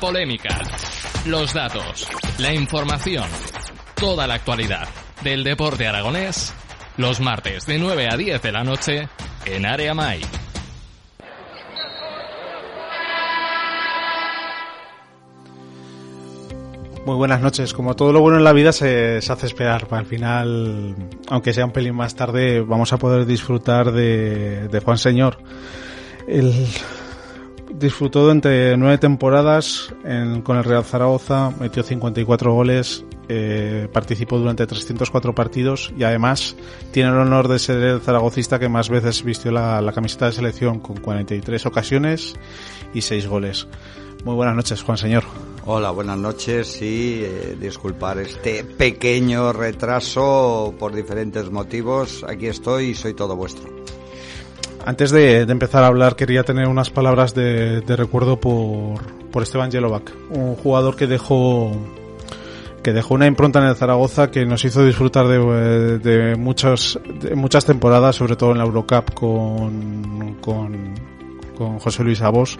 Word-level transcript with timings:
Polémica, 0.00 0.58
los 1.26 1.52
datos, 1.52 2.08
la 2.38 2.54
información, 2.54 3.28
toda 3.94 4.26
la 4.26 4.34
actualidad 4.34 4.88
del 5.22 5.44
deporte 5.44 5.86
aragonés, 5.86 6.54
los 6.96 7.20
martes 7.20 7.66
de 7.66 7.78
9 7.78 8.08
a 8.10 8.16
10 8.16 8.40
de 8.40 8.52
la 8.52 8.64
noche 8.64 9.08
en 9.44 9.66
Área 9.66 9.92
Mai. 9.92 10.22
Muy 17.04 17.16
buenas 17.16 17.42
noches. 17.42 17.74
Como 17.74 17.94
todo 17.94 18.12
lo 18.12 18.20
bueno 18.20 18.38
en 18.38 18.44
la 18.44 18.54
vida 18.54 18.72
se, 18.72 19.18
hace 19.18 19.46
esperar. 19.46 19.86
Al 19.90 20.06
final, 20.06 20.94
aunque 21.28 21.52
sea 21.52 21.66
un 21.66 21.72
pelín 21.72 21.94
más 21.94 22.14
tarde, 22.14 22.60
vamos 22.62 22.92
a 22.94 22.98
poder 22.98 23.26
disfrutar 23.26 23.92
de, 23.92 24.68
de 24.68 24.80
Juan 24.80 24.96
Señor. 24.96 25.38
Él 26.26 26.68
disfrutó 27.80 28.22
durante 28.22 28.76
nueve 28.76 28.98
temporadas 28.98 29.92
en- 30.04 30.42
con 30.42 30.56
el 30.56 30.64
Real 30.64 30.84
Zaragoza, 30.84 31.50
metió 31.58 31.82
54 31.82 32.52
goles, 32.52 33.04
eh, 33.28 33.88
participó 33.92 34.38
durante 34.38 34.66
304 34.66 35.34
partidos 35.34 35.92
y 35.96 36.02
además 36.04 36.56
tiene 36.92 37.10
el 37.10 37.16
honor 37.16 37.48
de 37.48 37.58
ser 37.58 37.82
el 37.82 38.00
zaragocista 38.00 38.58
que 38.58 38.68
más 38.68 38.88
veces 38.90 39.22
vistió 39.22 39.50
la, 39.50 39.90
camiseta 39.94 40.26
de 40.26 40.32
selección 40.32 40.80
con 40.80 40.96
43 40.98 41.64
ocasiones 41.66 42.34
y 42.92 43.00
6 43.02 43.26
goles. 43.26 43.66
Muy 44.24 44.34
buenas 44.34 44.54
noches, 44.54 44.82
Juan 44.82 44.98
Señor. 44.98 45.24
Hola, 45.64 45.90
buenas 45.90 46.18
noches 46.18 46.82
y 46.82 47.22
eh, 47.24 47.56
disculpar 47.60 48.18
este 48.18 48.64
pequeño 48.64 49.52
retraso 49.52 50.74
por 50.78 50.92
diferentes 50.92 51.50
motivos. 51.50 52.24
Aquí 52.28 52.46
estoy 52.46 52.86
y 52.90 52.94
soy 52.94 53.14
todo 53.14 53.36
vuestro. 53.36 53.70
Antes 54.84 55.10
de, 55.10 55.40
empezar 55.42 55.84
a 55.84 55.88
hablar, 55.88 56.16
quería 56.16 56.42
tener 56.42 56.66
unas 56.66 56.90
palabras 56.90 57.34
de, 57.34 57.82
recuerdo 57.86 58.40
por, 58.40 59.00
por 59.30 59.42
Esteban 59.42 59.70
Jelovac, 59.70 60.12
un 60.30 60.56
jugador 60.56 60.96
que 60.96 61.06
dejó 61.06 61.72
que 62.82 62.94
dejó 62.94 63.12
una 63.12 63.26
impronta 63.26 63.58
en 63.58 63.66
el 63.66 63.76
Zaragoza 63.76 64.30
que 64.30 64.46
nos 64.46 64.64
hizo 64.64 64.82
disfrutar 64.82 65.28
de, 65.28 65.98
de 65.98 66.34
muchos, 66.36 66.98
de 67.20 67.34
muchas 67.34 67.66
temporadas, 67.66 68.16
sobre 68.16 68.36
todo 68.36 68.52
en 68.52 68.58
la 68.58 68.64
Eurocup 68.64 69.12
con, 69.12 70.36
con, 70.40 70.94
con 71.58 71.78
José 71.78 72.02
Luis 72.02 72.22
Abos 72.22 72.58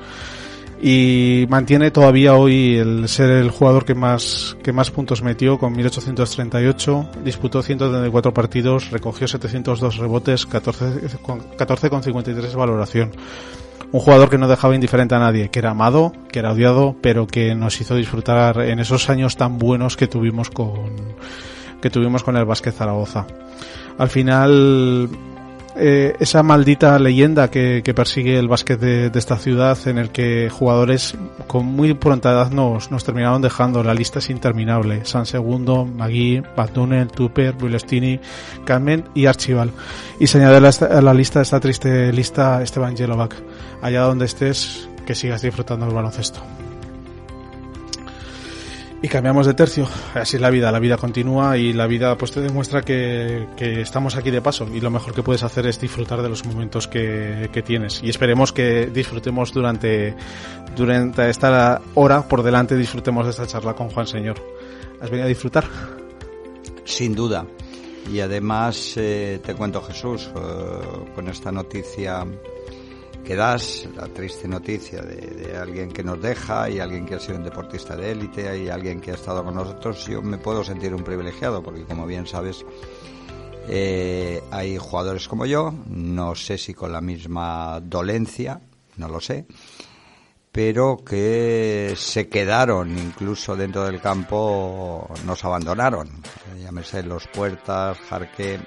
y 0.82 1.46
mantiene 1.48 1.90
todavía 1.90 2.34
hoy 2.34 2.76
el 2.76 3.08
ser 3.08 3.30
el 3.30 3.50
jugador 3.50 3.84
que 3.84 3.94
más 3.94 4.56
que 4.62 4.72
más 4.72 4.90
puntos 4.90 5.22
metió 5.22 5.58
con 5.58 5.72
1838, 5.72 7.10
disputó 7.24 7.62
134 7.62 8.32
partidos, 8.32 8.90
recogió 8.90 9.28
702 9.28 9.96
rebotes, 9.98 10.46
14 10.46 11.18
con 11.22 11.40
14,53 11.40 12.54
valoración. 12.54 13.12
Un 13.92 14.00
jugador 14.00 14.30
que 14.30 14.38
no 14.38 14.46
dejaba 14.46 14.74
indiferente 14.74 15.16
a 15.16 15.18
nadie, 15.18 15.50
que 15.50 15.58
era 15.58 15.70
amado, 15.70 16.12
que 16.30 16.38
era 16.38 16.52
odiado, 16.52 16.96
pero 17.02 17.26
que 17.26 17.54
nos 17.54 17.80
hizo 17.80 17.96
disfrutar 17.96 18.60
en 18.60 18.78
esos 18.78 19.10
años 19.10 19.36
tan 19.36 19.58
buenos 19.58 19.96
que 19.96 20.06
tuvimos 20.06 20.48
con 20.48 21.14
que 21.82 21.90
tuvimos 21.90 22.22
con 22.22 22.36
el 22.36 22.44
Básquet 22.44 22.74
Zaragoza. 22.74 23.26
Al 23.98 24.08
final 24.08 25.08
eh, 25.80 26.14
esa 26.20 26.42
maldita 26.42 26.98
leyenda 26.98 27.50
que, 27.50 27.82
que 27.82 27.94
persigue 27.94 28.38
el 28.38 28.48
básquet 28.48 28.78
de, 28.78 29.10
esta 29.14 29.38
ciudad 29.38 29.78
en 29.86 29.98
el 29.98 30.10
que 30.10 30.50
jugadores 30.50 31.16
con 31.46 31.64
muy 31.64 31.94
pronta 31.94 32.32
edad 32.32 32.50
nos, 32.50 32.90
nos 32.90 33.04
terminaron 33.04 33.40
dejando. 33.40 33.82
La 33.82 33.94
lista 33.94 34.18
es 34.18 34.28
interminable. 34.30 35.04
San 35.04 35.24
Segundo, 35.26 35.86
Magui, 35.86 36.42
Batúnel, 36.56 37.08
Tupper, 37.08 37.54
Bulestini, 37.54 38.20
Carmen 38.64 39.04
y 39.14 39.26
Archival. 39.26 39.72
Y 40.18 40.26
se 40.26 40.38
añade 40.38 40.58
a 40.58 40.60
la, 40.60 40.68
a 40.68 41.00
la 41.00 41.14
lista, 41.14 41.40
esta 41.40 41.60
triste 41.60 42.12
lista, 42.12 42.62
Esteban 42.62 42.96
Jelovac. 42.96 43.34
Allá 43.80 44.02
donde 44.02 44.26
estés, 44.26 44.88
que 45.06 45.14
sigas 45.14 45.42
disfrutando 45.42 45.86
del 45.86 45.94
baloncesto. 45.94 46.40
Y 49.02 49.08
cambiamos 49.08 49.46
de 49.46 49.54
tercio. 49.54 49.88
Así 50.14 50.36
es 50.36 50.42
la 50.42 50.50
vida, 50.50 50.70
la 50.70 50.78
vida 50.78 50.98
continúa 50.98 51.56
y 51.56 51.72
la 51.72 51.86
vida 51.86 52.18
pues 52.18 52.32
te 52.32 52.42
demuestra 52.42 52.82
que, 52.82 53.46
que 53.56 53.80
estamos 53.80 54.14
aquí 54.16 54.30
de 54.30 54.42
paso 54.42 54.68
y 54.72 54.80
lo 54.80 54.90
mejor 54.90 55.14
que 55.14 55.22
puedes 55.22 55.42
hacer 55.42 55.66
es 55.66 55.80
disfrutar 55.80 56.20
de 56.20 56.28
los 56.28 56.44
momentos 56.44 56.86
que, 56.86 57.48
que 57.50 57.62
tienes. 57.62 58.02
Y 58.02 58.10
esperemos 58.10 58.52
que 58.52 58.86
disfrutemos 58.86 59.52
durante, 59.54 60.14
durante 60.76 61.30
esta 61.30 61.80
hora 61.94 62.28
por 62.28 62.42
delante, 62.42 62.76
disfrutemos 62.76 63.24
de 63.24 63.30
esta 63.30 63.46
charla 63.46 63.74
con 63.74 63.88
Juan 63.88 64.06
Señor. 64.06 64.36
¿Has 65.00 65.08
venido 65.08 65.24
a 65.24 65.28
disfrutar? 65.28 65.64
Sin 66.84 67.14
duda. 67.14 67.46
Y 68.12 68.20
además 68.20 68.94
eh, 68.96 69.40
te 69.42 69.54
cuento 69.54 69.80
Jesús, 69.80 70.30
eh, 70.34 71.10
con 71.14 71.28
esta 71.28 71.50
noticia 71.50 72.26
que 73.30 73.36
das, 73.36 73.88
la 73.94 74.08
triste 74.08 74.48
noticia 74.48 75.02
de, 75.02 75.56
alguien 75.56 75.92
que 75.92 76.02
nos 76.02 76.20
deja 76.20 76.68
y 76.68 76.80
alguien 76.80 77.06
que 77.06 77.14
ha 77.14 77.20
sido 77.20 77.38
un 77.38 77.44
deportista 77.44 77.94
de 77.94 78.10
élite 78.10 78.60
y 78.60 78.68
alguien 78.68 79.00
que 79.00 79.12
ha 79.12 79.14
estado 79.14 79.44
con 79.44 79.54
nosotros, 79.54 80.04
yo 80.08 80.20
me 80.20 80.36
puedo 80.36 80.64
sentir 80.64 80.92
un 80.92 81.04
privilegiado 81.04 81.62
porque 81.62 81.84
como 81.84 82.06
bien 82.06 82.26
sabes 82.26 82.66
eh, 83.68 84.42
hay 84.50 84.76
jugadores 84.78 85.28
como 85.28 85.46
yo, 85.46 85.72
no 85.86 86.34
sé 86.34 86.58
si 86.58 86.74
con 86.74 86.90
la 86.90 87.00
misma 87.00 87.78
dolencia, 87.80 88.62
no 88.96 89.06
lo 89.06 89.20
sé, 89.20 89.46
pero 90.50 90.96
que 90.96 91.94
se 91.96 92.28
quedaron 92.28 92.98
incluso 92.98 93.54
dentro 93.54 93.84
del 93.84 94.00
campo, 94.00 95.08
nos 95.24 95.44
abandonaron, 95.44 96.08
llámese 96.60 97.04
Los 97.04 97.28
Puertas, 97.28 97.96
Jarque 97.96 98.58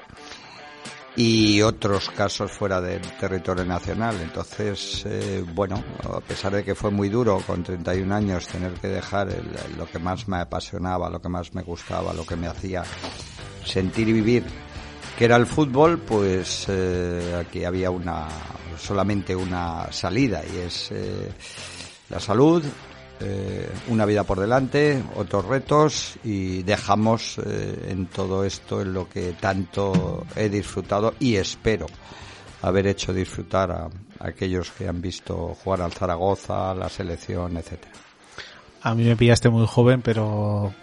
y 1.15 1.61
otros 1.61 2.09
casos 2.09 2.51
fuera 2.51 2.81
del 2.81 3.01
territorio 3.17 3.65
nacional. 3.65 4.19
Entonces, 4.21 5.03
eh, 5.05 5.43
bueno, 5.53 5.83
a 6.03 6.19
pesar 6.21 6.53
de 6.53 6.63
que 6.63 6.75
fue 6.75 6.89
muy 6.91 7.09
duro 7.09 7.41
con 7.45 7.63
31 7.63 8.13
años 8.13 8.47
tener 8.47 8.73
que 8.73 8.87
dejar 8.87 9.29
el, 9.29 9.77
lo 9.77 9.85
que 9.85 9.99
más 9.99 10.27
me 10.27 10.37
apasionaba, 10.37 11.09
lo 11.09 11.21
que 11.21 11.29
más 11.29 11.53
me 11.53 11.61
gustaba, 11.61 12.13
lo 12.13 12.25
que 12.25 12.35
me 12.35 12.47
hacía 12.47 12.83
sentir 13.63 14.09
y 14.09 14.13
vivir, 14.13 14.43
que 15.17 15.25
era 15.25 15.35
el 15.35 15.45
fútbol, 15.45 15.99
pues 15.99 16.65
eh, 16.69 17.39
aquí 17.39 17.63
había 17.63 17.91
una 17.91 18.27
solamente 18.77 19.35
una 19.35 19.91
salida 19.91 20.41
y 20.43 20.57
es 20.57 20.91
eh, 20.91 21.31
la 22.09 22.19
salud, 22.19 22.63
eh, 23.23 23.69
una 23.87 24.05
vida 24.05 24.23
por 24.23 24.39
delante, 24.39 25.01
otros 25.15 25.45
retos 25.45 26.15
y 26.23 26.63
dejamos 26.63 27.39
eh, 27.39 27.87
en 27.89 28.07
todo 28.07 28.43
esto 28.43 28.81
en 28.81 28.93
lo 28.93 29.07
que 29.07 29.33
tanto 29.39 30.25
he 30.35 30.49
disfrutado 30.49 31.13
y 31.19 31.35
espero 31.35 31.87
haber 32.61 32.87
hecho 32.87 33.13
disfrutar 33.13 33.71
a, 33.71 33.89
aquellos 34.19 34.71
que 34.71 34.87
han 34.87 35.01
visto 35.01 35.55
jugar 35.63 35.81
al 35.81 35.91
Zaragoza, 35.91 36.73
la 36.73 36.89
selección, 36.89 37.57
etcétera. 37.57 37.91
A 38.81 38.95
mí 38.95 39.03
me 39.03 39.15
pillaste 39.15 39.49
muy 39.49 39.65
joven, 39.67 40.01
pero 40.01 40.73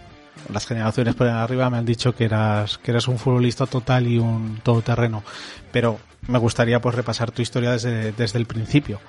las 0.53 0.67
generaciones 0.67 1.15
por 1.15 1.29
arriba 1.29 1.69
me 1.71 1.79
han 1.79 1.85
dicho 1.85 2.15
que 2.15 2.25
eras 2.25 2.79
que 2.79 2.91
eras 2.91 3.09
un 3.09 3.19
futbolista 3.19 3.67
total 3.67 4.07
y 4.07 4.19
un 4.19 4.61
todoterreno. 4.63 5.23
Pero 5.73 5.99
me 6.29 6.39
gustaría 6.39 6.81
pues 6.81 6.95
repasar 6.95 7.31
tu 7.31 7.43
historia 7.43 7.73
desde, 7.73 8.13
desde 8.13 8.39
el 8.39 8.47
principio. 8.47 9.01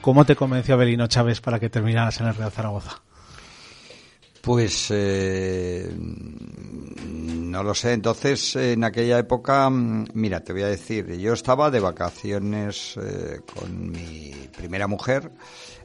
¿Cómo 0.00 0.24
te 0.24 0.36
convenció 0.36 0.74
Abelino 0.74 1.06
Chávez 1.06 1.40
para 1.40 1.58
que 1.58 1.70
terminaras 1.70 2.20
en 2.20 2.28
el 2.28 2.34
Real 2.34 2.52
Zaragoza? 2.52 3.02
Pues 4.40 4.86
eh, 4.90 5.90
no 5.94 7.62
lo 7.62 7.74
sé. 7.74 7.92
Entonces, 7.92 8.56
en 8.56 8.84
aquella 8.84 9.18
época, 9.18 9.68
mira, 9.70 10.40
te 10.40 10.52
voy 10.52 10.62
a 10.62 10.68
decir, 10.68 11.18
yo 11.18 11.32
estaba 11.32 11.70
de 11.70 11.80
vacaciones 11.80 12.96
eh, 12.96 13.40
con 13.54 13.90
mi 13.90 14.32
primera 14.56 14.86
mujer 14.86 15.32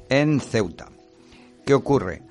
en 0.10 0.39
Ceuta. 0.39 0.88
¿Qué 1.66 1.74
ocurre? 1.74 2.21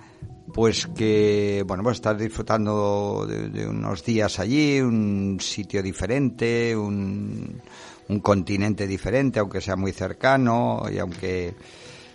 Pues 0.54 0.86
que, 0.86 1.64
bueno, 1.66 1.82
pues 1.82 1.96
estás 1.96 2.18
disfrutando 2.18 3.26
de, 3.26 3.66
unos 3.66 4.04
días 4.04 4.38
allí, 4.38 4.80
un 4.80 5.38
sitio 5.40 5.82
diferente, 5.82 6.76
un, 6.76 7.60
un 8.08 8.20
continente 8.20 8.86
diferente, 8.86 9.40
aunque 9.40 9.60
sea 9.60 9.76
muy 9.76 9.92
cercano 9.92 10.84
y 10.92 10.98
aunque 10.98 11.54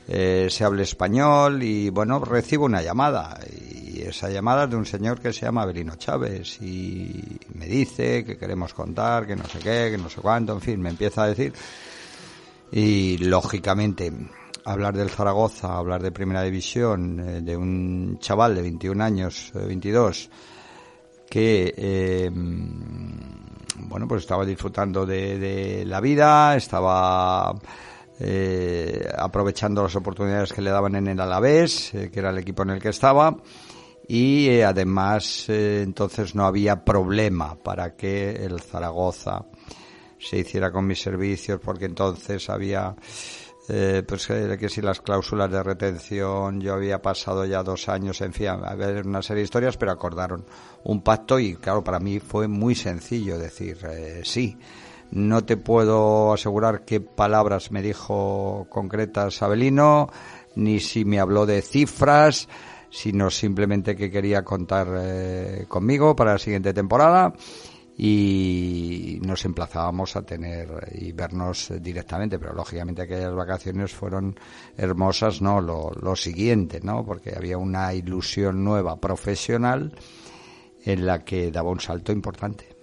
eh, 0.08 0.48
se 0.50 0.64
hable 0.64 0.84
español. 0.84 1.62
Y 1.64 1.90
bueno, 1.90 2.20
recibo 2.20 2.66
una 2.66 2.82
llamada 2.82 3.40
y 3.52 4.02
esa 4.02 4.30
llamada 4.30 4.66
es 4.66 4.70
de 4.70 4.76
un 4.76 4.86
señor 4.86 5.20
que 5.20 5.34
se 5.34 5.46
llama 5.46 5.64
Abelino 5.64 5.96
Chávez 5.96 6.62
y 6.62 7.40
me 7.56 7.68
dice 7.68 8.24
que 8.24 8.38
queremos 8.38 8.74
contar, 8.74 9.28
que 9.28 9.36
no 9.36 9.46
sé 9.46 9.60
qué, 9.60 9.90
que 9.92 9.98
no 9.98 10.10
sé 10.10 10.22
cuánto, 10.22 10.54
en 10.54 10.62
fin, 10.62 10.82
me 10.82 10.90
empieza 10.90 11.24
a 11.24 11.28
decir. 11.28 11.54
Y 12.72 13.18
lógicamente 13.20 14.12
hablar 14.68 14.96
del 14.96 15.10
Zaragoza, 15.10 15.78
hablar 15.78 16.04
de 16.04 16.12
Primera 16.12 16.44
División, 16.44 17.20
eh, 17.20 17.42
de 17.42 17.56
un 17.56 18.18
chaval 18.20 18.56
de 18.56 18.62
21 18.64 19.04
años, 19.04 19.52
22, 19.54 20.26
eh, 20.26 20.30
que 21.30 22.30
bueno, 23.88 24.08
pues 24.08 24.22
estaba 24.22 24.46
disfrutando 24.46 25.06
de, 25.06 25.84
la 25.86 26.02
vida, 26.02 26.56
estaba 26.56 27.54
eh, 28.20 29.08
aprovechando 29.18 29.84
las 29.84 29.96
oportunidades 29.96 30.54
que 30.54 30.62
le 30.62 30.70
daban 30.70 30.96
en 30.96 31.08
el 31.08 31.20
Alavés, 31.20 31.94
eh, 31.94 32.10
que 32.12 32.20
era 32.20 32.30
el 32.30 32.38
equipo 32.38 32.64
en 32.64 32.72
el 32.72 32.82
que 32.82 32.90
estaba, 32.90 33.38
y 34.08 34.48
eh, 34.50 34.66
además 34.66 35.50
entonces 35.50 36.36
no 36.36 36.46
había 36.46 36.84
problema 36.84 37.56
para 37.56 37.96
que 37.96 38.32
el 38.32 38.62
Zaragoza 38.62 39.46
se 40.20 40.40
hiciera 40.40 40.72
con 40.72 40.86
mis 40.88 41.02
servicios, 41.02 41.60
porque 41.64 41.86
entonces 41.86 42.50
había 42.50 42.96
pues 43.68 44.28
que 44.28 44.70
si 44.70 44.82
las 44.82 45.02
cláusulas 45.02 45.52
de 45.52 45.62
retención, 45.62 46.62
yo 46.62 46.74
había 46.74 47.02
pasado 47.02 47.46
ya 47.46 47.64
dos 47.64 47.90
años, 47.90 48.22
en 48.22 48.32
fin, 48.32 48.48
a 48.48 48.76
ver 48.76 49.06
una 49.06 49.22
serie 49.22 49.42
de 49.42 49.46
historias, 49.46 49.76
pero 49.76 49.92
acordaron 49.92 50.46
un 50.86 51.02
pacto 51.02 51.38
y 51.38 51.56
claro, 51.56 51.84
para 51.84 52.00
mí 52.00 52.20
fue 52.20 52.48
muy 52.48 52.76
sencillo 52.76 53.38
decir 53.38 53.78
sí. 54.24 54.58
No 55.12 55.44
te 55.46 55.56
puedo 55.56 56.34
asegurar 56.34 56.84
qué 56.84 57.00
palabras 57.00 57.72
me 57.72 57.82
dijo 57.82 58.68
concretas 58.70 59.42
Abelino, 59.42 60.10
ni 60.56 60.80
si 60.80 61.06
me 61.06 61.20
habló 61.20 61.46
de 61.46 61.62
cifras, 61.62 62.50
sino 62.90 63.30
simplemente 63.30 63.96
que 63.96 64.12
quería 64.12 64.44
contar 64.44 64.88
eh, 64.98 65.66
conmigo 65.68 66.16
para 66.16 66.34
la 66.34 66.40
siguiente 66.40 66.74
temporada 66.74 67.34
y 67.98 69.20
nos 69.26 69.44
emplazábamos 69.46 70.16
a 70.16 70.22
tener 70.22 70.70
y 70.94 71.12
vernos 71.12 71.74
directamente, 71.82 72.38
pero 72.38 72.54
lógicamente 72.54 73.02
aquellas 73.02 73.34
vacaciones 73.34 73.92
fueron 73.92 74.40
hermosas, 74.78 75.42
no 75.42 75.62
lo, 75.62 75.92
lo 76.00 76.16
siguiente, 76.16 76.80
¿no? 76.84 77.04
Porque 77.04 77.34
había 77.36 77.58
una 77.58 77.94
ilusión 77.94 78.64
nueva 78.64 78.98
profesional 78.98 79.94
en 80.86 81.06
la 81.06 81.24
que 81.26 81.52
daba 81.52 81.72
un 81.72 81.80
salto 81.80 82.12
importante 82.12 82.78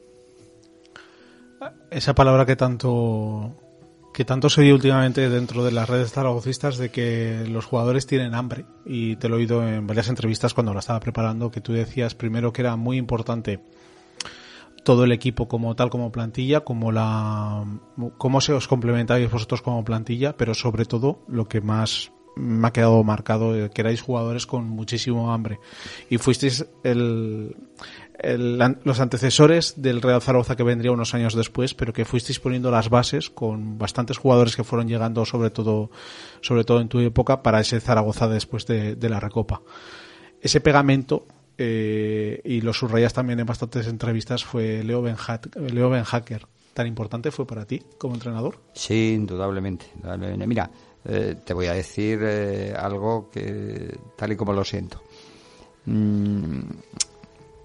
esa 1.90 2.14
palabra 2.14 2.46
que 2.46 2.56
tanto 2.56 3.54
que 4.12 4.24
tanto 4.24 4.48
se 4.48 4.60
oye 4.60 4.72
últimamente 4.72 5.28
dentro 5.28 5.64
de 5.64 5.72
las 5.72 5.88
redes 5.88 6.12
zaragocistas 6.12 6.78
de 6.78 6.90
que 6.90 7.44
los 7.48 7.64
jugadores 7.64 8.06
tienen 8.06 8.34
hambre 8.34 8.64
y 8.84 9.16
te 9.16 9.28
lo 9.28 9.36
he 9.36 9.38
oído 9.40 9.66
en 9.66 9.86
varias 9.86 10.08
entrevistas 10.08 10.54
cuando 10.54 10.72
la 10.72 10.80
estaba 10.80 11.00
preparando 11.00 11.50
que 11.50 11.60
tú 11.60 11.72
decías 11.72 12.14
primero 12.14 12.52
que 12.52 12.62
era 12.62 12.76
muy 12.76 12.96
importante 12.96 13.60
todo 14.84 15.04
el 15.04 15.12
equipo 15.12 15.48
como 15.48 15.74
tal 15.74 15.90
como 15.90 16.12
plantilla 16.12 16.60
como 16.60 16.92
la 16.92 17.64
cómo 18.18 18.40
se 18.40 18.52
os 18.52 18.68
complementáis 18.68 19.30
vosotros 19.30 19.62
como 19.62 19.84
plantilla 19.84 20.36
pero 20.36 20.54
sobre 20.54 20.84
todo 20.84 21.20
lo 21.26 21.46
que 21.46 21.60
más 21.60 22.12
me 22.36 22.66
ha 22.66 22.72
quedado 22.72 23.02
marcado 23.04 23.52
que 23.70 23.80
erais 23.80 24.02
jugadores 24.02 24.46
con 24.46 24.68
muchísimo 24.68 25.32
hambre 25.32 25.58
y 26.10 26.18
fuisteis 26.18 26.66
el, 26.82 27.56
los 28.22 29.00
antecesores 29.00 29.74
del 29.76 30.00
Real 30.00 30.22
Zaragoza 30.22 30.56
que 30.56 30.62
vendría 30.62 30.92
unos 30.92 31.14
años 31.14 31.34
después, 31.34 31.74
pero 31.74 31.92
que 31.92 32.04
fuisteis 32.04 32.38
poniendo 32.38 32.70
las 32.70 32.88
bases 32.88 33.28
con 33.28 33.78
bastantes 33.78 34.18
jugadores 34.18 34.56
que 34.56 34.64
fueron 34.64 34.88
llegando 34.88 35.24
sobre 35.24 35.50
todo, 35.50 35.90
sobre 36.40 36.64
todo 36.64 36.80
en 36.80 36.88
tu 36.88 37.00
época 37.00 37.42
para 37.42 37.60
ese 37.60 37.80
Zaragoza 37.80 38.28
después 38.28 38.66
de, 38.66 38.96
la 39.08 39.20
Recopa. 39.20 39.62
Ese 40.40 40.60
pegamento, 40.60 41.26
eh, 41.58 42.40
y 42.44 42.60
lo 42.60 42.72
subrayas 42.72 43.12
también 43.12 43.40
en 43.40 43.46
bastantes 43.46 43.86
entrevistas, 43.86 44.44
fue 44.44 44.82
Leo 44.82 45.02
Leo 45.02 45.90
ben 45.90 46.04
Hacker. 46.04 46.46
¿Tan 46.72 46.86
importante 46.88 47.30
fue 47.30 47.46
para 47.46 47.64
ti 47.64 47.80
como 47.98 48.14
entrenador? 48.14 48.60
Sí, 48.72 49.12
indudablemente. 49.14 49.86
Mira, 50.46 50.70
eh, 51.04 51.36
te 51.44 51.54
voy 51.54 51.66
a 51.66 51.74
decir 51.74 52.18
eh, 52.22 52.74
algo 52.76 53.30
que 53.30 53.96
tal 54.16 54.32
y 54.32 54.36
como 54.36 54.52
lo 54.52 54.64
siento. 54.64 55.02
Mm, 55.86 56.62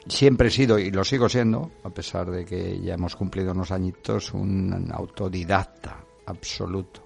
siempre 0.08 0.50
he 0.50 0.52
sido, 0.52 0.78
y 0.78 0.92
lo 0.92 1.04
sigo 1.04 1.28
siendo, 1.28 1.72
a 1.84 1.90
pesar 1.90 2.30
de 2.30 2.46
que 2.46 2.80
ya 2.80 2.94
hemos 2.94 3.16
cumplido 3.16 3.52
unos 3.52 3.72
añitos, 3.72 4.34
un 4.34 4.92
autodidacta 4.92 6.04
absoluto. 6.28 7.04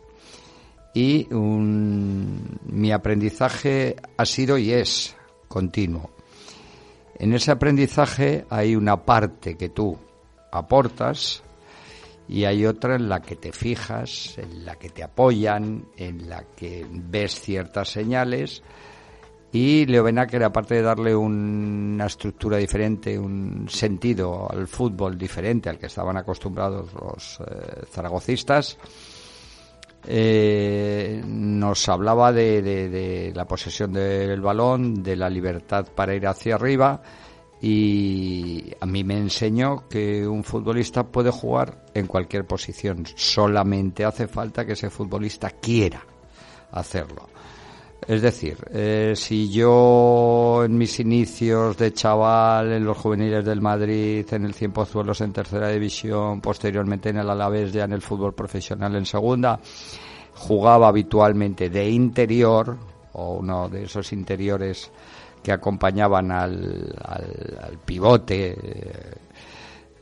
Y 0.93 1.27
mi 1.31 2.91
aprendizaje 2.91 3.95
ha 4.15 4.25
sido 4.25 4.57
y 4.57 4.71
es 4.73 5.15
continuo. 5.47 6.11
En 7.19 7.33
ese 7.33 7.51
aprendizaje 7.51 8.45
hay 8.49 8.75
una 8.75 9.03
parte 9.03 9.55
que 9.55 9.69
tú 9.69 9.97
aportas 10.51 11.43
y 12.27 12.45
hay 12.45 12.65
otra 12.65 12.95
en 12.95 13.09
la 13.09 13.21
que 13.21 13.35
te 13.35 13.51
fijas, 13.51 14.37
en 14.37 14.65
la 14.65 14.75
que 14.75 14.89
te 14.89 15.03
apoyan, 15.03 15.85
en 15.97 16.29
la 16.29 16.43
que 16.55 16.85
ves 16.89 17.39
ciertas 17.39 17.89
señales. 17.89 18.63
Y 19.51 19.85
Leo 19.85 20.03
Benacker, 20.03 20.43
aparte 20.43 20.75
de 20.75 20.81
darle 20.81 21.15
una 21.15 22.07
estructura 22.07 22.57
diferente, 22.57 23.19
un 23.19 23.67
sentido 23.69 24.49
al 24.49 24.67
fútbol 24.67 25.15
diferente 25.15 25.69
al 25.69 25.77
que 25.77 25.85
estaban 25.85 26.17
acostumbrados 26.17 26.91
los 26.93 27.39
eh, 27.41 27.85
zaragocistas, 27.91 28.79
eh, 30.05 31.21
nos 31.25 31.87
hablaba 31.87 32.31
de, 32.31 33.31
la 33.33 33.45
posesión 33.45 33.93
del 33.93 34.41
balón, 34.41 35.01
de 35.01 35.15
la 35.15 35.29
libertad 35.29 35.87
para 35.93 36.13
ir 36.13 36.27
hacia 36.27 36.55
arriba 36.55 37.01
y 37.61 38.73
a 38.81 38.85
mí 38.85 39.05
me 39.05 39.17
enseñó 39.17 39.87
que 39.87 40.27
un 40.27 40.43
futbolista 40.43 41.03
puede 41.03 41.31
jugar 41.31 41.85
en 41.93 42.07
cualquier 42.07 42.45
posición, 42.45 43.05
solamente 43.15 44.03
hace 44.03 44.27
falta 44.27 44.65
que 44.65 44.73
ese 44.73 44.89
futbolista 44.89 45.49
quiera 45.49 46.05
hacerlo. 46.71 47.32
Es 48.07 48.21
decir, 48.21 48.57
eh, 48.71 49.13
si 49.15 49.49
yo 49.49 50.63
en 50.65 50.77
mis 50.77 50.99
inicios 50.99 51.77
de 51.77 51.93
chaval, 51.93 52.73
en 52.73 52.83
los 52.83 52.97
juveniles 52.97 53.45
del 53.45 53.61
Madrid, 53.61 54.25
en 54.31 54.45
el 54.45 54.53
Cienpozuelos 54.53 55.21
en 55.21 55.31
tercera 55.31 55.69
división, 55.69 56.41
posteriormente 56.41 57.09
en 57.09 57.17
el 57.17 57.29
Alavés 57.29 57.71
ya 57.71 57.85
en 57.85 57.93
el 57.93 58.01
fútbol 58.01 58.33
profesional 58.33 58.95
en 58.95 59.05
segunda, 59.05 59.59
jugaba 60.33 60.89
habitualmente 60.89 61.69
de 61.69 61.89
interior, 61.89 62.77
o 63.13 63.35
uno 63.35 63.69
de 63.69 63.83
esos 63.83 64.11
interiores 64.11 64.91
que 65.41 65.51
acompañaban 65.51 66.31
al, 66.31 66.93
al, 67.03 67.77
pivote, 67.85 68.51
eh, 68.51 69.13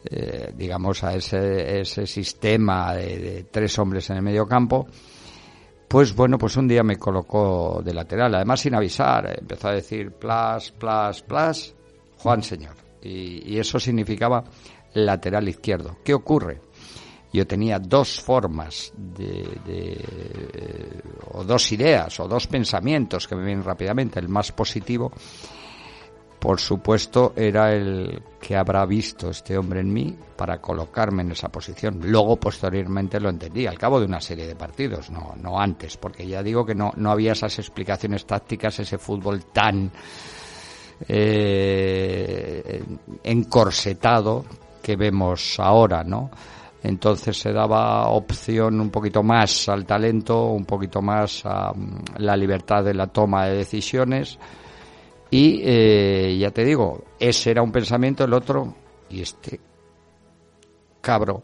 eh, 0.05 0.53
digamos, 0.55 1.03
a 1.03 1.15
ese, 1.15 2.07
sistema 2.07 2.95
de, 2.95 3.19
de, 3.19 3.43
tres 3.43 3.77
hombres 3.77 4.09
en 4.09 4.17
el 4.17 4.23
medio 4.23 4.47
campo, 4.47 4.87
pues 5.91 6.15
bueno, 6.15 6.37
pues 6.37 6.55
un 6.55 6.69
día 6.69 6.83
me 6.83 6.97
colocó 6.97 7.81
de 7.83 7.93
lateral, 7.93 8.33
además 8.33 8.61
sin 8.61 8.73
avisar, 8.73 9.37
empezó 9.37 9.67
a 9.67 9.73
decir 9.73 10.13
plus, 10.13 10.71
plus, 10.71 11.21
plus, 11.21 11.75
Juan 12.19 12.41
Señor. 12.41 12.75
Y, 13.01 13.59
eso 13.59 13.77
significaba 13.77 14.41
lateral 14.93 15.49
izquierdo. 15.49 15.97
¿Qué 16.01 16.13
ocurre? 16.13 16.61
Yo 17.33 17.45
tenía 17.45 17.77
dos 17.77 18.21
formas 18.21 18.93
de, 18.95 19.99
o 21.33 21.43
dos 21.43 21.69
ideas 21.73 22.17
o 22.21 22.27
dos 22.27 22.47
pensamientos 22.47 23.27
que 23.27 23.35
me 23.35 23.43
vienen 23.43 23.65
rápidamente. 23.65 24.21
El 24.21 24.29
más 24.29 24.53
positivo 24.53 25.11
por 26.41 26.59
supuesto, 26.59 27.33
era 27.35 27.71
el 27.71 28.19
que 28.41 28.55
habrá 28.55 28.83
visto 28.87 29.29
este 29.29 29.55
hombre 29.55 29.81
en 29.81 29.93
mí 29.93 30.17
para 30.35 30.59
colocarme 30.59 31.21
en 31.21 31.33
esa 31.33 31.49
posición. 31.49 31.99
Luego, 32.01 32.35
posteriormente, 32.37 33.19
lo 33.19 33.29
entendí, 33.29 33.67
al 33.67 33.77
cabo 33.77 33.99
de 33.99 34.07
una 34.07 34.19
serie 34.19 34.47
de 34.47 34.55
partidos, 34.55 35.11
no, 35.11 35.35
no 35.39 35.59
antes, 35.59 35.97
porque 35.97 36.25
ya 36.25 36.41
digo 36.41 36.65
que 36.65 36.73
no, 36.73 36.93
no 36.95 37.11
había 37.11 37.33
esas 37.33 37.59
explicaciones 37.59 38.25
tácticas, 38.25 38.79
ese 38.79 38.97
fútbol 38.97 39.43
tan 39.53 39.91
eh, 41.07 42.83
encorsetado 43.23 44.43
que 44.81 44.95
vemos 44.95 45.59
ahora, 45.59 46.03
¿no? 46.03 46.31
Entonces 46.81 47.37
se 47.37 47.53
daba 47.53 48.07
opción 48.09 48.81
un 48.81 48.89
poquito 48.89 49.21
más 49.21 49.69
al 49.69 49.85
talento, 49.85 50.47
un 50.47 50.65
poquito 50.65 51.03
más 51.03 51.45
a 51.45 51.71
mm, 51.71 52.17
la 52.17 52.35
libertad 52.35 52.83
de 52.83 52.95
la 52.95 53.05
toma 53.05 53.45
de 53.45 53.57
decisiones 53.57 54.39
y 55.31 55.61
eh, 55.63 56.37
ya 56.37 56.51
te 56.51 56.65
digo, 56.65 57.05
ese 57.17 57.51
era 57.51 57.61
un 57.61 57.71
pensamiento, 57.71 58.25
el 58.25 58.33
otro, 58.33 58.75
y 59.09 59.21
este 59.21 59.59
cabro, 60.99 61.43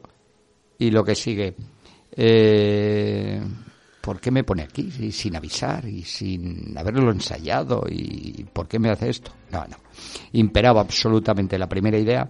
y 0.78 0.92
lo 0.92 1.04
que 1.04 1.16
sigue. 1.16 1.56
Eh, 2.12 3.42
¿por 4.08 4.22
qué 4.22 4.32
me 4.32 4.46
pone 4.46 4.64
aquí 4.64 4.90
sin 5.12 5.36
avisar 5.36 5.86
y 5.86 6.04
sin 6.04 6.78
haberlo 6.78 7.12
ensayado? 7.12 7.84
¿Y 7.90 8.46
por 8.54 8.68
qué 8.68 8.80
me 8.80 8.90
hace 8.90 9.10
esto? 9.10 9.32
No, 9.52 9.66
no. 9.68 9.76
Imperaba 10.32 10.80
absolutamente 10.80 11.58
la 11.58 11.68
primera 11.68 11.98
idea, 11.98 12.30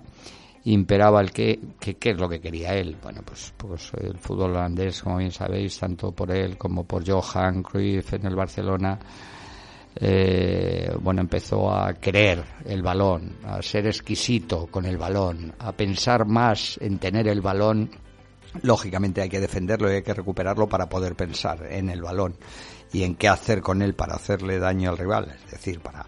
imperaba 0.66 1.22
el 1.22 1.32
qué, 1.32 1.60
qué 1.80 2.10
es 2.10 2.18
lo 2.18 2.28
que 2.28 2.40
quería 2.40 2.74
él. 2.74 2.98
Bueno, 3.02 3.22
pues, 3.24 3.54
pues 3.56 3.92
el 4.02 4.18
fútbol 4.18 4.52
holandés, 4.52 5.04
como 5.04 5.18
bien 5.18 5.32
sabéis, 5.32 5.78
tanto 5.78 6.12
por 6.12 6.32
él 6.32 6.58
como 6.58 6.84
por 6.84 7.08
Johan 7.08 7.62
Cruyff 7.62 8.14
en 8.14 8.26
el 8.26 8.36
Barcelona, 8.36 8.98
eh, 10.00 10.92
bueno, 11.02 11.22
empezó 11.22 11.72
a 11.74 11.94
querer 11.96 12.44
el 12.66 12.84
balón, 12.84 13.38
a 13.44 13.62
ser 13.62 13.88
exquisito 13.88 14.68
con 14.68 14.86
el 14.86 14.98
balón, 14.98 15.54
a 15.60 15.72
pensar 15.72 16.26
más 16.26 16.78
en 16.82 17.00
tener 17.00 17.28
el 17.28 17.42
balón. 17.42 17.90
Lógicamente 18.62 19.22
hay 19.22 19.30
que 19.30 19.40
defenderlo 19.40 19.92
y 19.92 19.96
hay 19.96 20.04
que 20.04 20.14
recuperarlo 20.14 20.68
para 20.68 20.88
poder 20.88 21.16
pensar 21.16 21.66
en 21.70 21.90
el 21.90 22.02
balón 22.02 22.36
y 22.94 23.04
en 23.04 23.16
qué 23.16 23.28
hacer 23.28 23.62
con 23.62 23.82
él 23.82 23.96
para 23.96 24.16
hacerle 24.16 24.60
daño 24.60 24.92
al 24.92 24.98
rival, 24.98 25.36
es 25.44 25.52
decir, 25.52 25.80
para 25.80 26.06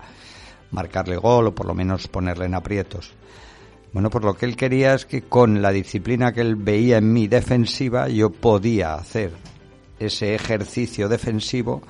marcarle 0.72 1.18
gol 1.18 1.48
o 1.48 1.56
por 1.56 1.66
lo 1.66 1.74
menos 1.74 2.08
ponerle 2.08 2.46
en 2.46 2.54
aprietos. 2.54 3.14
Bueno, 3.92 4.12
pues 4.12 4.24
lo 4.24 4.36
que 4.36 4.46
él 4.46 4.56
quería 4.56 4.94
es 4.94 5.08
que 5.08 5.24
con 5.24 5.64
la 5.64 5.72
disciplina 5.72 6.32
que 6.32 6.42
él 6.42 6.56
veía 6.56 6.98
en 6.98 7.12
mí 7.12 7.28
defensiva 7.28 8.08
yo 8.08 8.30
podía 8.30 8.94
hacer 8.94 9.32
ese 9.98 10.36
ejercicio 10.36 11.10
defensivo 11.10 11.82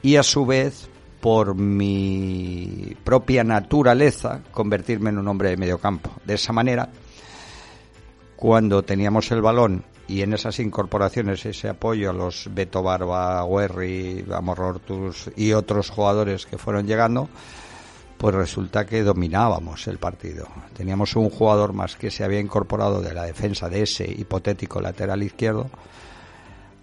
y 0.00 0.14
a 0.14 0.22
su 0.22 0.46
vez 0.46 0.88
por 1.20 1.54
mi 1.54 2.96
propia 3.04 3.44
naturaleza 3.44 4.40
convertirme 4.50 5.10
en 5.10 5.18
un 5.18 5.28
hombre 5.28 5.50
de 5.50 5.56
medio 5.56 5.78
campo. 5.78 6.10
De 6.24 6.34
esa 6.34 6.52
manera, 6.52 6.88
cuando 8.36 8.82
teníamos 8.82 9.30
el 9.30 9.42
balón 9.42 9.84
y 10.08 10.22
en 10.22 10.32
esas 10.32 10.58
incorporaciones 10.58 11.44
ese 11.44 11.68
apoyo 11.68 12.10
a 12.10 12.14
los 12.14 12.48
Beto 12.52 12.82
Barba, 12.82 13.44
Werry, 13.44 14.24
Amorortus 14.32 15.30
y 15.36 15.52
otros 15.52 15.90
jugadores 15.90 16.46
que 16.46 16.58
fueron 16.58 16.86
llegando, 16.86 17.28
pues 18.16 18.34
resulta 18.34 18.86
que 18.86 19.02
dominábamos 19.02 19.86
el 19.88 19.98
partido. 19.98 20.48
Teníamos 20.74 21.16
un 21.16 21.30
jugador 21.30 21.74
más 21.74 21.96
que 21.96 22.10
se 22.10 22.24
había 22.24 22.40
incorporado 22.40 23.00
de 23.00 23.14
la 23.14 23.24
defensa 23.24 23.68
de 23.68 23.82
ese 23.82 24.04
hipotético 24.10 24.80
lateral 24.80 25.22
izquierdo 25.22 25.70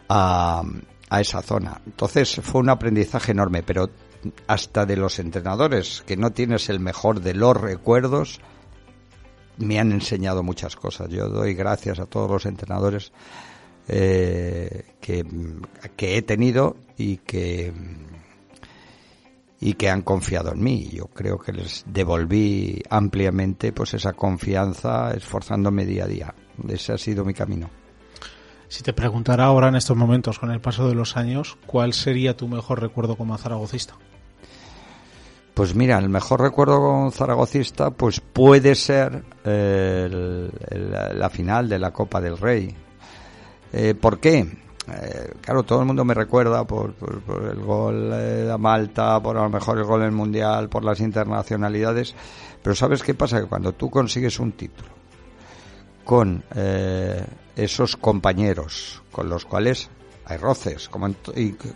a, 0.10 0.63
a 1.10 1.22
esa 1.22 1.41
zona. 1.41 1.82
Entonces 1.86 2.39
fue 2.44 2.62
un 2.62 2.70
aprendizaje 2.70 3.32
enorme, 3.32 3.63
pero 3.63 3.89
hasta 4.47 4.86
de 4.86 4.97
los 4.97 5.19
entrenadores, 5.19 6.03
que 6.05 6.17
no 6.17 6.31
tienes 6.31 6.69
el 6.69 6.79
mejor 6.79 7.21
de 7.21 7.33
los 7.33 7.55
recuerdos, 7.55 8.39
me 9.57 9.79
han 9.79 9.91
enseñado 9.91 10.43
muchas 10.43 10.75
cosas. 10.75 11.09
Yo 11.09 11.29
doy 11.29 11.53
gracias 11.53 12.00
a 12.00 12.05
todos 12.05 12.29
los 12.29 12.45
entrenadores 12.45 13.12
eh, 13.88 14.95
que, 15.00 15.25
que, 15.95 16.17
he 16.17 16.21
tenido 16.21 16.75
y 16.97 17.17
que 17.17 17.74
y 19.59 19.74
que 19.74 19.89
han 19.89 20.03
confiado 20.03 20.53
en 20.53 20.63
mí. 20.63 20.89
Yo 20.91 21.07
creo 21.07 21.39
que 21.39 21.51
les 21.51 21.83
devolví 21.88 22.81
ampliamente 22.89 23.71
pues 23.71 23.93
esa 23.95 24.13
confianza 24.13 25.12
esforzándome 25.13 25.86
día 25.86 26.03
a 26.03 26.07
día. 26.07 26.36
Ese 26.67 26.93
ha 26.93 26.97
sido 26.97 27.25
mi 27.25 27.33
camino. 27.33 27.69
Si 28.69 28.83
te 28.83 28.91
preguntara 28.91 29.45
ahora 29.45 29.69
en 29.69 29.75
estos 29.75 29.95
momentos, 29.95 30.39
con 30.39 30.51
el 30.51 30.59
paso 30.59 30.89
de 30.89 30.95
los 30.95 31.15
años, 31.15 31.57
¿cuál 31.65 31.93
sería 31.93 32.36
tu 32.36 32.47
mejor 32.47 32.81
recuerdo 32.81 33.15
como 33.15 33.38
zaragocista? 33.38 33.95
Pues 35.53 35.74
mira, 35.74 35.97
el 35.97 36.09
mejor 36.09 36.41
recuerdo 36.41 36.77
como 36.77 37.12
zaragocista 37.12 37.91
pues 37.91 38.19
puede 38.19 38.75
ser 38.75 39.24
eh, 39.43 40.50
la 41.15 41.29
final 41.29 41.69
de 41.69 41.79
la 41.79 41.91
Copa 41.91 42.19
del 42.19 42.38
Rey. 42.38 42.75
Eh, 43.71 43.95
¿Por 43.95 44.19
qué? 44.19 44.39
Eh, 44.39 45.33
claro, 45.41 45.63
todo 45.63 45.79
el 45.79 45.86
mundo 45.86 46.03
me 46.05 46.13
recuerda 46.13 46.65
por, 46.65 46.93
el 47.51 47.59
gol 47.62 48.12
de 48.12 48.55
Malta, 48.59 49.21
por 49.21 49.38
a 49.38 49.43
lo 49.43 49.50
mejor 49.50 49.77
el 49.77 49.86
gol 49.86 50.01
en 50.01 50.07
el 50.07 50.12
Mundial, 50.12 50.69
por 50.69 50.83
las 50.83 51.00
internacionalidades, 51.00 52.15
pero 52.62 52.75
¿sabes 52.75 53.01
qué 53.01 53.13
pasa? 53.13 53.41
Que 53.41 53.47
cuando 53.47 53.71
tú 53.71 53.89
consigues 53.89 54.39
un 54.39 54.51
título 54.51 54.97
con 56.07 56.43
esos 57.55 57.97
compañeros 57.97 59.03
con 59.11 59.29
los 59.29 59.43
cuales 59.43 59.89
hay 60.25 60.37
roces, 60.37 60.89
como 60.89 61.07
en, 61.07 61.15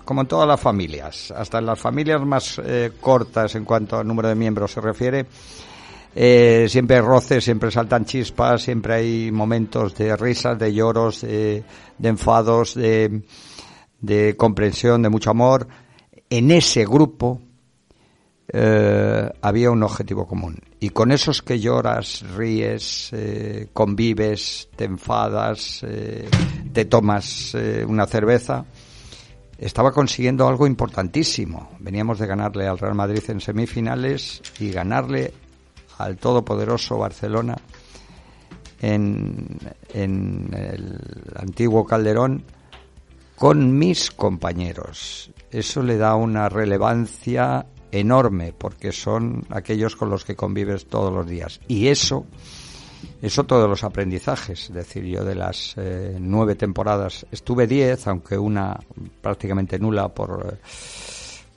como 0.03 0.21
en 0.21 0.27
todas 0.27 0.47
las 0.47 0.59
familias, 0.59 1.31
hasta 1.31 1.59
en 1.59 1.65
las 1.65 1.79
familias 1.79 2.21
más 2.21 2.59
eh, 2.63 2.91
cortas 2.99 3.55
en 3.55 3.63
cuanto 3.63 3.97
al 3.97 4.07
número 4.07 4.27
de 4.27 4.35
miembros 4.35 4.71
se 4.71 4.81
refiere, 4.81 5.25
eh, 6.13 6.67
siempre 6.69 6.97
hay 6.97 7.01
roces, 7.01 7.43
siempre 7.45 7.71
saltan 7.71 8.03
chispas, 8.03 8.61
siempre 8.61 8.95
hay 8.95 9.31
momentos 9.31 9.95
de 9.95 10.17
risas, 10.17 10.59
de 10.59 10.73
lloros, 10.73 11.21
de, 11.21 11.63
enfados, 12.03 12.75
de, 12.75 13.21
de 14.01 14.35
comprensión, 14.35 15.01
de 15.01 15.09
mucho 15.09 15.29
amor. 15.29 15.67
En 16.29 16.51
ese 16.51 16.83
grupo 16.85 17.41
eh, 18.53 19.31
había 19.41 19.71
un 19.71 19.81
objetivo 19.81 20.27
común. 20.27 20.59
Y 20.81 20.89
con 20.89 21.11
esos 21.11 21.41
que 21.41 21.61
lloras, 21.61 22.25
ríes, 22.35 23.09
eh, 23.13 23.69
convives, 23.71 24.67
te 24.75 24.83
enfadas, 24.83 25.81
eh, 25.87 26.27
te 26.73 26.83
tomas 26.83 27.55
una 27.87 28.05
cerveza, 28.07 28.65
estaba 29.57 29.93
consiguiendo 29.93 30.47
algo 30.49 30.67
importantísimo. 30.67 31.69
Veníamos 31.79 32.19
de 32.19 32.27
ganarle 32.27 32.67
al 32.67 32.77
Real 32.77 32.95
Madrid 32.95 33.23
en 33.29 33.39
semifinales 33.39 34.41
y 34.59 34.71
ganarle 34.71 35.33
al 35.97 36.17
todopoderoso 36.17 36.97
Barcelona 36.97 37.55
en, 38.81 39.59
en 39.93 40.49
el 40.53 40.99
antiguo 41.37 41.85
Calderón 41.85 42.43
con 43.37 43.77
mis 43.77 44.11
compañeros. 44.11 45.31
Eso 45.51 45.83
le 45.83 45.97
da 45.97 46.15
una 46.15 46.49
relevancia 46.49 47.65
enorme 47.91 48.53
porque 48.57 48.91
son 48.91 49.45
aquellos 49.49 49.95
con 49.95 50.09
los 50.09 50.25
que 50.25 50.35
convives 50.35 50.85
todos 50.87 51.13
los 51.13 51.27
días. 51.27 51.59
Y 51.67 51.87
eso, 51.87 52.25
eso 53.21 53.43
todos 53.43 53.69
los 53.69 53.83
aprendizajes. 53.83 54.69
Es 54.69 54.73
decir, 54.73 55.03
yo 55.05 55.23
de 55.23 55.35
las 55.35 55.75
eh, 55.77 56.17
nueve 56.19 56.55
temporadas 56.55 57.25
estuve 57.31 57.67
diez, 57.67 58.07
aunque 58.07 58.37
una 58.37 58.79
prácticamente 59.21 59.79
nula 59.79 60.09
por 60.09 60.59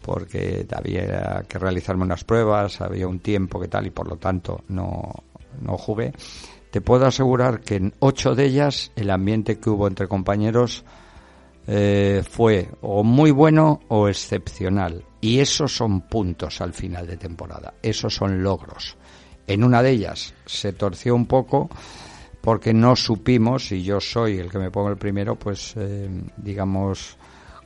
porque 0.05 0.67
había 0.77 1.45
que 1.49 1.59
realizarme 1.59 2.05
unas 2.05 2.25
pruebas, 2.25 2.83
había 2.83 3.09
un 3.09 3.21
tiempo 3.21 3.59
que 3.59 3.69
tal 3.69 3.87
y 3.87 3.91
por 3.91 4.07
lo 4.07 4.17
tanto 4.17 4.63
no, 4.69 5.11
no 5.63 5.79
jugué. 5.79 6.13
Te 6.71 6.81
puedo 6.81 7.07
asegurar 7.07 7.61
que 7.61 7.77
en 7.77 7.95
ocho 8.01 8.35
de 8.35 8.45
ellas 8.45 8.93
el 8.97 9.11
ambiente 9.11 9.59
que 9.59 9.71
hubo 9.71 9.89
entre 9.89 10.09
compañeros 10.09 10.85
eh, 11.67 12.23
fue 12.29 12.69
o 12.83 13.03
muy 13.03 13.31
bueno 13.31 13.81
o 13.89 14.09
excepcional. 14.09 15.05
Y 15.25 15.41
esos 15.41 15.75
son 15.75 16.03
puntos 16.03 16.61
al 16.61 16.75
final 16.75 17.07
de 17.07 17.17
temporada, 17.17 17.73
esos 17.81 18.15
son 18.15 18.43
logros. 18.43 18.95
En 19.47 19.65
una 19.65 19.83
de 19.83 19.93
ellas 19.93 20.35
se 20.45 20.75
torció 20.75 21.15
un 21.15 21.25
poco 21.25 21.71
porque 22.43 22.75
no 22.75 22.95
supimos, 22.95 23.73
y 23.73 23.83
yo 23.83 24.03
soy 24.03 24.39
el 24.39 24.51
que 24.51 24.59
me 24.59 24.71
pongo 24.71 24.91
el 24.91 24.99
primero, 24.99 25.35
pues 25.37 25.73
eh, 25.79 26.11
digamos, 26.37 27.17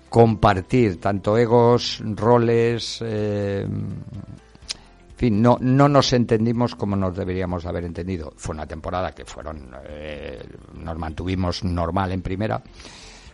compartir 0.08 1.00
tanto 1.00 1.36
egos, 1.36 2.00
roles, 2.14 3.00
eh, 3.04 3.62
en 3.62 5.16
fin, 5.16 5.42
no, 5.42 5.58
no 5.60 5.88
nos 5.88 6.12
entendimos 6.12 6.76
como 6.76 6.94
nos 6.94 7.16
deberíamos 7.16 7.66
haber 7.66 7.82
entendido. 7.82 8.32
Fue 8.36 8.54
una 8.54 8.66
temporada 8.66 9.10
que 9.10 9.24
fueron, 9.24 9.74
eh, 9.84 10.46
nos 10.74 10.96
mantuvimos 10.96 11.64
normal 11.64 12.12
en 12.12 12.22
primera, 12.22 12.62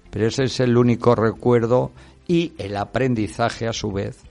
pero 0.08 0.28
ese 0.28 0.44
es 0.44 0.60
el 0.60 0.78
único 0.78 1.14
recuerdo 1.14 1.92
y 2.26 2.52
el 2.58 2.76
aprendizaje 2.76 3.68
a 3.68 3.72
su 3.72 3.92
vez 3.92 4.22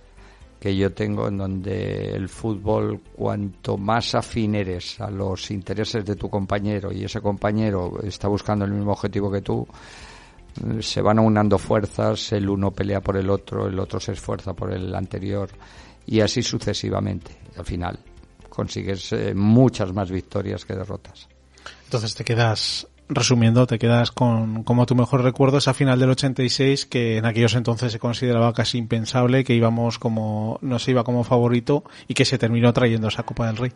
que 0.59 0.75
yo 0.75 0.93
tengo 0.93 1.27
en 1.27 1.37
donde 1.37 2.15
el 2.15 2.29
fútbol 2.29 3.01
cuanto 3.13 3.77
más 3.77 4.15
afín 4.15 4.55
eres 4.55 4.99
a 5.01 5.11
los 5.11 5.51
intereses 5.51 6.05
de 6.05 6.15
tu 6.15 6.29
compañero 6.29 6.91
y 6.91 7.03
ese 7.03 7.19
compañero 7.19 7.99
está 8.01 8.29
buscando 8.29 8.63
el 8.63 8.71
mismo 8.71 8.93
objetivo 8.93 9.29
que 9.29 9.41
tú 9.41 9.67
se 10.79 11.01
van 11.01 11.19
aunando 11.19 11.57
fuerzas, 11.57 12.31
el 12.31 12.49
uno 12.49 12.71
pelea 12.71 13.01
por 13.01 13.17
el 13.17 13.29
otro, 13.29 13.67
el 13.67 13.77
otro 13.79 13.99
se 13.99 14.13
esfuerza 14.13 14.53
por 14.53 14.71
el 14.71 14.93
anterior 14.95 15.49
y 16.05 16.21
así 16.21 16.41
sucesivamente. 16.41 17.35
Al 17.57 17.65
final 17.65 17.99
consigues 18.49 19.11
eh, 19.13 19.33
muchas 19.33 19.91
más 19.93 20.11
victorias 20.11 20.63
que 20.63 20.75
derrotas. 20.75 21.27
Entonces 21.85 22.15
te 22.15 22.23
quedas 22.23 22.87
resumiendo, 23.15 23.67
te 23.67 23.79
quedas 23.79 24.11
con 24.11 24.63
como 24.63 24.85
tu 24.85 24.95
mejor 24.95 25.23
recuerdo 25.23 25.57
esa 25.57 25.73
final 25.73 25.99
del 25.99 26.11
86 26.11 26.85
que 26.85 27.17
en 27.17 27.25
aquellos 27.25 27.55
entonces 27.55 27.91
se 27.91 27.99
consideraba 27.99 28.53
casi 28.53 28.77
impensable, 28.77 29.43
que 29.43 29.53
íbamos 29.53 29.99
como, 29.99 30.59
no 30.61 30.79
se 30.79 30.91
iba 30.91 31.03
como 31.03 31.23
favorito 31.23 31.83
y 32.07 32.13
que 32.13 32.25
se 32.25 32.37
terminó 32.37 32.73
trayendo 32.73 33.07
esa 33.07 33.23
Copa 33.23 33.47
del 33.47 33.57
Rey. 33.57 33.71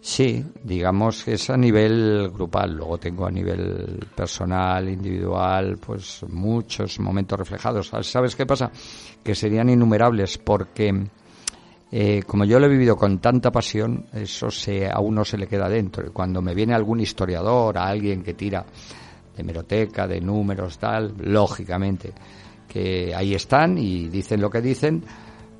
Sí, 0.00 0.44
digamos 0.62 1.24
que 1.24 1.32
es 1.34 1.50
a 1.50 1.56
nivel 1.56 2.30
grupal. 2.32 2.76
Luego 2.76 2.98
tengo 2.98 3.26
a 3.26 3.30
nivel 3.30 4.06
personal, 4.14 4.88
individual, 4.88 5.78
pues 5.78 6.24
muchos 6.28 7.00
momentos 7.00 7.38
reflejados. 7.38 7.90
¿Sabes 8.02 8.36
qué 8.36 8.46
pasa? 8.46 8.70
Que 9.24 9.34
serían 9.34 9.68
innumerables 9.68 10.38
porque 10.38 11.08
eh, 11.90 12.22
como 12.26 12.44
yo 12.44 12.58
lo 12.58 12.66
he 12.66 12.70
vivido 12.70 12.96
con 12.96 13.18
tanta 13.18 13.50
pasión, 13.50 14.06
eso 14.12 14.50
se, 14.50 14.88
a 14.88 14.98
uno 15.00 15.24
se 15.24 15.38
le 15.38 15.46
queda 15.46 15.68
dentro. 15.68 16.06
Y 16.06 16.10
cuando 16.10 16.42
me 16.42 16.54
viene 16.54 16.74
algún 16.74 17.00
historiador, 17.00 17.78
a 17.78 17.86
alguien 17.86 18.22
que 18.22 18.34
tira 18.34 18.64
de 19.36 19.44
meroteca, 19.44 20.06
de 20.06 20.20
números, 20.20 20.78
tal, 20.78 21.14
lógicamente 21.18 22.12
que 22.66 23.14
ahí 23.14 23.34
están 23.34 23.78
y 23.78 24.08
dicen 24.08 24.40
lo 24.40 24.50
que 24.50 24.60
dicen, 24.60 25.02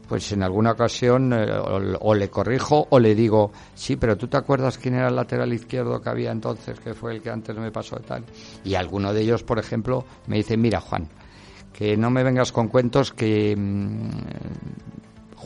pues 0.09 0.31
en 0.33 0.43
alguna 0.43 0.73
ocasión 0.73 1.33
eh, 1.33 1.47
o, 2.01 2.15
le 2.15 2.29
corrijo 2.29 2.87
o 2.91 2.99
le 2.99 3.15
digo, 3.15 3.53
sí, 3.75 3.97
pero 3.97 4.17
tú 4.17 4.29
te 4.29 4.37
acuerdas 4.37 4.79
quién 4.79 4.95
era 4.95 5.09
el 5.09 5.17
lateral 5.17 5.53
izquierdo 5.53 6.01
que 6.01 6.09
había 6.09 6.31
entonces, 6.31 6.79
que 6.79 6.95
fue 6.95 7.15
el 7.15 7.23
que 7.23 7.31
antes 7.31 7.57
me 7.57 7.73
pasó 7.73 7.97
tal. 7.97 8.25
Y 8.65 8.75
alguno 8.75 9.13
de 9.13 9.23
ellos, 9.23 9.43
por 9.43 9.59
ejemplo, 9.59 10.05
me 10.27 10.37
dice, 10.37 10.57
mira 10.57 10.81
Juan, 10.81 11.09
que 11.73 11.97
no 11.97 12.11
me 12.11 12.23
vengas 12.23 12.53
con 12.53 12.69
cuentos 12.69 13.13
que 13.13 13.55
mm, 13.57 14.11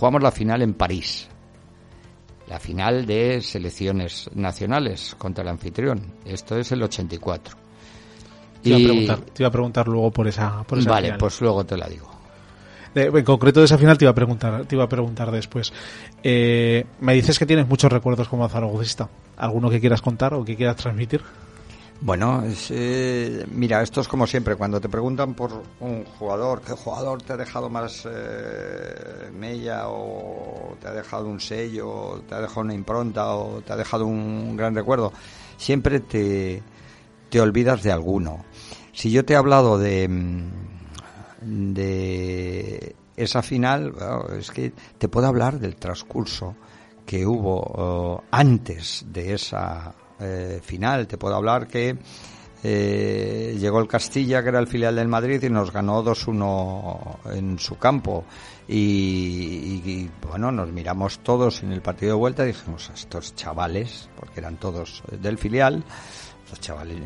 jugamos 0.00 0.22
la 0.22 0.30
final 0.30 0.62
en 0.62 0.72
París. 0.72 1.28
La 2.48 2.58
final 2.58 3.04
de 3.04 3.42
selecciones 3.42 4.30
nacionales 4.34 5.14
contra 5.18 5.42
el 5.42 5.48
anfitrión. 5.48 6.14
Esto 6.24 6.56
es 6.56 6.72
el 6.72 6.82
84. 6.82 7.54
Te, 8.62 8.70
iba, 8.70 8.78
a 8.78 8.80
preguntar, 8.80 9.20
te 9.20 9.42
iba 9.42 9.48
a 9.48 9.52
preguntar 9.52 9.88
luego 9.88 10.10
por 10.10 10.26
esa, 10.26 10.62
por 10.64 10.78
esa 10.78 10.90
Vale, 10.90 11.12
pues 11.18 11.38
luego 11.42 11.64
te 11.64 11.76
la 11.76 11.86
digo. 11.86 12.10
en 12.94 13.24
concreto 13.24 13.60
de 13.60 13.66
esa 13.66 13.76
final 13.76 13.98
te 13.98 14.06
iba 14.06 14.12
a 14.12 14.14
preguntar, 14.14 14.64
te 14.64 14.74
iba 14.74 14.84
a 14.84 14.88
preguntar 14.88 15.30
después. 15.30 15.70
Eh, 16.22 16.86
me 17.00 17.12
dices 17.12 17.38
que 17.38 17.44
tienes 17.44 17.68
muchos 17.68 17.92
recuerdos 17.92 18.26
como 18.26 18.48
zaragozista. 18.48 19.10
¿Alguno 19.36 19.68
que 19.68 19.80
quieras 19.80 20.00
contar 20.00 20.32
o 20.32 20.44
que 20.44 20.56
quieras 20.56 20.76
transmitir? 20.76 21.20
Bueno, 22.02 22.42
eh, 22.70 23.44
mira, 23.50 23.82
esto 23.82 24.00
es 24.00 24.08
como 24.08 24.26
siempre, 24.26 24.56
cuando 24.56 24.80
te 24.80 24.88
preguntan 24.88 25.34
por 25.34 25.62
un 25.80 26.06
jugador, 26.06 26.62
¿qué 26.62 26.72
jugador 26.72 27.20
te 27.20 27.34
ha 27.34 27.36
dejado 27.36 27.68
más 27.68 28.08
eh, 28.10 29.30
mella 29.34 29.88
o 29.88 30.78
te 30.80 30.88
ha 30.88 30.94
dejado 30.94 31.26
un 31.26 31.40
sello, 31.40 31.90
o 31.90 32.20
te 32.20 32.34
ha 32.34 32.40
dejado 32.40 32.62
una 32.62 32.72
impronta 32.72 33.34
o 33.34 33.60
te 33.60 33.74
ha 33.74 33.76
dejado 33.76 34.06
un 34.06 34.56
gran 34.56 34.74
recuerdo? 34.74 35.12
Siempre 35.58 36.00
te, 36.00 36.62
te 37.28 37.38
olvidas 37.38 37.82
de 37.82 37.92
alguno. 37.92 38.46
Si 38.92 39.10
yo 39.10 39.26
te 39.26 39.34
he 39.34 39.36
hablado 39.36 39.76
de, 39.76 40.08
mm, 40.08 41.74
de 41.74 42.96
esa 43.14 43.42
final, 43.42 43.94
es 44.38 44.50
que 44.50 44.72
te 44.96 45.08
puedo 45.08 45.26
hablar 45.26 45.60
del 45.60 45.76
transcurso 45.76 46.56
que 47.04 47.26
hubo 47.26 47.60
oh, 47.60 48.24
antes 48.30 49.04
de 49.06 49.34
esa 49.34 49.94
eh, 50.20 50.60
final. 50.62 51.06
Te 51.06 51.18
puedo 51.18 51.34
hablar 51.34 51.66
que 51.66 51.96
eh, 52.62 53.56
llegó 53.58 53.80
el 53.80 53.88
Castilla, 53.88 54.42
que 54.42 54.50
era 54.50 54.58
el 54.58 54.66
filial 54.66 54.96
del 54.96 55.08
Madrid, 55.08 55.42
y 55.42 55.50
nos 55.50 55.72
ganó 55.72 56.04
2-1 56.04 57.34
en 57.34 57.58
su 57.58 57.78
campo. 57.78 58.24
Y, 58.68 60.08
bueno, 60.28 60.52
nos 60.52 60.70
miramos 60.70 61.20
todos 61.20 61.62
en 61.62 61.72
el 61.72 61.82
partido 61.82 62.12
de 62.12 62.18
vuelta 62.18 62.44
y 62.44 62.48
dijimos, 62.48 62.90
estos 62.94 63.34
chavales, 63.34 64.08
porque 64.16 64.40
eran 64.40 64.58
todos 64.58 65.02
del 65.10 65.38
filial, 65.38 65.82
los 66.48 66.60
chavales 66.60 66.98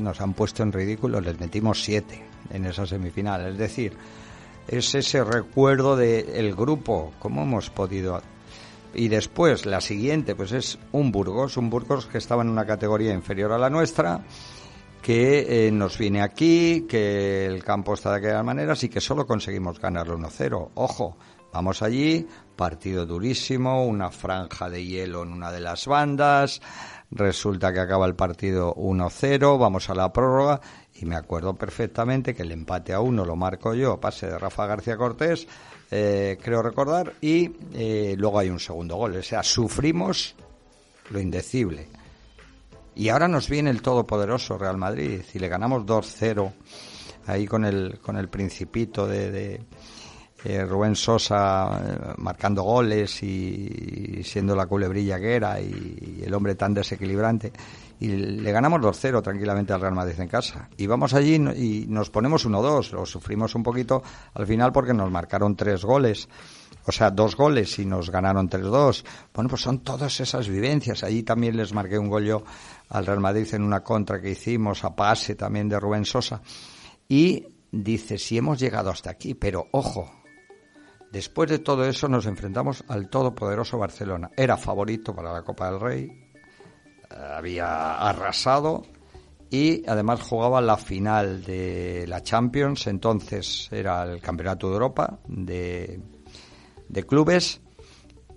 nos 0.00 0.20
han 0.20 0.32
puesto 0.32 0.62
en 0.62 0.72
ridículo, 0.72 1.20
les 1.20 1.38
metimos 1.38 1.82
siete 1.82 2.22
en 2.50 2.64
esa 2.64 2.86
semifinal. 2.86 3.46
Es 3.46 3.58
decir, 3.58 3.92
es 4.68 4.94
ese 4.94 5.24
recuerdo 5.24 5.96
del 5.96 6.54
grupo, 6.54 7.12
cómo 7.18 7.42
hemos 7.42 7.70
podido 7.70 8.22
y 8.94 9.08
después 9.08 9.66
la 9.66 9.80
siguiente 9.80 10.34
pues 10.34 10.52
es 10.52 10.78
un 10.92 11.12
Burgos, 11.12 11.56
un 11.56 11.70
Burgos 11.70 12.06
que 12.06 12.18
estaba 12.18 12.42
en 12.42 12.48
una 12.48 12.66
categoría 12.66 13.12
inferior 13.12 13.52
a 13.52 13.58
la 13.58 13.70
nuestra, 13.70 14.24
que 15.02 15.66
eh, 15.66 15.72
nos 15.72 15.98
viene 15.98 16.22
aquí, 16.22 16.86
que 16.88 17.46
el 17.46 17.64
campo 17.64 17.94
está 17.94 18.10
de 18.12 18.18
aquella 18.18 18.42
manera, 18.42 18.74
y 18.80 18.88
que 18.88 19.00
solo 19.00 19.26
conseguimos 19.26 19.80
ganarlo 19.80 20.16
1-0. 20.16 20.70
Ojo, 20.74 21.16
vamos 21.52 21.82
allí, 21.82 22.26
partido 22.62 23.06
durísimo, 23.06 23.84
una 23.84 24.12
franja 24.12 24.70
de 24.70 24.84
hielo 24.84 25.24
en 25.24 25.32
una 25.32 25.50
de 25.50 25.58
las 25.58 25.88
bandas, 25.88 26.62
resulta 27.10 27.72
que 27.72 27.80
acaba 27.80 28.06
el 28.06 28.14
partido 28.14 28.72
1-0, 28.76 29.58
vamos 29.58 29.90
a 29.90 29.96
la 29.96 30.12
prórroga 30.12 30.60
y 30.94 31.04
me 31.04 31.16
acuerdo 31.16 31.54
perfectamente 31.54 32.36
que 32.36 32.42
el 32.42 32.52
empate 32.52 32.92
a 32.92 33.00
uno 33.00 33.24
lo 33.24 33.34
marco 33.34 33.74
yo, 33.74 33.98
pase 33.98 34.28
de 34.28 34.38
Rafa 34.38 34.66
García 34.66 34.96
Cortés, 34.96 35.48
eh, 35.90 36.38
creo 36.40 36.62
recordar, 36.62 37.14
y 37.20 37.50
eh, 37.74 38.14
luego 38.16 38.38
hay 38.38 38.48
un 38.48 38.60
segundo 38.60 38.94
gol. 38.94 39.16
O 39.16 39.22
sea, 39.24 39.42
sufrimos 39.42 40.36
lo 41.10 41.18
indecible. 41.18 41.88
Y 42.94 43.08
ahora 43.08 43.26
nos 43.26 43.48
viene 43.48 43.70
el 43.70 43.82
todopoderoso 43.82 44.56
Real 44.56 44.76
Madrid 44.76 45.22
y 45.34 45.38
le 45.40 45.48
ganamos 45.48 45.82
2-0 45.84 46.52
ahí 47.26 47.44
con 47.44 47.64
el, 47.64 47.98
con 48.00 48.16
el 48.16 48.28
principito 48.28 49.08
de, 49.08 49.60
eh, 50.44 50.64
Rubén 50.64 50.96
Sosa 50.96 52.14
marcando 52.18 52.62
goles 52.62 53.22
y, 53.22 54.22
siendo 54.24 54.56
la 54.56 54.66
culebrilla 54.66 55.18
que 55.18 55.34
era 55.34 55.60
y 55.60 56.22
el 56.24 56.34
hombre 56.34 56.54
tan 56.54 56.74
desequilibrante 56.74 57.52
y 58.02 58.08
le 58.08 58.50
ganamos 58.50 58.80
2-0 58.80 59.22
tranquilamente 59.22 59.72
al 59.72 59.80
Real 59.80 59.94
Madrid 59.94 60.18
en 60.18 60.26
casa. 60.26 60.68
Y 60.76 60.88
vamos 60.88 61.14
allí 61.14 61.34
y 61.36 61.86
nos 61.88 62.10
ponemos 62.10 62.44
1-2, 62.44 62.90
lo 62.90 63.06
sufrimos 63.06 63.54
un 63.54 63.62
poquito 63.62 64.02
al 64.34 64.44
final 64.44 64.72
porque 64.72 64.92
nos 64.92 65.08
marcaron 65.08 65.54
tres 65.54 65.84
goles. 65.84 66.28
O 66.84 66.90
sea, 66.90 67.12
dos 67.12 67.36
goles 67.36 67.78
y 67.78 67.86
nos 67.86 68.10
ganaron 68.10 68.50
3-2. 68.50 69.04
Bueno, 69.32 69.48
pues 69.48 69.62
son 69.62 69.84
todas 69.84 70.18
esas 70.18 70.48
vivencias. 70.48 71.04
Allí 71.04 71.22
también 71.22 71.56
les 71.56 71.72
marqué 71.72 71.96
un 71.96 72.08
gol 72.08 72.24
yo 72.24 72.42
al 72.88 73.06
Real 73.06 73.20
Madrid 73.20 73.46
en 73.54 73.62
una 73.62 73.84
contra 73.84 74.20
que 74.20 74.30
hicimos, 74.30 74.82
a 74.82 74.96
pase 74.96 75.36
también 75.36 75.68
de 75.68 75.78
Rubén 75.78 76.04
Sosa. 76.04 76.42
Y 77.08 77.46
dice, 77.70 78.18
si 78.18 78.36
hemos 78.36 78.58
llegado 78.58 78.90
hasta 78.90 79.10
aquí, 79.10 79.34
pero 79.34 79.68
ojo, 79.70 80.10
después 81.12 81.50
de 81.50 81.58
todo 81.58 81.84
eso 81.84 82.08
nos 82.08 82.26
enfrentamos 82.26 82.82
al 82.88 83.08
todopoderoso 83.08 83.78
Barcelona. 83.78 84.30
Era 84.36 84.56
favorito 84.56 85.14
para 85.14 85.32
la 85.32 85.42
Copa 85.42 85.70
del 85.70 85.80
Rey, 85.80 86.08
había 87.10 87.96
arrasado 87.96 88.82
y 89.50 89.86
además 89.86 90.22
jugaba 90.22 90.62
la 90.62 90.78
final 90.78 91.44
de 91.44 92.06
la 92.08 92.22
Champions, 92.22 92.86
entonces 92.86 93.68
era 93.70 94.04
el 94.04 94.20
Campeonato 94.20 94.68
de 94.68 94.72
Europa 94.72 95.18
de, 95.28 96.00
de 96.88 97.06
clubes. 97.06 97.60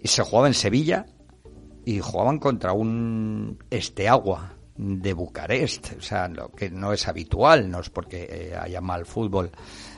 Y 0.02 0.08
se 0.10 0.22
jugaba 0.24 0.48
en 0.48 0.54
Sevilla 0.54 1.06
y 1.86 2.00
jugaban 2.00 2.38
contra 2.38 2.74
un 2.74 3.58
Esteagua 3.70 4.56
de 4.78 5.14
Bucarest, 5.14 5.94
o 5.98 6.02
sea, 6.02 6.28
lo 6.28 6.50
que 6.50 6.70
no 6.70 6.92
es 6.92 7.08
habitual, 7.08 7.72
no 7.72 7.80
es 7.80 7.90
porque 7.90 8.28
eh, 8.30 8.56
haya 8.60 8.82
mal 8.82 9.06
fútbol 9.06 9.52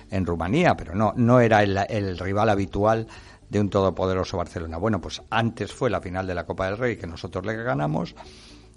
en 0.10 0.26
Rumanía, 0.26 0.76
pero 0.76 0.96
no, 0.96 1.14
no 1.16 1.40
era 1.40 1.64
el, 1.64 1.78
el 1.90 2.18
rival 2.18 2.50
habitual 2.50 3.08
de 3.50 3.60
un 3.60 3.70
todopoderoso 3.70 4.38
Barcelona. 4.38 4.78
Bueno, 4.78 5.00
pues 5.00 5.22
antes 5.30 5.74
fue 5.74 5.90
la 5.90 6.02
final 6.02 6.28
de 6.28 6.36
la 6.36 6.46
Copa 6.46 6.66
del 6.66 6.78
Rey 6.78 6.98
que 6.98 7.08
nosotros 7.08 7.46
le 7.46 7.56
ganamos 7.56 8.16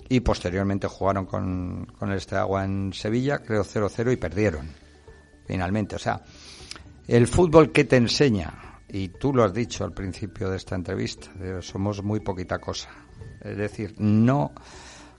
y 0.09 0.21
posteriormente 0.21 0.87
jugaron 0.89 1.27
con, 1.27 1.87
con 1.99 2.13
este 2.13 2.37
agua 2.37 2.65
en 2.65 2.93
Sevilla, 2.93 3.39
creo 3.39 3.63
0-0 3.63 4.13
y 4.13 4.17
perdieron 4.17 4.69
finalmente. 5.47 5.97
O 5.97 5.99
sea, 5.99 6.23
el 7.09 7.27
fútbol 7.27 7.73
que 7.73 7.85
te 7.85 7.97
enseña, 7.97 8.81
y 8.89 9.09
tú 9.09 9.35
lo 9.35 9.45
has 9.45 9.53
dicho 9.53 9.85
al 9.85 9.93
principio 9.93 10.49
de 10.49 10.57
esta 10.57 10.77
entrevista, 10.77 11.29
somos 11.61 12.03
muy 12.03 12.21
poquita 12.21 12.59
cosa. 12.59 12.89
Es 13.41 13.57
decir, 13.57 13.95
no 13.99 14.53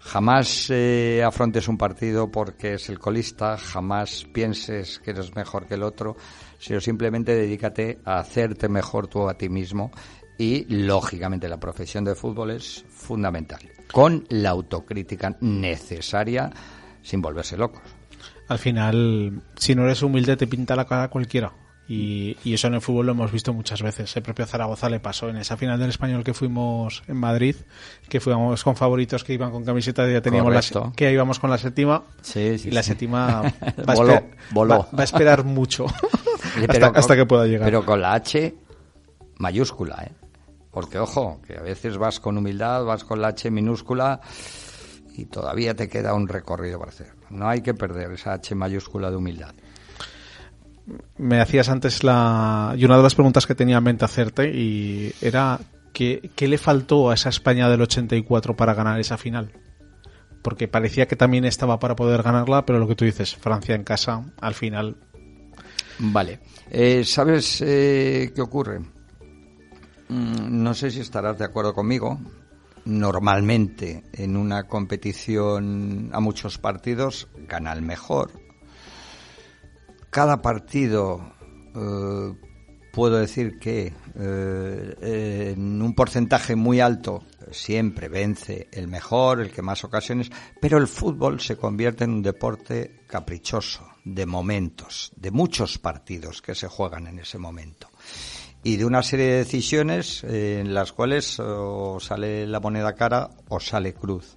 jamás 0.01 0.69
eh, 0.69 1.23
afrontes 1.25 1.67
un 1.67 1.77
partido 1.77 2.29
porque 2.31 2.73
es 2.73 2.89
el 2.89 2.99
colista, 2.99 3.57
jamás 3.57 4.25
pienses 4.33 4.99
que 4.99 5.11
eres 5.11 5.35
mejor 5.35 5.67
que 5.67 5.75
el 5.75 5.83
otro, 5.83 6.17
sino 6.57 6.81
simplemente 6.81 7.35
dedícate 7.35 7.99
a 8.03 8.19
hacerte 8.19 8.67
mejor 8.67 9.07
tú 9.07 9.29
a 9.29 9.35
ti 9.35 9.49
mismo 9.49 9.91
y 10.37 10.65
lógicamente 10.65 11.47
la 11.47 11.59
profesión 11.59 12.03
de 12.03 12.15
fútbol 12.15 12.51
es 12.51 12.83
fundamental, 12.89 13.61
con 13.91 14.25
la 14.29 14.49
autocrítica 14.49 15.37
necesaria 15.39 16.49
sin 17.01 17.21
volverse 17.21 17.57
locos. 17.57 17.81
Al 18.47 18.59
final, 18.59 19.41
si 19.55 19.75
no 19.75 19.83
eres 19.83 20.01
humilde, 20.01 20.35
te 20.35 20.47
pinta 20.47 20.75
la 20.75 20.85
cara 20.85 21.09
cualquiera. 21.09 21.53
Y, 21.93 22.53
eso 22.53 22.67
en 22.67 22.75
el 22.75 22.81
fútbol 22.81 23.07
lo 23.07 23.11
hemos 23.11 23.33
visto 23.33 23.53
muchas 23.53 23.81
veces. 23.81 24.15
El 24.15 24.23
propio 24.23 24.45
Zaragoza 24.45 24.89
le 24.89 25.01
pasó 25.01 25.27
en 25.27 25.35
esa 25.35 25.57
final 25.57 25.77
del 25.77 25.89
español 25.89 26.23
que 26.23 26.33
fuimos 26.33 27.03
en 27.09 27.17
Madrid, 27.17 27.57
que 28.07 28.21
fuimos 28.21 28.63
con 28.63 28.77
favoritos 28.77 29.25
que 29.25 29.33
iban 29.33 29.51
con 29.51 29.65
camiseta, 29.65 30.09
ya 30.09 30.21
teníamos 30.21 30.53
la, 30.53 30.93
que 30.95 31.11
íbamos 31.11 31.39
con 31.39 31.49
la 31.49 31.57
séptima. 31.57 32.03
y 32.33 32.71
la 32.71 32.81
séptima 32.81 33.41
va, 33.87 34.85
a 34.97 35.03
esperar 35.03 35.43
mucho 35.43 35.85
hasta, 36.95 37.15
que 37.17 37.25
pueda 37.25 37.45
llegar. 37.45 37.65
Pero 37.65 37.85
con 37.85 37.99
la 37.99 38.13
H 38.13 38.55
mayúscula, 39.39 40.01
¿eh? 40.05 40.11
Porque 40.71 40.97
ojo, 40.97 41.41
que 41.45 41.57
a 41.57 41.61
veces 41.61 41.97
vas 41.97 42.21
con 42.21 42.37
humildad, 42.37 42.85
vas 42.85 43.03
con 43.03 43.19
la 43.19 43.29
H 43.29 43.51
minúscula 43.51 44.21
y 45.13 45.25
todavía 45.25 45.75
te 45.75 45.89
queda 45.89 46.13
un 46.13 46.29
recorrido 46.29 46.79
para 46.79 46.91
hacer. 46.91 47.11
No 47.29 47.49
hay 47.49 47.61
que 47.61 47.73
perder 47.73 48.13
esa 48.13 48.31
H 48.31 48.55
mayúscula 48.55 49.11
de 49.11 49.17
humildad. 49.17 49.53
Me 51.17 51.39
hacías 51.39 51.69
antes 51.69 52.03
la... 52.03 52.73
Y 52.77 52.85
una 52.85 52.97
de 52.97 53.03
las 53.03 53.15
preguntas 53.15 53.45
que 53.45 53.55
tenía 53.55 53.77
en 53.77 53.83
mente 53.83 54.05
hacerte 54.05 54.51
y 54.53 55.13
era 55.21 55.59
¿qué, 55.93 56.31
qué 56.35 56.47
le 56.47 56.57
faltó 56.57 57.09
a 57.09 57.13
esa 57.13 57.29
España 57.29 57.69
del 57.69 57.81
84 57.81 58.55
para 58.55 58.73
ganar 58.73 58.99
esa 58.99 59.17
final? 59.17 59.51
Porque 60.41 60.67
parecía 60.67 61.07
que 61.07 61.15
también 61.15 61.45
estaba 61.45 61.79
para 61.79 61.95
poder 61.95 62.23
ganarla, 62.23 62.65
pero 62.65 62.79
lo 62.79 62.87
que 62.87 62.95
tú 62.95 63.05
dices, 63.05 63.35
Francia 63.35 63.75
en 63.75 63.83
casa, 63.83 64.23
al 64.39 64.53
final... 64.53 64.97
Vale. 65.99 66.39
Eh, 66.71 67.03
¿Sabes 67.05 67.61
eh, 67.61 68.31
qué 68.33 68.41
ocurre? 68.41 68.79
Mm, 70.11 70.63
no 70.63 70.73
sé 70.73 70.89
si 70.89 70.99
estarás 70.99 71.37
de 71.37 71.45
acuerdo 71.45 71.73
conmigo. 71.73 72.19
Normalmente 72.83 74.03
en 74.13 74.35
una 74.35 74.63
competición 74.63 76.09
a 76.11 76.19
muchos 76.19 76.57
partidos 76.57 77.27
gana 77.47 77.71
el 77.73 77.83
mejor. 77.83 78.31
Cada 80.11 80.41
partido 80.41 81.21
eh, 81.73 82.35
puedo 82.91 83.17
decir 83.17 83.57
que 83.59 83.93
eh, 84.19 85.53
en 85.55 85.81
un 85.81 85.95
porcentaje 85.95 86.57
muy 86.57 86.81
alto 86.81 87.23
siempre 87.49 88.09
vence 88.09 88.67
el 88.73 88.89
mejor, 88.89 89.39
el 89.39 89.51
que 89.51 89.61
más 89.61 89.85
ocasiones, 89.85 90.29
pero 90.59 90.77
el 90.77 90.87
fútbol 90.87 91.39
se 91.39 91.55
convierte 91.55 92.03
en 92.03 92.11
un 92.11 92.21
deporte 92.21 93.03
caprichoso, 93.07 93.87
de 94.03 94.25
momentos, 94.25 95.13
de 95.15 95.31
muchos 95.31 95.77
partidos 95.77 96.41
que 96.41 96.55
se 96.55 96.67
juegan 96.67 97.07
en 97.07 97.19
ese 97.19 97.37
momento 97.37 97.87
y 98.63 98.75
de 98.75 98.83
una 98.83 99.03
serie 99.03 99.27
de 99.27 99.37
decisiones 99.37 100.25
eh, 100.25 100.59
en 100.59 100.73
las 100.73 100.91
cuales 100.91 101.39
o 101.39 102.01
sale 102.01 102.45
la 102.45 102.59
moneda 102.59 102.95
cara 102.95 103.29
o 103.47 103.61
sale 103.61 103.93
cruz. 103.93 104.35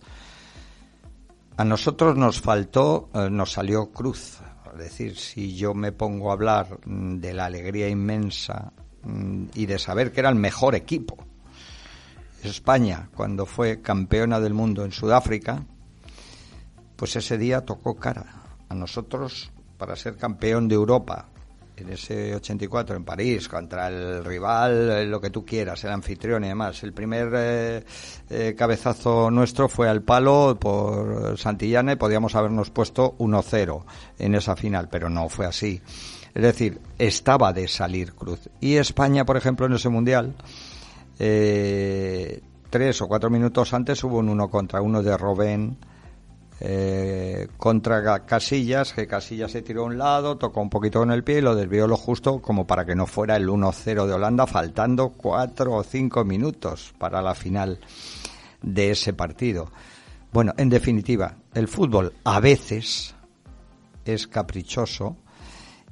A 1.57 1.65
nosotros 1.65 2.17
nos 2.17 2.41
faltó, 2.41 3.11
nos 3.31 3.53
salió 3.53 3.91
cruz. 3.91 4.39
Es 4.75 4.79
decir, 4.79 5.17
si 5.17 5.55
yo 5.55 5.73
me 5.73 5.93
pongo 5.93 6.31
a 6.31 6.33
hablar 6.35 6.81
mm, 6.85 7.19
de 7.19 7.33
la 7.33 7.47
alegría 7.47 7.89
inmensa 7.89 8.73
mm, 9.03 9.45
y 9.55 9.67
de 9.67 9.79
saber 9.79 10.13
que 10.13 10.21
era 10.21 10.29
el 10.29 10.35
mejor 10.35 10.75
equipo, 10.75 11.17
España, 12.43 13.09
cuando 13.15 13.47
fue 13.47 13.81
campeona 13.81 14.41
del 14.41 14.53
mundo 14.53 14.85
en 14.85 14.93
Sudáfrica, 14.93 15.65
pues 16.97 17.17
ese 17.17 17.39
día 17.39 17.63
tocó 17.63 17.97
cara. 17.97 18.43
A 18.69 18.75
nosotros, 18.75 19.51
para 19.79 19.97
ser 19.97 20.17
campeón 20.17 20.69
de 20.69 20.75
Europa, 20.75 21.29
en 21.77 21.91
ese 21.91 22.35
84 22.35 22.97
en 22.97 23.05
París 23.05 23.49
contra 23.49 23.89
el 23.89 24.25
rival, 24.25 24.91
eh, 24.91 25.07
lo 25.07 25.21
que 25.21 25.31
tú 25.31 25.45
quieras, 25.45 25.83
el 25.85 25.91
anfitrión 25.91 26.45
y 26.45 26.49
demás. 26.49 26.83
El 26.83 26.93
primer 26.93 27.31
eh, 27.35 27.85
eh, 28.31 28.55
cabezazo 28.57 29.31
nuestro 29.31 29.69
fue 29.69 29.89
al 29.89 30.03
palo 30.03 30.57
por 30.59 31.37
Santillana 31.39 31.93
y 31.93 31.97
podíamos 31.97 32.35
habernos 32.35 32.71
puesto 32.71 33.17
1-0 33.19 33.85
en 34.19 34.35
esa 34.35 34.57
final, 34.57 34.89
pero 34.89 35.09
no 35.09 35.29
fue 35.29 35.47
así. 35.47 35.81
Es 36.35 36.43
decir, 36.43 36.81
estaba 36.99 37.53
de 37.53 37.69
salir 37.69 38.15
cruz. 38.15 38.49
Y 38.61 38.77
España, 38.77 39.25
por 39.25 39.37
ejemplo, 39.37 39.67
en 39.67 39.75
ese 39.75 39.89
mundial, 39.89 40.35
tres 41.17 43.03
o 43.03 43.07
cuatro 43.07 43.31
minutos 43.31 43.73
antes 43.73 44.03
hubo 44.03 44.19
un 44.19 44.29
uno 44.29 44.49
contra 44.49 44.83
uno 44.83 45.01
de 45.01 45.17
Robén 45.17 45.77
eh, 46.67 47.49
contra 47.59 48.25
Casillas, 48.25 48.95
que 48.95 49.07
Casillas 49.07 49.53
se 49.53 49.61
tiró 49.61 49.83
a 49.83 49.85
un 49.85 49.99
lado, 49.99 50.39
tocó 50.39 50.63
un 50.63 50.71
poquito 50.71 51.01
con 51.01 51.11
el 51.11 51.23
pie 51.23 51.39
y 51.39 51.41
lo 51.43 51.55
desvió 51.55 51.87
lo 51.87 51.99
justo 51.99 52.41
como 52.41 52.67
para 52.67 52.87
que 52.87 52.95
no 52.95 53.07
fuera 53.07 53.37
el 53.37 53.51
1-0 53.51 54.07
de 54.07 54.15
Holanda, 54.15 54.47
faltando 54.47 55.11
cuatro 55.11 55.75
o 55.75 55.83
cinco 55.83 56.25
minutos 56.25 56.95
para 56.97 57.21
la 57.21 57.35
final 57.35 57.81
de 58.63 58.93
ese 58.93 59.13
partido. 59.13 59.71
Bueno, 60.33 60.55
en 60.57 60.71
definitiva, 60.71 61.37
el 61.53 61.69
fútbol 61.69 62.15
a 62.25 62.41
veces 62.41 63.15
es 64.07 64.27
caprichoso 64.27 65.19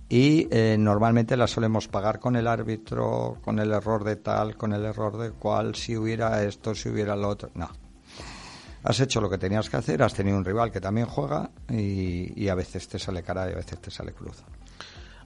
y 0.09 0.49
eh, 0.51 0.77
normalmente 0.79 1.37
la 1.37 1.49
solemos 1.49 1.87
pagar 1.87 2.19
con 2.19 2.35
el 2.35 2.47
árbitro, 2.47 3.37
con 3.43 3.59
el 3.59 3.73
error 3.73 4.05
de 4.05 4.17
tal, 4.17 4.57
con 4.57 4.73
el 4.73 4.87
error 4.87 5.19
de 5.19 5.33
cual, 5.33 5.75
si 5.75 5.99
hubiera 5.99 6.43
esto, 6.43 6.75
si 6.75 6.89
hubiera 6.89 7.15
lo 7.15 7.29
otro. 7.29 7.51
No, 7.55 7.69
has 8.85 9.01
hecho 9.01 9.21
lo 9.21 9.31
que 9.31 9.39
tenías 9.39 9.71
que 9.71 9.77
hacer, 9.77 10.03
has 10.03 10.15
tenido 10.15 10.37
un 10.37 10.45
rival 10.45 10.71
que 10.71 10.81
también 10.81 11.07
juega 11.07 11.51
y, 11.69 12.49
a 12.49 12.55
veces 12.55 12.89
te 12.89 12.99
sale 12.99 13.23
cara 13.23 13.49
y 13.49 13.53
a 13.53 13.57
veces 13.57 13.81
te 13.81 13.91
sale 13.91 14.13
cruz. 14.13 14.43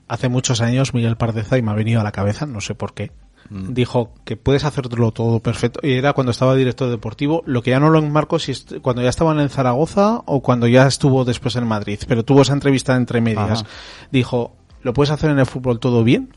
Hace 0.08 0.28
muchos 0.28 0.60
años 0.60 0.94
Miguel 0.94 1.16
Pardeza, 1.16 1.58
y 1.58 1.62
me 1.62 1.72
ha 1.72 1.74
venido 1.74 2.00
a 2.00 2.04
la 2.04 2.12
cabeza, 2.12 2.46
no 2.46 2.60
sé 2.60 2.74
por 2.74 2.94
qué, 2.94 3.10
mm. 3.50 3.72
dijo 3.72 4.12
que 4.24 4.36
puedes 4.36 4.64
hacerlo 4.64 5.10
todo 5.10 5.40
perfecto. 5.40 5.80
Y 5.82 5.94
era 5.94 6.12
cuando 6.12 6.30
estaba 6.30 6.54
director 6.54 6.88
deportivo, 6.90 7.42
lo 7.46 7.62
que 7.62 7.70
ya 7.70 7.80
no 7.80 7.90
lo 7.90 7.98
enmarco 7.98 8.38
si 8.38 8.52
cuando 8.82 9.02
ya 9.02 9.08
estaban 9.08 9.40
en 9.40 9.48
Zaragoza 9.48 10.22
o 10.26 10.42
cuando 10.42 10.68
ya 10.68 10.86
estuvo 10.86 11.24
después 11.24 11.56
en 11.56 11.66
Madrid, 11.66 11.98
pero 12.06 12.24
tuvo 12.24 12.42
esa 12.42 12.52
entrevista 12.52 12.94
entre 12.94 13.20
medias. 13.20 13.64
Dijo, 14.12 14.56
¿lo 14.82 14.92
puedes 14.92 15.10
hacer 15.10 15.30
en 15.30 15.38
el 15.38 15.46
fútbol 15.46 15.80
todo 15.80 16.04
bien? 16.04 16.34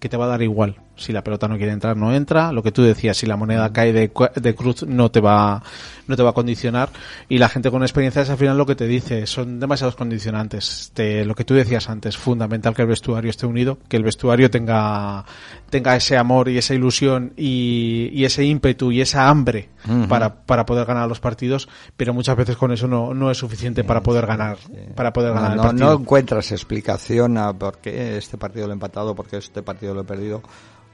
Que 0.00 0.08
te 0.08 0.16
va 0.16 0.24
a 0.24 0.28
dar 0.28 0.42
igual 0.42 0.76
si 0.98 1.12
la 1.12 1.22
pelota 1.22 1.48
no 1.48 1.56
quiere 1.56 1.72
entrar, 1.72 1.96
no 1.96 2.12
entra. 2.12 2.52
Lo 2.52 2.62
que 2.62 2.72
tú 2.72 2.82
decías, 2.82 3.16
si 3.16 3.26
la 3.26 3.36
moneda 3.36 3.72
cae 3.72 3.92
de, 3.92 4.10
de, 4.34 4.54
cruz, 4.54 4.82
no 4.82 5.10
te 5.10 5.20
va, 5.20 5.62
no 6.06 6.16
te 6.16 6.22
va 6.22 6.30
a 6.30 6.32
condicionar. 6.32 6.90
Y 7.28 7.38
la 7.38 7.48
gente 7.48 7.70
con 7.70 7.82
experiencia 7.82 8.22
es 8.22 8.30
al 8.30 8.36
final 8.36 8.58
lo 8.58 8.66
que 8.66 8.74
te 8.74 8.86
dice, 8.86 9.26
son 9.26 9.60
demasiados 9.60 9.96
condicionantes. 9.96 10.92
lo 10.96 11.34
que 11.34 11.44
tú 11.44 11.54
decías 11.54 11.88
antes, 11.88 12.16
fundamental 12.16 12.74
que 12.74 12.82
el 12.82 12.88
vestuario 12.88 13.30
esté 13.30 13.46
unido, 13.46 13.78
que 13.88 13.96
el 13.96 14.02
vestuario 14.02 14.50
tenga, 14.50 15.24
tenga 15.70 15.96
ese 15.96 16.16
amor 16.16 16.48
y 16.48 16.58
esa 16.58 16.74
ilusión 16.74 17.32
y, 17.36 18.10
y 18.12 18.24
ese 18.24 18.44
ímpetu 18.44 18.92
y 18.92 19.00
esa 19.00 19.28
hambre 19.28 19.68
para, 20.08 20.42
para 20.44 20.66
poder 20.66 20.86
ganar 20.86 21.08
los 21.08 21.20
partidos, 21.20 21.68
pero 21.96 22.12
muchas 22.12 22.36
veces 22.36 22.56
con 22.56 22.72
eso 22.72 22.86
no, 22.86 23.14
no 23.14 23.30
es 23.30 23.38
suficiente 23.38 23.84
para 23.84 24.02
poder 24.02 24.26
ganar, 24.26 24.58
para 24.94 25.12
poder 25.12 25.32
ganar 25.32 25.50
no, 25.50 25.62
el 25.62 25.68
partido. 25.68 25.86
No 25.86 26.00
encuentras 26.00 26.52
explicación 26.52 27.38
a 27.38 27.52
por 27.52 27.78
qué 27.78 28.18
este 28.18 28.36
partido 28.36 28.66
lo 28.66 28.72
he 28.72 28.74
empatado, 28.74 29.14
por 29.14 29.26
qué 29.26 29.38
este 29.38 29.62
partido 29.62 29.94
lo 29.94 30.02
he 30.02 30.04
perdido 30.04 30.42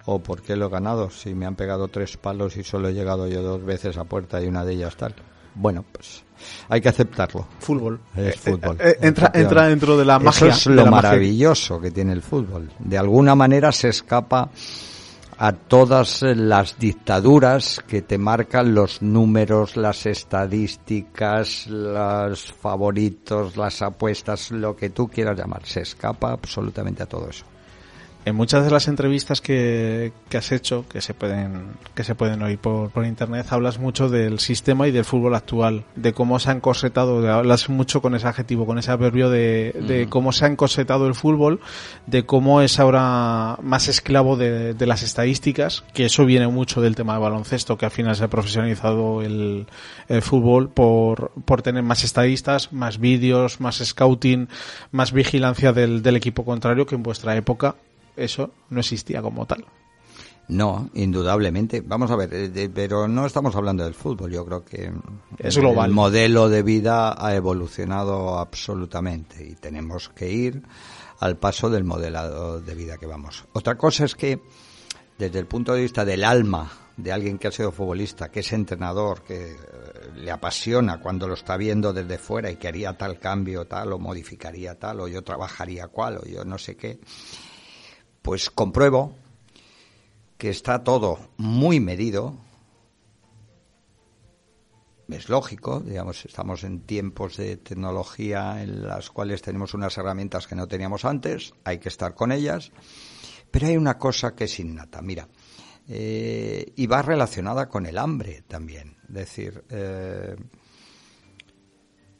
o 0.06 0.18
por 0.18 0.42
qué 0.42 0.56
lo 0.56 0.66
he 0.66 0.70
ganado 0.70 1.10
si 1.10 1.34
me 1.34 1.46
han 1.46 1.54
pegado 1.54 1.88
tres 1.88 2.16
palos 2.16 2.56
y 2.56 2.64
solo 2.64 2.88
he 2.88 2.94
llegado 2.94 3.26
yo 3.26 3.42
dos 3.42 3.64
veces 3.64 3.96
a 3.96 4.04
puerta 4.04 4.42
y 4.42 4.46
una 4.46 4.64
de 4.64 4.74
ellas 4.74 4.96
tal. 4.96 5.14
Bueno, 5.54 5.84
pues 5.90 6.24
hay 6.68 6.80
que 6.80 6.88
aceptarlo. 6.88 7.46
Fútbol. 7.60 8.00
Es 8.16 8.36
fútbol. 8.40 8.76
Eh, 8.80 8.90
eh, 8.90 8.98
entra, 9.00 9.30
entra 9.32 9.68
dentro 9.68 9.96
de 9.96 10.04
la 10.04 10.18
magia. 10.18 10.48
Eso 10.48 10.70
es 10.70 10.76
lo 10.76 10.86
maravilloso 10.86 11.80
que 11.80 11.90
tiene 11.90 12.12
el 12.12 12.22
fútbol. 12.22 12.70
De 12.78 12.98
alguna 12.98 13.34
manera 13.34 13.70
se 13.72 13.88
escapa 13.88 14.50
a 15.36 15.52
todas 15.52 16.22
las 16.22 16.78
dictaduras 16.78 17.82
que 17.86 18.02
te 18.02 18.18
marcan 18.18 18.74
los 18.74 19.00
números, 19.02 19.76
las 19.76 20.06
estadísticas, 20.06 21.66
los 21.66 22.52
favoritos, 22.52 23.56
las 23.56 23.82
apuestas, 23.82 24.50
lo 24.50 24.76
que 24.76 24.90
tú 24.90 25.08
quieras 25.08 25.38
llamar. 25.38 25.64
Se 25.64 25.80
escapa 25.80 26.32
absolutamente 26.32 27.02
a 27.04 27.06
todo 27.06 27.30
eso 27.30 27.44
en 28.24 28.34
muchas 28.34 28.64
de 28.64 28.70
las 28.70 28.88
entrevistas 28.88 29.40
que, 29.40 30.12
que, 30.28 30.36
has 30.38 30.50
hecho, 30.50 30.86
que 30.88 31.00
se 31.00 31.12
pueden, 31.12 31.72
que 31.94 32.04
se 32.04 32.14
pueden 32.14 32.42
oír 32.42 32.58
por, 32.58 32.90
por, 32.90 33.04
internet, 33.04 33.46
hablas 33.50 33.78
mucho 33.78 34.08
del 34.08 34.40
sistema 34.40 34.88
y 34.88 34.92
del 34.92 35.04
fútbol 35.04 35.34
actual, 35.34 35.84
de 35.94 36.14
cómo 36.14 36.38
se 36.38 36.50
han 36.50 36.56
encorsetado, 36.58 37.30
hablas 37.30 37.68
mucho 37.68 38.00
con 38.00 38.14
ese 38.14 38.26
adjetivo, 38.26 38.64
con 38.64 38.78
ese 38.78 38.90
adverbio 38.90 39.28
de, 39.28 39.74
de 39.86 40.06
cómo 40.08 40.32
se 40.32 40.46
ha 40.46 40.48
encorsetado 40.48 41.06
el 41.06 41.14
fútbol, 41.14 41.60
de 42.06 42.24
cómo 42.24 42.62
es 42.62 42.80
ahora 42.80 43.58
más 43.62 43.88
esclavo 43.88 44.36
de, 44.36 44.72
de, 44.72 44.86
las 44.86 45.02
estadísticas, 45.02 45.84
que 45.92 46.06
eso 46.06 46.24
viene 46.24 46.48
mucho 46.48 46.80
del 46.80 46.96
tema 46.96 47.14
de 47.14 47.20
baloncesto, 47.20 47.76
que 47.76 47.84
al 47.84 47.90
final 47.90 48.16
se 48.16 48.24
ha 48.24 48.28
profesionalizado 48.28 49.20
el, 49.20 49.66
el 50.08 50.22
fútbol 50.22 50.70
por, 50.70 51.32
por 51.44 51.60
tener 51.60 51.82
más 51.82 52.04
estadistas, 52.04 52.72
más 52.72 52.98
vídeos, 52.98 53.60
más 53.60 53.82
scouting, 53.84 54.48
más 54.92 55.12
vigilancia 55.12 55.72
del, 55.74 56.02
del 56.02 56.16
equipo 56.16 56.44
contrario 56.44 56.86
que 56.86 56.94
en 56.94 57.02
vuestra 57.02 57.36
época 57.36 57.74
eso 58.16 58.50
no 58.70 58.80
existía 58.80 59.22
como 59.22 59.46
tal. 59.46 59.64
No, 60.48 60.90
indudablemente. 60.94 61.80
Vamos 61.80 62.10
a 62.10 62.16
ver, 62.16 62.30
eh, 62.32 62.70
pero 62.72 63.08
no 63.08 63.24
estamos 63.24 63.56
hablando 63.56 63.84
del 63.84 63.94
fútbol. 63.94 64.30
Yo 64.30 64.44
creo 64.44 64.64
que 64.64 64.92
es 65.38 65.56
global. 65.56 65.88
el 65.88 65.94
modelo 65.94 66.48
de 66.48 66.62
vida 66.62 67.14
ha 67.16 67.34
evolucionado 67.34 68.38
absolutamente 68.38 69.42
y 69.44 69.54
tenemos 69.54 70.10
que 70.10 70.30
ir 70.30 70.62
al 71.20 71.38
paso 71.38 71.70
del 71.70 71.84
modelo 71.84 72.60
de 72.60 72.74
vida 72.74 72.98
que 72.98 73.06
vamos. 73.06 73.46
Otra 73.54 73.76
cosa 73.76 74.04
es 74.04 74.14
que 74.14 74.42
desde 75.16 75.38
el 75.38 75.46
punto 75.46 75.72
de 75.72 75.82
vista 75.82 76.04
del 76.04 76.24
alma 76.24 76.70
de 76.96 77.12
alguien 77.12 77.38
que 77.38 77.48
ha 77.48 77.52
sido 77.52 77.72
futbolista, 77.72 78.30
que 78.30 78.40
es 78.40 78.52
entrenador, 78.52 79.22
que 79.22 79.52
eh, 79.52 79.56
le 80.16 80.30
apasiona 80.30 81.00
cuando 81.00 81.26
lo 81.26 81.34
está 81.34 81.56
viendo 81.56 81.92
desde 81.92 82.18
fuera 82.18 82.50
y 82.50 82.56
que 82.56 82.68
haría 82.68 82.96
tal 82.96 83.18
cambio, 83.18 83.66
tal, 83.66 83.92
o 83.92 83.98
modificaría 83.98 84.78
tal, 84.78 85.00
o 85.00 85.08
yo 85.08 85.22
trabajaría 85.22 85.88
cual, 85.88 86.18
o 86.18 86.26
yo 86.26 86.44
no 86.44 86.58
sé 86.58 86.76
qué, 86.76 87.00
pues 88.24 88.48
compruebo 88.48 89.14
que 90.38 90.48
está 90.48 90.82
todo 90.82 91.18
muy 91.36 91.78
medido. 91.78 92.34
Es 95.08 95.28
lógico, 95.28 95.80
digamos, 95.80 96.24
estamos 96.24 96.64
en 96.64 96.80
tiempos 96.80 97.36
de 97.36 97.58
tecnología 97.58 98.62
en 98.62 98.88
las 98.88 99.10
cuales 99.10 99.42
tenemos 99.42 99.74
unas 99.74 99.98
herramientas 99.98 100.46
que 100.46 100.54
no 100.54 100.66
teníamos 100.66 101.04
antes, 101.04 101.52
hay 101.64 101.78
que 101.78 101.90
estar 101.90 102.14
con 102.14 102.32
ellas, 102.32 102.72
pero 103.50 103.66
hay 103.66 103.76
una 103.76 103.98
cosa 103.98 104.34
que 104.34 104.44
es 104.44 104.58
innata, 104.58 105.02
mira, 105.02 105.28
eh, 105.86 106.72
y 106.76 106.86
va 106.86 107.02
relacionada 107.02 107.68
con 107.68 107.84
el 107.84 107.98
hambre 107.98 108.42
también, 108.48 108.96
es 109.06 109.14
decir, 109.14 109.64
eh, 109.68 110.34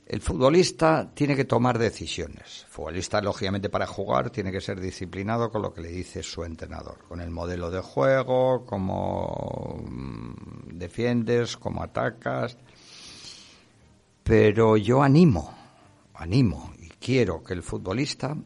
el 0.06 0.20
futbolista 0.20 1.10
tiene 1.14 1.34
que 1.34 1.46
tomar 1.46 1.78
decisiones. 1.78 2.64
El 2.64 2.70
futbolista, 2.70 3.22
lógicamente, 3.22 3.70
para 3.70 3.86
jugar 3.86 4.28
tiene 4.30 4.52
que 4.52 4.60
ser 4.60 4.78
disciplinado 4.78 5.50
con 5.50 5.62
lo 5.62 5.72
que 5.72 5.80
le 5.80 5.88
dice 5.88 6.22
su 6.22 6.44
entrenador, 6.44 6.98
con 7.08 7.22
el 7.22 7.30
modelo 7.30 7.70
de 7.70 7.80
juego, 7.80 8.66
cómo 8.66 9.82
mm, 9.88 10.76
defiendes, 10.76 11.56
cómo 11.56 11.82
atacas. 11.82 12.58
Pero 14.22 14.76
yo 14.76 15.02
animo, 15.02 15.54
animo 16.14 16.74
y 16.78 16.88
quiero 16.88 17.42
que 17.42 17.54
el 17.54 17.62
futbolista, 17.62 18.36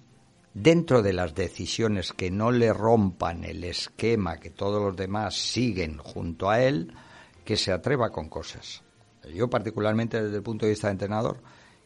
dentro 0.55 1.03
de 1.03 1.13
las 1.13 1.35
decisiones 1.35 2.13
que 2.13 2.31
no 2.31 2.53
le 2.53 2.73
rompan 2.73 3.45
el 3.45 3.65
esquema 3.65 4.39
que 4.39 4.51
todos 4.51 4.81
los 4.81 4.97
demás 4.97 5.35
siguen 5.35 5.99
junto 5.99 6.51
a 6.51 6.61
él, 6.63 6.93
que 7.45 7.57
se 7.57 7.73
atreva 7.73 8.11
con 8.11 8.29
cosas 8.29 8.85
yo 9.33 9.49
particularmente 9.49 10.23
desde 10.23 10.37
el 10.37 10.43
punto 10.43 10.67
de 10.67 10.71
vista 10.71 10.89
de 10.89 10.93
entrenador, 10.93 11.43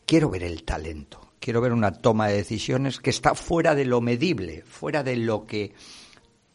quiero 0.06 0.30
ver 0.30 0.42
el 0.42 0.64
talento. 0.64 1.20
quiero 1.40 1.60
ver 1.60 1.72
una 1.72 1.90
toma 1.90 2.28
de 2.28 2.36
decisiones 2.36 3.00
que 3.00 3.10
está 3.10 3.34
fuera 3.34 3.74
de 3.74 3.84
lo 3.84 4.00
medible, 4.00 4.62
fuera 4.62 5.02
de 5.02 5.16
lo 5.16 5.44
que 5.44 5.74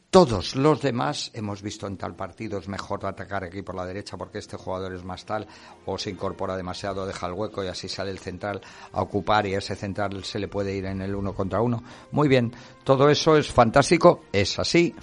todos 0.09 0.55
los 0.55 0.81
demás 0.81 1.31
hemos 1.33 1.61
visto 1.61 1.85
en 1.85 1.97
tal 1.97 2.15
partido 2.15 2.57
es 2.57 2.69
mejor 2.69 3.05
atacar 3.05 3.43
aquí 3.43 3.61
por 3.61 3.75
la 3.75 3.85
derecha 3.85 4.15
porque 4.15 4.37
este 4.37 4.55
jugador 4.55 4.93
es 4.93 5.03
más 5.03 5.25
tal 5.25 5.45
o 5.85 5.97
se 5.97 6.09
incorpora 6.09 6.55
demasiado, 6.55 7.05
deja 7.05 7.27
el 7.27 7.33
hueco 7.33 7.63
y 7.63 7.67
así 7.67 7.89
sale 7.89 8.11
el 8.11 8.19
central 8.19 8.61
a 8.93 9.01
ocupar 9.01 9.45
y 9.45 9.55
ese 9.55 9.75
central 9.75 10.23
se 10.23 10.39
le 10.39 10.47
puede 10.47 10.73
ir 10.73 10.85
en 10.85 11.01
el 11.01 11.13
uno 11.13 11.35
contra 11.35 11.61
uno. 11.61 11.83
Muy 12.11 12.29
bien, 12.29 12.53
todo 12.85 13.09
eso 13.09 13.35
es 13.35 13.51
fantástico, 13.51 14.21
es 14.31 14.57
así 14.57 14.95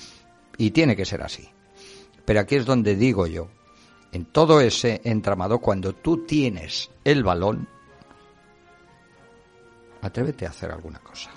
y 0.56 0.70
tiene 0.70 0.96
que 0.96 1.04
ser 1.04 1.22
así. 1.22 1.48
Pero 2.24 2.40
aquí 2.40 2.56
es 2.56 2.64
donde 2.64 2.96
digo 2.96 3.26
yo, 3.26 3.48
en 4.14 4.26
todo 4.26 4.60
ese 4.60 5.00
entramado, 5.02 5.58
cuando 5.58 5.92
tú 5.92 6.24
tienes 6.24 6.88
el 7.02 7.24
balón, 7.24 7.68
atrévete 10.02 10.46
a 10.46 10.50
hacer 10.50 10.70
alguna 10.70 11.00
cosa 11.00 11.32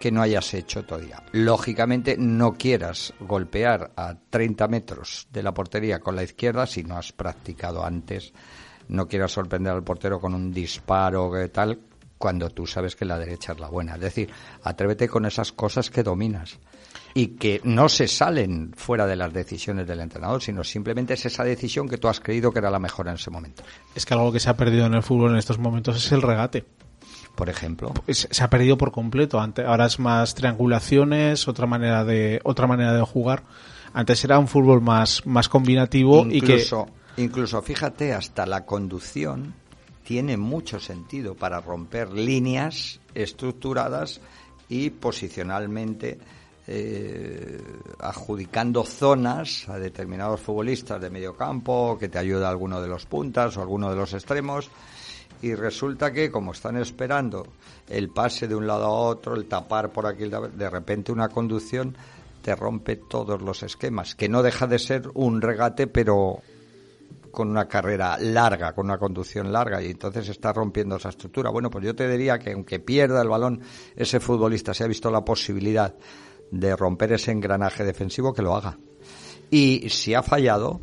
que 0.00 0.10
no 0.10 0.20
hayas 0.20 0.52
hecho 0.52 0.84
todavía. 0.84 1.22
Lógicamente 1.30 2.16
no 2.18 2.54
quieras 2.54 3.14
golpear 3.20 3.92
a 3.94 4.16
30 4.30 4.66
metros 4.66 5.28
de 5.30 5.44
la 5.44 5.54
portería 5.54 6.00
con 6.00 6.16
la 6.16 6.24
izquierda 6.24 6.66
si 6.66 6.82
no 6.82 6.96
has 6.96 7.12
practicado 7.12 7.84
antes. 7.84 8.32
No 8.88 9.06
quieras 9.06 9.30
sorprender 9.30 9.72
al 9.72 9.84
portero 9.84 10.20
con 10.20 10.34
un 10.34 10.52
disparo 10.52 11.30
que 11.30 11.50
tal 11.50 11.78
cuando 12.18 12.50
tú 12.50 12.66
sabes 12.66 12.96
que 12.96 13.04
la 13.04 13.16
derecha 13.16 13.52
es 13.52 13.60
la 13.60 13.68
buena. 13.68 13.94
Es 13.94 14.00
decir, 14.00 14.28
atrévete 14.64 15.08
con 15.08 15.24
esas 15.24 15.52
cosas 15.52 15.88
que 15.88 16.02
dominas 16.02 16.58
y 17.14 17.28
que 17.28 17.60
no 17.64 17.88
se 17.88 18.08
salen 18.08 18.72
fuera 18.76 19.06
de 19.06 19.16
las 19.16 19.32
decisiones 19.32 19.86
del 19.86 20.00
entrenador, 20.00 20.42
sino 20.42 20.64
simplemente 20.64 21.14
es 21.14 21.26
esa 21.26 21.44
decisión 21.44 21.88
que 21.88 21.98
tú 21.98 22.08
has 22.08 22.20
creído 22.20 22.52
que 22.52 22.58
era 22.58 22.70
la 22.70 22.78
mejor 22.78 23.08
en 23.08 23.14
ese 23.14 23.30
momento. 23.30 23.62
Es 23.94 24.06
que 24.06 24.14
algo 24.14 24.32
que 24.32 24.40
se 24.40 24.50
ha 24.50 24.56
perdido 24.56 24.86
en 24.86 24.94
el 24.94 25.02
fútbol 25.02 25.32
en 25.32 25.36
estos 25.36 25.58
momentos 25.58 25.96
es 25.96 26.12
el 26.12 26.22
regate 26.22 26.64
por 27.34 27.48
ejemplo. 27.48 27.92
Se 28.08 28.44
ha 28.44 28.50
perdido 28.50 28.76
por 28.76 28.92
completo. 28.92 29.40
ahora 29.40 29.86
es 29.86 29.98
más 29.98 30.34
triangulaciones, 30.34 31.48
otra 31.48 31.66
manera 31.66 32.04
de 32.04 32.40
otra 32.44 32.66
manera 32.66 32.92
de 32.92 33.02
jugar. 33.02 33.42
Antes 33.94 34.24
era 34.24 34.38
un 34.38 34.48
fútbol 34.48 34.80
más 34.80 35.26
más 35.26 35.48
combinativo 35.48 36.26
y 36.28 36.40
que 36.40 36.64
incluso 37.16 37.62
fíjate 37.62 38.12
hasta 38.12 38.46
la 38.46 38.64
conducción 38.64 39.54
tiene 40.04 40.36
mucho 40.36 40.80
sentido 40.80 41.34
para 41.34 41.60
romper 41.60 42.12
líneas 42.12 43.00
estructuradas 43.14 44.20
y 44.68 44.90
posicionalmente 44.90 46.18
eh, 46.66 47.60
adjudicando 47.98 48.84
zonas 48.84 49.68
a 49.68 49.78
determinados 49.78 50.40
futbolistas 50.40 51.00
de 51.00 51.10
medio 51.10 51.36
campo, 51.36 51.96
que 51.98 52.08
te 52.08 52.18
ayuda 52.18 52.48
alguno 52.48 52.80
de 52.80 52.88
los 52.88 53.06
puntas 53.06 53.56
o 53.56 53.62
alguno 53.62 53.90
de 53.90 53.96
los 53.96 54.12
extremos, 54.14 54.70
y 55.42 55.54
resulta 55.54 56.12
que 56.12 56.30
como 56.30 56.52
están 56.52 56.76
esperando 56.76 57.46
el 57.88 58.10
pase 58.10 58.46
de 58.46 58.54
un 58.54 58.66
lado 58.66 58.84
a 58.84 58.90
otro, 58.90 59.34
el 59.34 59.46
tapar 59.46 59.90
por 59.90 60.06
aquí, 60.06 60.28
de 60.28 60.70
repente 60.70 61.10
una 61.10 61.28
conducción 61.28 61.96
te 62.42 62.54
rompe 62.54 62.96
todos 62.96 63.42
los 63.42 63.62
esquemas, 63.62 64.14
que 64.14 64.28
no 64.28 64.42
deja 64.42 64.66
de 64.66 64.78
ser 64.78 65.10
un 65.14 65.40
regate, 65.40 65.86
pero 65.88 66.40
con 67.32 67.48
una 67.48 67.66
carrera 67.66 68.18
larga, 68.18 68.72
con 68.72 68.86
una 68.86 68.98
conducción 68.98 69.50
larga, 69.52 69.82
y 69.82 69.90
entonces 69.90 70.28
está 70.28 70.52
rompiendo 70.52 70.96
esa 70.96 71.08
estructura. 71.08 71.50
Bueno, 71.50 71.70
pues 71.70 71.84
yo 71.84 71.94
te 71.94 72.08
diría 72.08 72.38
que 72.38 72.52
aunque 72.52 72.78
pierda 72.78 73.22
el 73.22 73.28
balón, 73.28 73.62
ese 73.96 74.20
futbolista 74.20 74.74
se 74.74 74.84
ha 74.84 74.86
visto 74.86 75.10
la 75.10 75.24
posibilidad 75.24 75.94
de 76.52 76.76
romper 76.76 77.14
ese 77.14 77.32
engranaje 77.32 77.82
defensivo, 77.82 78.32
que 78.32 78.42
lo 78.42 78.54
haga. 78.54 78.78
Y 79.50 79.88
si 79.90 80.14
ha 80.14 80.22
fallado, 80.22 80.80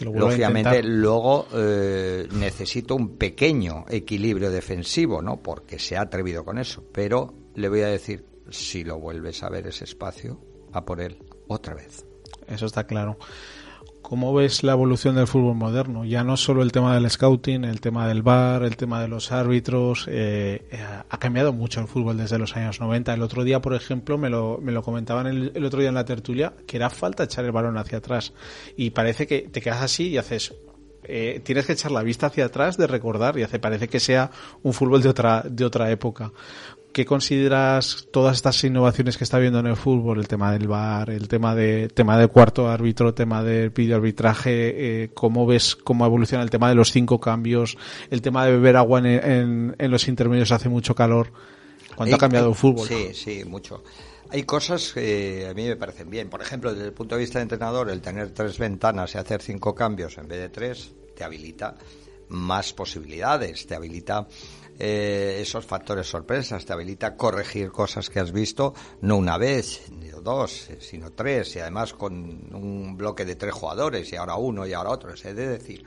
Lógicamente, 0.00 0.82
luego 0.82 1.46
eh, 1.54 2.28
necesito 2.32 2.94
un 2.94 3.16
pequeño 3.16 3.86
equilibrio 3.88 4.50
defensivo, 4.50 5.22
¿no? 5.22 5.38
Porque 5.38 5.78
se 5.78 5.96
ha 5.96 6.02
atrevido 6.02 6.44
con 6.44 6.58
eso. 6.58 6.84
Pero 6.92 7.32
le 7.54 7.68
voy 7.68 7.80
a 7.80 7.86
decir, 7.86 8.26
si 8.50 8.84
lo 8.84 8.98
vuelves 8.98 9.42
a 9.42 9.48
ver 9.48 9.66
ese 9.66 9.84
espacio, 9.84 10.38
a 10.72 10.84
por 10.84 11.00
él 11.00 11.16
otra 11.48 11.74
vez. 11.74 12.04
Eso 12.46 12.66
está 12.66 12.86
claro. 12.86 13.18
¿Cómo 14.08 14.32
ves 14.32 14.62
la 14.62 14.70
evolución 14.70 15.16
del 15.16 15.26
fútbol 15.26 15.56
moderno? 15.56 16.04
Ya 16.04 16.22
no 16.22 16.36
solo 16.36 16.62
el 16.62 16.70
tema 16.70 16.94
del 16.94 17.10
scouting, 17.10 17.64
el 17.64 17.80
tema 17.80 18.06
del 18.06 18.22
bar, 18.22 18.62
el 18.62 18.76
tema 18.76 19.02
de 19.02 19.08
los 19.08 19.32
árbitros. 19.32 20.06
Eh, 20.06 20.64
eh, 20.70 20.78
ha 21.08 21.18
cambiado 21.18 21.52
mucho 21.52 21.80
el 21.80 21.88
fútbol 21.88 22.16
desde 22.16 22.38
los 22.38 22.54
años 22.54 22.78
90. 22.78 23.12
El 23.12 23.22
otro 23.22 23.42
día, 23.42 23.60
por 23.60 23.74
ejemplo, 23.74 24.16
me 24.16 24.30
lo, 24.30 24.58
me 24.62 24.70
lo 24.70 24.84
comentaban 24.84 25.26
el, 25.26 25.64
otro 25.64 25.80
día 25.80 25.88
en 25.88 25.96
la 25.96 26.04
tertulia, 26.04 26.52
que 26.68 26.76
era 26.76 26.88
falta 26.88 27.24
echar 27.24 27.46
el 27.46 27.50
balón 27.50 27.78
hacia 27.78 27.98
atrás. 27.98 28.32
Y 28.76 28.90
parece 28.90 29.26
que 29.26 29.40
te 29.40 29.60
quedas 29.60 29.82
así 29.82 30.10
y 30.10 30.18
haces 30.18 30.54
eh, 31.08 31.40
tienes 31.44 31.66
que 31.66 31.72
echar 31.72 31.90
la 31.90 32.04
vista 32.04 32.26
hacia 32.26 32.44
atrás 32.44 32.76
de 32.76 32.86
recordar 32.86 33.36
y 33.38 33.42
hace 33.42 33.58
parece 33.58 33.88
que 33.88 33.98
sea 33.98 34.30
un 34.62 34.72
fútbol 34.72 35.02
de 35.02 35.08
otra 35.08 35.44
de 35.48 35.64
otra 35.64 35.90
época 35.90 36.32
¿qué 36.96 37.04
consideras 37.04 38.08
todas 38.10 38.36
estas 38.36 38.64
innovaciones 38.64 39.18
que 39.18 39.24
está 39.24 39.38
viendo 39.38 39.58
en 39.58 39.66
el 39.66 39.76
fútbol? 39.76 40.18
El 40.18 40.28
tema 40.28 40.50
del 40.50 40.66
VAR, 40.66 41.10
el 41.10 41.28
tema 41.28 41.54
de 41.54 41.88
tema 41.88 42.18
del 42.18 42.30
cuarto 42.30 42.70
árbitro, 42.70 43.08
el 43.08 43.14
tema 43.14 43.42
del 43.42 43.68
videoarbitraje, 43.68 45.02
eh, 45.02 45.10
¿cómo 45.12 45.44
ves 45.44 45.76
cómo 45.76 46.06
evoluciona 46.06 46.42
el 46.42 46.48
tema 46.48 46.70
de 46.70 46.74
los 46.74 46.92
cinco 46.92 47.20
cambios, 47.20 47.76
el 48.08 48.22
tema 48.22 48.46
de 48.46 48.52
beber 48.52 48.76
agua 48.76 49.00
en, 49.04 49.76
los 49.78 50.08
intermedios 50.08 50.52
hace 50.52 50.70
mucho 50.70 50.94
calor? 50.94 51.32
¿Cuánto 51.94 52.16
ha 52.16 52.18
cambiado 52.18 52.48
el 52.48 52.54
fútbol? 52.54 52.88
Sí, 52.88 53.12
sí, 53.12 53.44
mucho. 53.44 53.84
Hay 54.30 54.44
cosas 54.44 54.94
que 54.94 55.46
a 55.50 55.52
mí 55.52 55.68
me 55.68 55.76
parecen 55.76 56.08
bien. 56.08 56.30
Por 56.30 56.40
ejemplo, 56.40 56.72
desde 56.72 56.86
el 56.86 56.94
punto 56.94 57.16
de 57.16 57.20
vista 57.20 57.40
de 57.40 57.42
entrenador, 57.42 57.90
el 57.90 58.00
tener 58.00 58.30
tres 58.30 58.56
ventanas 58.56 59.14
y 59.14 59.18
hacer 59.18 59.42
cinco 59.42 59.74
cambios 59.74 60.16
en 60.16 60.28
vez 60.28 60.38
de 60.38 60.48
tres 60.48 60.94
te 61.14 61.24
habilita 61.24 61.76
más 62.28 62.72
posibilidades, 62.72 63.66
te 63.66 63.74
habilita 63.74 64.26
eh, 64.78 65.38
esos 65.40 65.64
factores 65.64 66.06
sorpresas, 66.06 66.64
te 66.64 66.72
habilita 66.72 67.16
corregir 67.16 67.70
cosas 67.70 68.10
que 68.10 68.20
has 68.20 68.32
visto 68.32 68.74
no 69.00 69.16
una 69.16 69.38
vez, 69.38 69.90
ni 69.90 70.06
dos, 70.26 70.68
sino 70.80 71.12
tres, 71.12 71.54
y 71.54 71.60
además 71.60 71.94
con 71.94 72.12
un 72.52 72.96
bloque 72.96 73.24
de 73.24 73.36
tres 73.36 73.54
jugadores, 73.54 74.12
y 74.12 74.16
ahora 74.16 74.34
uno 74.34 74.66
y 74.66 74.72
ahora 74.72 74.90
otro, 74.90 75.14
es 75.14 75.22
de 75.22 75.34
decir. 75.34 75.86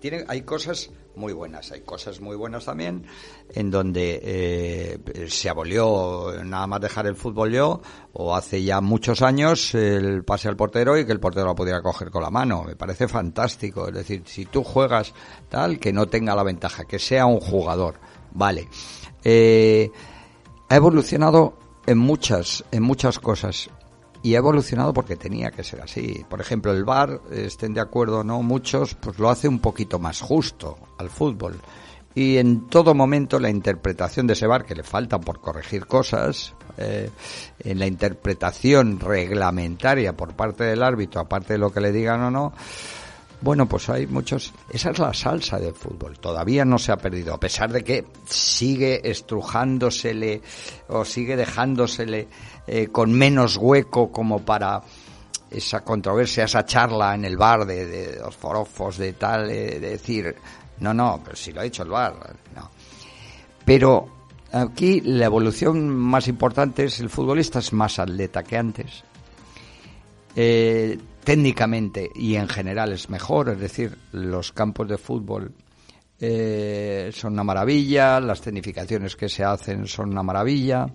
Tiene, 0.00 0.24
hay 0.28 0.42
cosas 0.42 0.90
muy 1.16 1.32
buenas, 1.32 1.72
hay 1.72 1.80
cosas 1.80 2.20
muy 2.20 2.36
buenas 2.36 2.64
también 2.64 3.04
en 3.52 3.70
donde 3.70 4.20
eh, 4.22 5.28
se 5.28 5.48
abolió 5.48 6.32
nada 6.44 6.66
más 6.66 6.80
dejar 6.80 7.06
el 7.06 7.16
fútbol 7.16 7.52
yo 7.52 7.80
o 8.12 8.34
hace 8.34 8.62
ya 8.62 8.80
muchos 8.80 9.22
años 9.22 9.74
el 9.74 10.24
pase 10.24 10.48
al 10.48 10.56
portero 10.56 10.96
y 10.96 11.04
que 11.04 11.12
el 11.12 11.20
portero 11.20 11.46
lo 11.46 11.54
pudiera 11.54 11.82
coger 11.82 12.10
con 12.10 12.22
la 12.22 12.30
mano. 12.30 12.64
Me 12.64 12.76
parece 12.76 13.08
fantástico. 13.08 13.88
Es 13.88 13.94
decir, 13.94 14.22
si 14.26 14.46
tú 14.46 14.62
juegas 14.62 15.12
tal, 15.48 15.78
que 15.78 15.92
no 15.92 16.06
tenga 16.06 16.34
la 16.34 16.44
ventaja, 16.44 16.84
que 16.84 16.98
sea 16.98 17.26
un 17.26 17.40
jugador. 17.40 17.96
Vale. 18.32 18.68
Eh, 19.24 19.90
ha 20.68 20.76
evolucionado 20.76 21.58
en 21.86 21.98
muchas, 21.98 22.64
en 22.70 22.82
muchas 22.82 23.18
cosas. 23.18 23.70
Y 24.22 24.34
ha 24.34 24.38
evolucionado 24.38 24.92
porque 24.92 25.16
tenía 25.16 25.50
que 25.50 25.62
ser 25.62 25.80
así. 25.80 26.24
Por 26.28 26.40
ejemplo, 26.40 26.72
el 26.72 26.84
VAR, 26.84 27.20
estén 27.30 27.74
de 27.74 27.80
acuerdo 27.80 28.20
o 28.20 28.24
no, 28.24 28.42
muchos, 28.42 28.94
pues 28.94 29.18
lo 29.18 29.30
hace 29.30 29.48
un 29.48 29.60
poquito 29.60 29.98
más 29.98 30.20
justo 30.20 30.76
al 30.98 31.08
fútbol. 31.08 31.56
Y 32.14 32.38
en 32.38 32.66
todo 32.66 32.94
momento 32.94 33.38
la 33.38 33.48
interpretación 33.48 34.26
de 34.26 34.32
ese 34.32 34.46
VAR, 34.46 34.64
que 34.64 34.74
le 34.74 34.82
falta 34.82 35.20
por 35.20 35.40
corregir 35.40 35.86
cosas, 35.86 36.54
eh, 36.76 37.10
en 37.60 37.78
la 37.78 37.86
interpretación 37.86 39.00
reglamentaria 39.00 40.16
por 40.16 40.34
parte 40.34 40.64
del 40.64 40.82
árbitro, 40.82 41.20
aparte 41.20 41.54
de 41.54 41.58
lo 41.58 41.72
que 41.72 41.80
le 41.80 41.92
digan 41.92 42.22
o 42.22 42.30
no, 42.30 42.52
bueno, 43.40 43.66
pues 43.66 43.88
hay 43.88 44.06
muchos. 44.06 44.52
Esa 44.68 44.90
es 44.90 44.98
la 44.98 45.14
salsa 45.14 45.58
del 45.58 45.74
fútbol. 45.74 46.18
Todavía 46.18 46.64
no 46.64 46.78
se 46.78 46.90
ha 46.90 46.96
perdido, 46.96 47.34
a 47.34 47.40
pesar 47.40 47.72
de 47.72 47.84
que 47.84 48.06
sigue 48.26 49.08
estrujándosele 49.08 50.42
o 50.88 51.04
sigue 51.04 51.36
dejándosele 51.36 52.28
eh, 52.66 52.88
con 52.88 53.12
menos 53.12 53.56
hueco 53.56 54.10
como 54.10 54.40
para 54.44 54.82
esa 55.50 55.82
controversia, 55.82 56.44
esa 56.44 56.64
charla 56.64 57.14
en 57.14 57.24
el 57.24 57.36
bar 57.36 57.64
de, 57.64 58.18
los 58.20 58.36
forofos, 58.36 58.98
de 58.98 59.12
tal, 59.14 59.50
eh, 59.50 59.78
de 59.78 59.90
decir, 59.90 60.34
no, 60.80 60.92
no, 60.92 61.20
pero 61.24 61.36
si 61.36 61.52
lo 61.52 61.60
ha 61.60 61.64
dicho 61.64 61.84
el 61.84 61.90
bar, 61.90 62.14
no. 62.54 62.70
Pero 63.64 64.08
aquí 64.52 65.00
la 65.00 65.26
evolución 65.26 65.88
más 65.88 66.26
importante 66.26 66.84
es 66.84 67.00
el 67.00 67.08
futbolista 67.08 67.60
es 67.60 67.72
más 67.72 67.98
atleta 67.98 68.42
que 68.42 68.56
antes. 68.58 69.04
Eh, 70.34 70.98
técnicamente 71.28 72.10
y 72.14 72.36
en 72.36 72.48
general 72.48 72.90
es 72.90 73.10
mejor, 73.10 73.50
es 73.50 73.60
decir, 73.60 73.98
los 74.12 74.50
campos 74.50 74.88
de 74.88 74.96
fútbol 74.96 75.52
eh, 76.18 77.10
son 77.12 77.34
una 77.34 77.44
maravilla, 77.44 78.18
las 78.18 78.40
tecnificaciones 78.40 79.14
que 79.14 79.28
se 79.28 79.44
hacen 79.44 79.86
son 79.86 80.08
una 80.08 80.22
maravilla. 80.22 80.86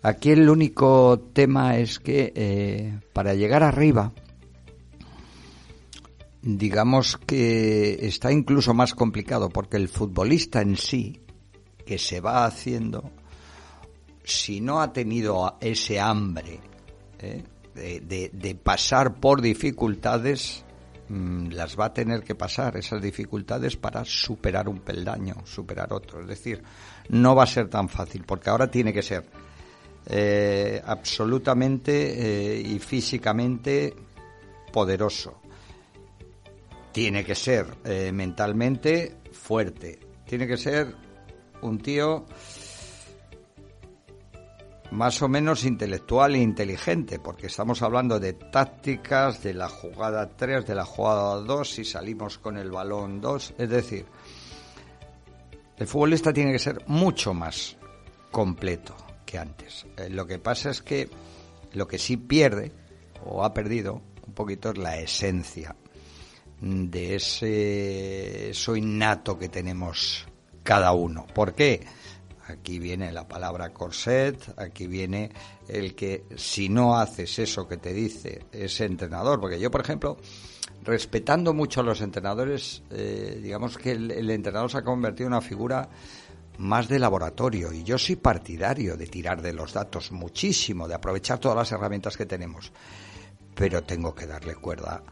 Aquí 0.00 0.30
el 0.30 0.48
único 0.48 1.18
tema 1.32 1.76
es 1.76 1.98
que 1.98 2.32
eh, 2.36 3.00
para 3.12 3.34
llegar 3.34 3.64
arriba, 3.64 4.12
digamos 6.40 7.16
que 7.16 8.06
está 8.06 8.30
incluso 8.30 8.74
más 8.74 8.94
complicado 8.94 9.48
porque 9.48 9.76
el 9.76 9.88
futbolista 9.88 10.60
en 10.60 10.76
sí, 10.76 11.20
que 11.84 11.98
se 11.98 12.20
va 12.20 12.44
haciendo, 12.44 13.10
si 14.22 14.60
no 14.60 14.80
ha 14.80 14.92
tenido 14.92 15.58
ese 15.60 15.98
hambre, 15.98 16.60
¿eh? 17.18 17.42
De, 17.74 18.60
pasar 18.62 19.14
por 19.20 19.40
dificultades, 19.40 20.64
mm, 21.08 21.48
las 21.48 21.78
va 21.78 21.86
a 21.86 21.94
tener 21.94 22.22
que 22.22 22.34
pasar 22.34 22.76
esas 22.76 23.02
dificultades 23.02 23.76
para 23.76 24.04
superar 24.04 24.68
un 24.68 24.80
peldaño, 24.80 25.34
superar 25.44 25.92
otro. 25.92 26.20
Es 26.20 26.28
decir, 26.28 26.62
no 27.08 27.34
va 27.34 27.44
a 27.44 27.46
ser 27.46 27.68
tan 27.68 27.88
fácil, 27.88 28.24
porque 28.24 28.50
ahora 28.50 28.70
tiene 28.70 28.92
que 28.92 29.02
ser 29.02 29.24
eh, 30.06 30.82
absolutamente 30.84 32.56
eh, 32.56 32.60
y 32.60 32.78
físicamente 32.78 33.94
poderoso. 34.72 35.40
Tiene 36.92 37.24
que 37.24 37.34
ser 37.34 37.66
eh, 37.84 38.12
mentalmente 38.12 39.16
fuerte. 39.32 39.98
Tiene 40.26 40.46
que 40.46 40.56
ser 40.56 40.94
un 41.62 41.78
tío 41.78 42.26
más 44.94 45.20
o 45.22 45.28
menos 45.28 45.64
intelectual 45.64 46.36
e 46.36 46.38
inteligente, 46.38 47.18
porque 47.18 47.48
estamos 47.48 47.82
hablando 47.82 48.20
de 48.20 48.32
tácticas, 48.32 49.42
de 49.42 49.52
la 49.52 49.68
jugada 49.68 50.36
3, 50.36 50.64
de 50.64 50.74
la 50.74 50.84
jugada 50.84 51.36
2, 51.36 51.68
si 51.68 51.84
salimos 51.84 52.38
con 52.38 52.56
el 52.56 52.70
balón 52.70 53.20
2, 53.20 53.54
es 53.58 53.68
decir, 53.68 54.06
el 55.76 55.86
futbolista 55.88 56.32
tiene 56.32 56.52
que 56.52 56.60
ser 56.60 56.84
mucho 56.86 57.34
más 57.34 57.76
completo 58.30 58.96
que 59.26 59.36
antes. 59.38 59.84
Eh, 59.96 60.08
lo 60.10 60.26
que 60.26 60.38
pasa 60.38 60.70
es 60.70 60.80
que 60.80 61.10
lo 61.72 61.88
que 61.88 61.98
sí 61.98 62.16
pierde, 62.16 62.70
o 63.24 63.44
ha 63.44 63.52
perdido 63.52 64.00
un 64.24 64.32
poquito, 64.32 64.70
es 64.70 64.78
la 64.78 64.96
esencia 64.98 65.74
de 66.60 67.16
ese 67.16 68.50
eso 68.50 68.76
innato 68.76 69.36
que 69.36 69.48
tenemos 69.48 70.24
cada 70.62 70.92
uno. 70.92 71.26
¿Por 71.34 71.52
qué? 71.54 71.84
Aquí 72.46 72.78
viene 72.78 73.10
la 73.10 73.26
palabra 73.26 73.72
corset, 73.72 74.52
aquí 74.58 74.86
viene 74.86 75.30
el 75.66 75.94
que 75.94 76.24
si 76.36 76.68
no 76.68 76.98
haces 76.98 77.38
eso 77.38 77.66
que 77.66 77.78
te 77.78 77.94
dice 77.94 78.46
ese 78.52 78.84
entrenador, 78.84 79.40
porque 79.40 79.58
yo, 79.58 79.70
por 79.70 79.80
ejemplo, 79.80 80.18
respetando 80.82 81.54
mucho 81.54 81.80
a 81.80 81.84
los 81.84 82.02
entrenadores, 82.02 82.82
eh, 82.90 83.40
digamos 83.42 83.78
que 83.78 83.92
el, 83.92 84.30
entrenador 84.30 84.70
se 84.70 84.78
ha 84.78 84.84
convertido 84.84 85.28
en 85.28 85.32
una 85.32 85.40
figura 85.40 85.88
más 86.58 86.86
de 86.88 86.98
laboratorio 86.98 87.72
y 87.72 87.82
yo 87.82 87.98
soy 87.98 88.16
partidario 88.16 88.96
de 88.96 89.06
tirar 89.06 89.40
de 89.40 89.54
los 89.54 89.72
datos 89.72 90.12
muchísimo, 90.12 90.86
de 90.86 90.94
aprovechar 90.94 91.38
todas 91.38 91.56
las 91.56 91.72
herramientas 91.72 92.16
que 92.16 92.26
tenemos, 92.26 92.72
pero 93.54 93.82
tengo 93.82 94.14
que 94.14 94.26
darle 94.26 94.54
cuerda 94.56 95.02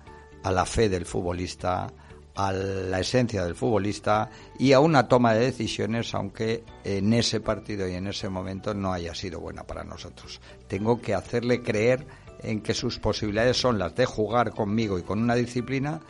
a 0.42 0.52
la 0.52 0.66
fe 0.66 0.88
del 0.88 1.06
futbolista, 1.06 1.90
a 2.34 2.52
la 2.52 3.00
esencia 3.00 3.44
del 3.44 3.54
futbolista 3.54 4.30
y 4.58 4.72
a 4.72 4.80
una 4.80 5.08
toma 5.08 5.34
de 5.34 5.46
decisiones, 5.46 6.14
aunque 6.14 6.64
en 6.84 7.12
ese 7.12 7.40
partido 7.40 7.88
y 7.88 7.94
en 7.94 8.06
ese 8.06 8.28
momento 8.28 8.74
no 8.74 8.92
haya 8.92 9.14
sido 9.14 9.40
buena 9.40 9.64
para 9.64 9.84
nosotros. 9.84 10.40
Tengo 10.68 11.00
que 11.00 11.14
hacerle 11.14 11.62
creer 11.62 12.06
en 12.42 12.60
que 12.60 12.74
sus 12.74 12.98
posibilidades 12.98 13.56
son 13.56 13.78
las 13.78 13.94
de 13.94 14.06
jugar 14.06 14.52
conmigo 14.52 14.98
y 14.98 15.02
con 15.02 15.20
una 15.20 15.34
disciplina, 15.34 16.00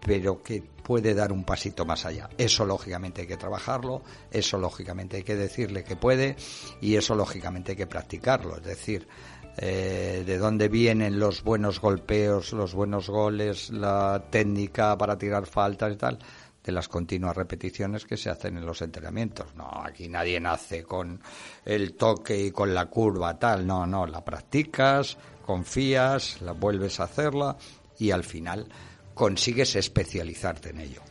pero 0.00 0.42
que 0.42 0.62
puede 0.84 1.14
dar 1.14 1.32
un 1.32 1.44
pasito 1.44 1.84
más 1.86 2.04
allá. 2.04 2.28
Eso 2.36 2.64
lógicamente 2.66 3.22
hay 3.22 3.26
que 3.26 3.38
trabajarlo, 3.38 4.02
eso 4.30 4.58
lógicamente 4.58 5.16
hay 5.16 5.22
que 5.22 5.34
decirle 5.34 5.82
que 5.82 5.96
puede 5.96 6.36
y 6.80 6.96
eso 6.96 7.14
lógicamente 7.14 7.72
hay 7.72 7.76
que 7.76 7.86
practicarlo. 7.86 8.58
Es 8.58 8.64
decir, 8.64 9.08
eh, 9.56 10.24
de 10.26 10.38
dónde 10.38 10.68
vienen 10.68 11.18
los 11.18 11.42
buenos 11.42 11.80
golpeos, 11.80 12.52
los 12.52 12.74
buenos 12.74 13.08
goles, 13.08 13.70
la 13.70 14.24
técnica 14.30 14.98
para 14.98 15.16
tirar 15.16 15.46
faltas 15.46 15.92
y 15.92 15.96
tal, 15.96 16.18
de 16.64 16.72
las 16.72 16.88
continuas 16.88 17.36
repeticiones 17.36 18.04
que 18.04 18.16
se 18.16 18.30
hacen 18.30 18.56
en 18.56 18.66
los 18.66 18.82
entrenamientos. 18.82 19.54
No, 19.54 19.70
aquí 19.84 20.08
nadie 20.08 20.40
nace 20.40 20.82
con 20.82 21.20
el 21.64 21.94
toque 21.94 22.46
y 22.46 22.50
con 22.50 22.74
la 22.74 22.86
curva 22.86 23.38
tal, 23.38 23.66
no, 23.66 23.86
no, 23.86 24.06
la 24.06 24.24
practicas, 24.24 25.16
confías, 25.44 26.40
la 26.42 26.52
vuelves 26.52 26.98
a 27.00 27.04
hacerla 27.04 27.56
y 27.98 28.10
al 28.10 28.24
final 28.24 28.66
consigues 29.12 29.76
especializarte 29.76 30.70
en 30.70 30.80
ello. 30.80 31.02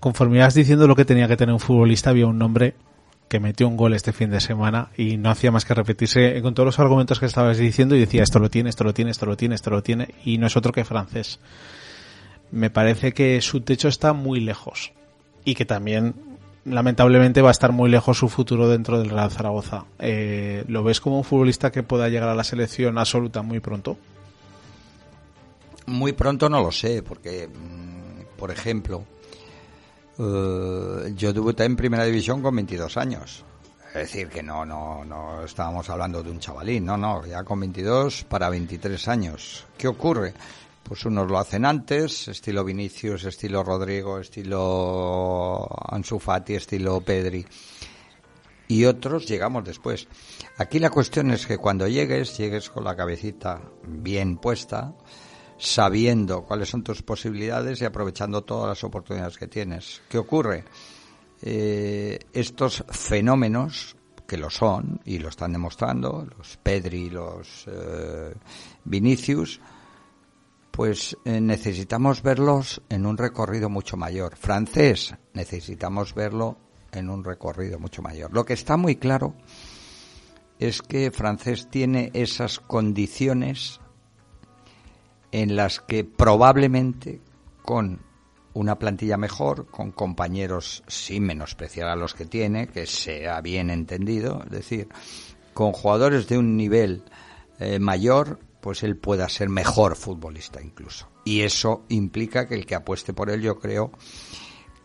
Conforme 0.00 0.38
ibas 0.38 0.54
diciendo 0.54 0.86
lo 0.86 0.96
que 0.96 1.04
tenía 1.04 1.28
que 1.28 1.36
tener 1.36 1.52
un 1.52 1.60
futbolista, 1.60 2.10
había 2.10 2.26
un 2.26 2.38
nombre 2.38 2.74
que 3.32 3.40
metió 3.40 3.66
un 3.66 3.78
gol 3.78 3.94
este 3.94 4.12
fin 4.12 4.28
de 4.28 4.42
semana 4.42 4.90
y 4.94 5.16
no 5.16 5.30
hacía 5.30 5.50
más 5.50 5.64
que 5.64 5.72
repetirse 5.72 6.42
con 6.42 6.52
todos 6.52 6.66
los 6.66 6.78
argumentos 6.78 7.18
que 7.18 7.24
estabas 7.24 7.56
diciendo 7.56 7.96
y 7.96 8.00
decía 8.00 8.22
esto 8.22 8.38
lo 8.38 8.50
tiene, 8.50 8.68
esto 8.68 8.84
lo 8.84 8.92
tiene, 8.92 9.10
esto 9.10 9.24
lo 9.24 9.38
tiene, 9.38 9.54
esto 9.54 9.70
lo 9.70 9.82
tiene 9.82 10.14
y 10.22 10.36
no 10.36 10.48
es 10.48 10.54
otro 10.54 10.70
que 10.70 10.84
francés. 10.84 11.40
Me 12.50 12.68
parece 12.68 13.12
que 13.12 13.40
su 13.40 13.62
techo 13.62 13.88
está 13.88 14.12
muy 14.12 14.40
lejos 14.40 14.92
y 15.46 15.54
que 15.54 15.64
también 15.64 16.14
lamentablemente 16.66 17.40
va 17.40 17.48
a 17.48 17.52
estar 17.52 17.72
muy 17.72 17.88
lejos 17.88 18.18
su 18.18 18.28
futuro 18.28 18.68
dentro 18.68 18.98
del 18.98 19.08
Real 19.08 19.30
Zaragoza. 19.30 19.86
Eh, 19.98 20.64
¿Lo 20.68 20.84
ves 20.84 21.00
como 21.00 21.16
un 21.16 21.24
futbolista 21.24 21.72
que 21.72 21.82
pueda 21.82 22.10
llegar 22.10 22.28
a 22.28 22.34
la 22.34 22.44
selección 22.44 22.98
absoluta 22.98 23.40
muy 23.40 23.60
pronto? 23.60 23.96
Muy 25.86 26.12
pronto 26.12 26.50
no 26.50 26.60
lo 26.60 26.70
sé, 26.70 27.02
porque, 27.02 27.48
mm, 27.48 28.36
por 28.36 28.50
ejemplo, 28.50 29.06
eh, 30.18 31.12
yo 31.14 31.32
debuté 31.32 31.64
en 31.64 31.76
primera 31.76 32.04
división 32.04 32.42
con 32.42 32.54
22 32.56 32.96
años. 32.96 33.44
Es 33.88 33.94
decir, 33.94 34.28
que 34.28 34.42
no, 34.42 34.64
no, 34.64 35.04
no 35.04 35.44
estábamos 35.44 35.90
hablando 35.90 36.22
de 36.22 36.30
un 36.30 36.40
chavalín, 36.40 36.86
no, 36.86 36.96
no, 36.96 37.26
ya 37.26 37.44
con 37.44 37.60
22 37.60 38.24
para 38.24 38.48
23 38.48 39.08
años. 39.08 39.66
¿Qué 39.76 39.86
ocurre? 39.86 40.32
Pues 40.82 41.04
unos 41.04 41.30
lo 41.30 41.38
hacen 41.38 41.66
antes, 41.66 42.28
estilo 42.28 42.64
Vinicius, 42.64 43.24
estilo 43.24 43.62
Rodrigo, 43.62 44.18
estilo 44.18 45.68
Ansu 45.90 46.18
Fati, 46.18 46.54
estilo 46.54 47.02
Pedri. 47.02 47.46
Y 48.68 48.86
otros 48.86 49.28
llegamos 49.28 49.64
después. 49.64 50.08
Aquí 50.56 50.78
la 50.78 50.88
cuestión 50.88 51.30
es 51.30 51.46
que 51.46 51.58
cuando 51.58 51.86
llegues, 51.86 52.38
llegues 52.38 52.70
con 52.70 52.84
la 52.84 52.96
cabecita 52.96 53.60
bien 53.86 54.38
puesta, 54.38 54.94
sabiendo 55.62 56.42
cuáles 56.42 56.68
son 56.68 56.82
tus 56.82 57.02
posibilidades 57.02 57.80
y 57.80 57.84
aprovechando 57.84 58.42
todas 58.42 58.68
las 58.68 58.82
oportunidades 58.82 59.38
que 59.38 59.46
tienes. 59.46 60.02
¿Qué 60.08 60.18
ocurre? 60.18 60.64
Eh, 61.40 62.18
estos 62.32 62.84
fenómenos, 62.90 63.96
que 64.26 64.36
lo 64.36 64.50
son 64.50 65.00
y 65.04 65.18
lo 65.18 65.28
están 65.28 65.52
demostrando, 65.52 66.26
los 66.36 66.56
Pedri, 66.56 67.10
los 67.10 67.64
eh, 67.68 68.34
Vinicius, 68.84 69.60
pues 70.72 71.16
eh, 71.24 71.40
necesitamos 71.40 72.22
verlos 72.22 72.82
en 72.88 73.06
un 73.06 73.16
recorrido 73.16 73.68
mucho 73.68 73.96
mayor. 73.96 74.36
Francés, 74.36 75.14
necesitamos 75.32 76.12
verlo 76.12 76.58
en 76.90 77.08
un 77.08 77.22
recorrido 77.22 77.78
mucho 77.78 78.02
mayor. 78.02 78.32
Lo 78.32 78.44
que 78.44 78.54
está 78.54 78.76
muy 78.76 78.96
claro 78.96 79.36
es 80.58 80.82
que 80.82 81.12
francés 81.12 81.68
tiene 81.70 82.10
esas 82.14 82.58
condiciones 82.58 83.80
en 85.32 85.56
las 85.56 85.80
que 85.80 86.04
probablemente 86.04 87.20
con 87.62 88.00
una 88.54 88.78
plantilla 88.78 89.16
mejor, 89.16 89.66
con 89.66 89.92
compañeros 89.92 90.84
sin 90.86 91.24
menospreciar 91.24 91.88
a 91.88 91.96
los 91.96 92.14
que 92.14 92.26
tiene, 92.26 92.68
que 92.68 92.86
sea 92.86 93.40
bien 93.40 93.70
entendido, 93.70 94.42
es 94.44 94.50
decir, 94.50 94.88
con 95.54 95.72
jugadores 95.72 96.28
de 96.28 96.38
un 96.38 96.56
nivel 96.56 97.02
eh, 97.58 97.78
mayor, 97.78 98.38
pues 98.60 98.82
él 98.82 98.96
pueda 98.96 99.28
ser 99.28 99.48
mejor 99.48 99.96
futbolista 99.96 100.60
incluso. 100.60 101.08
Y 101.24 101.40
eso 101.42 101.84
implica 101.88 102.46
que 102.46 102.54
el 102.54 102.66
que 102.66 102.74
apueste 102.74 103.14
por 103.14 103.30
él, 103.30 103.40
yo 103.40 103.58
creo 103.58 103.90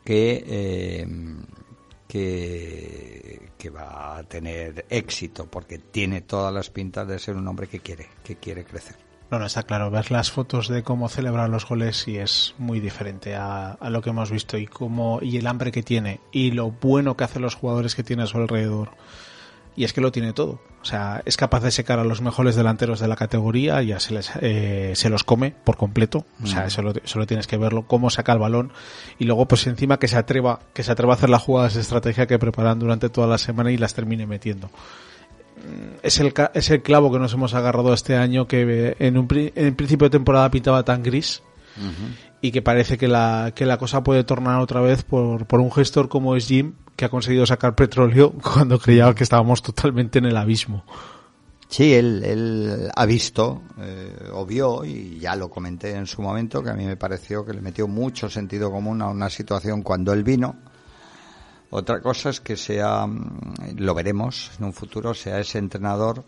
que, 0.05 0.43
eh, 0.47 1.07
que, 2.07 3.51
que 3.57 3.69
va 3.69 4.17
a 4.17 4.23
tener 4.23 4.85
éxito, 4.89 5.47
porque 5.47 5.77
tiene 5.77 6.21
todas 6.21 6.53
las 6.53 6.69
pintas 6.69 7.07
de 7.07 7.19
ser 7.19 7.35
un 7.35 7.47
hombre 7.47 7.67
que 7.67 7.81
quiere, 7.81 8.07
que 8.23 8.37
quiere 8.37 8.63
crecer. 8.63 9.06
No, 9.29 9.39
no, 9.39 9.45
está 9.45 9.63
claro. 9.63 9.91
Ver 9.91 10.09
las 10.11 10.31
fotos 10.31 10.69
de 10.69 10.83
cómo 10.83 11.09
celebran 11.09 11.51
los 11.51 11.67
goles 11.67 12.07
y 12.07 12.17
es 12.17 12.55
muy 12.57 12.79
diferente 12.79 13.35
a, 13.35 13.77
lo 13.89 14.01
que 14.01 14.11
hemos 14.11 14.31
visto 14.31 14.57
y 14.57 14.67
cómo, 14.67 15.19
y 15.21 15.37
el 15.37 15.47
hambre 15.47 15.71
que 15.71 15.83
tiene 15.83 16.21
y 16.31 16.51
lo 16.51 16.71
bueno 16.71 17.17
que 17.17 17.25
hacen 17.25 17.41
los 17.41 17.55
jugadores 17.55 17.95
que 17.95 18.03
tiene 18.03 18.23
a 18.23 18.27
su 18.27 18.37
alrededor. 18.37 18.91
Y 19.75 19.83
es 19.83 19.93
que 19.93 20.01
lo 20.01 20.11
tiene 20.11 20.33
todo. 20.33 20.61
O 20.81 20.85
sea, 20.85 21.21
es 21.25 21.35
capaz 21.35 21.61
de 21.61 21.71
secar 21.71 21.99
a 21.99 22.05
los 22.05 22.21
mejores 22.21 22.55
delanteros 22.55 22.99
de 22.99 23.07
la 23.07 23.17
categoría, 23.17 23.81
ya 23.81 23.99
se, 23.99 24.13
les, 24.13 24.31
eh, 24.41 24.93
se 24.95 25.09
los 25.09 25.23
come 25.23 25.53
por 25.63 25.75
completo. 25.75 26.25
O 26.41 26.47
sea, 26.47 26.65
eso 26.65 26.81
solo 27.03 27.27
tienes 27.27 27.45
que 27.45 27.57
verlo, 27.57 27.85
cómo 27.85 28.09
saca 28.09 28.31
el 28.31 28.39
balón. 28.39 28.71
Y 29.19 29.25
luego, 29.25 29.47
pues 29.47 29.67
encima 29.67 29.99
que 29.99 30.07
se 30.07 30.15
atreva, 30.15 30.61
que 30.73 30.83
se 30.83 30.91
atreva 30.93 31.13
a 31.13 31.17
hacer 31.17 31.29
las 31.29 31.43
jugadas 31.43 31.73
de 31.73 31.81
estrategia 31.81 32.25
que 32.25 32.39
preparan 32.39 32.79
durante 32.79 33.09
toda 33.09 33.27
la 33.27 33.37
semana 33.37 33.71
y 33.71 33.77
las 33.77 33.93
termine 33.93 34.25
metiendo 34.25 34.69
es 36.03 36.19
el, 36.19 36.33
es 36.53 36.69
el 36.69 36.81
clavo 36.81 37.11
que 37.11 37.19
nos 37.19 37.33
hemos 37.33 37.53
agarrado 37.53 37.93
este 37.93 38.15
año 38.15 38.47
que 38.47 38.95
en 38.99 39.17
un 39.17 39.27
en 39.31 39.75
principio 39.75 40.05
de 40.05 40.11
temporada 40.11 40.51
pintaba 40.51 40.83
tan 40.83 41.03
gris 41.03 41.43
y 42.41 42.51
que 42.51 42.61
parece 42.61 42.97
que 42.97 43.07
la, 43.07 43.51
que 43.55 43.65
la 43.65 43.77
cosa 43.77 44.03
puede 44.03 44.23
tornar 44.23 44.59
otra 44.59 44.81
vez 44.81 45.03
por, 45.03 45.45
por 45.45 45.59
un 45.59 45.71
gestor 45.71 46.09
como 46.09 46.35
es 46.35 46.47
Jim 46.47 46.73
que 46.95 47.05
ha 47.05 47.09
conseguido 47.09 47.45
sacar 47.45 47.75
petróleo 47.75 48.31
cuando 48.41 48.79
creía 48.79 49.13
que 49.13 49.23
estábamos 49.23 49.61
totalmente 49.61 50.19
en 50.19 50.25
el 50.25 50.37
abismo. 50.37 50.83
Sí, 51.69 51.93
él, 51.93 52.23
él 52.23 52.89
ha 52.95 53.05
visto 53.05 53.61
eh, 53.81 54.29
o 54.31 54.45
vio, 54.45 54.85
y 54.85 55.19
ya 55.19 55.35
lo 55.35 55.49
comenté 55.49 55.91
en 55.91 56.07
su 56.07 56.21
momento, 56.21 56.63
que 56.63 56.69
a 56.69 56.73
mí 56.73 56.85
me 56.85 56.95
pareció 56.95 57.45
que 57.45 57.53
le 57.53 57.61
metió 57.61 57.89
mucho 57.89 58.29
sentido 58.29 58.71
común 58.71 59.01
a 59.01 59.09
una 59.09 59.29
situación 59.29 59.81
cuando 59.81 60.13
él 60.13 60.23
vino, 60.23 60.55
otra 61.69 62.01
cosa 62.01 62.29
es 62.29 62.39
que 62.39 62.55
sea, 62.55 63.05
mm, 63.05 63.77
lo 63.77 63.93
veremos 63.93 64.51
en 64.57 64.65
un 64.65 64.73
futuro, 64.73 65.13
sea 65.13 65.39
ese 65.39 65.57
entrenador 65.57 66.23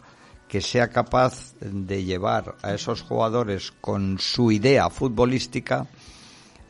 que 0.47 0.61
sea 0.61 0.89
capaz 0.89 1.53
de 1.59 2.03
llevar 2.03 2.55
a 2.63 2.73
esos 2.73 3.03
jugadores 3.03 3.71
con 3.81 4.17
su 4.17 4.51
idea 4.51 4.89
futbolística 4.89 5.87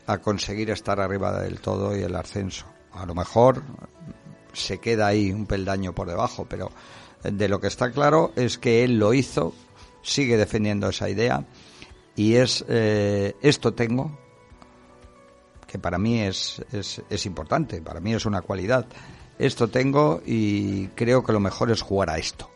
a 0.06 0.18
conseguir 0.18 0.70
estar 0.70 1.00
arriba 1.00 1.40
del 1.40 1.60
todo 1.60 1.96
y 1.96 2.02
el 2.02 2.14
ascenso. 2.14 2.66
A 2.92 3.06
lo 3.06 3.14
mejor 3.14 3.62
se 4.52 4.78
queda 4.78 5.06
ahí 5.06 5.32
un 5.32 5.46
peldaño 5.46 5.94
por 5.94 6.08
debajo, 6.08 6.46
pero 6.48 6.70
de 7.22 7.48
lo 7.48 7.60
que 7.60 7.68
está 7.68 7.90
claro 7.90 8.32
es 8.36 8.58
que 8.58 8.84
él 8.84 8.98
lo 8.98 9.14
hizo, 9.14 9.54
sigue 10.02 10.36
defendiendo 10.36 10.88
esa 10.88 11.08
idea 11.08 11.46
y 12.16 12.34
es 12.34 12.64
eh, 12.68 13.34
esto 13.40 13.72
tengo 13.72 14.18
que 15.70 15.78
para 15.78 15.98
mí 15.98 16.20
es, 16.20 16.60
es, 16.72 17.00
es 17.08 17.26
importante, 17.26 17.80
para 17.80 18.00
mí 18.00 18.12
es 18.12 18.26
una 18.26 18.42
cualidad. 18.42 18.86
Esto 19.38 19.68
tengo 19.68 20.20
y 20.26 20.88
creo 20.88 21.22
que 21.22 21.32
lo 21.32 21.38
mejor 21.38 21.70
es 21.70 21.80
jugar 21.80 22.10
a 22.10 22.18
esto. 22.18 22.50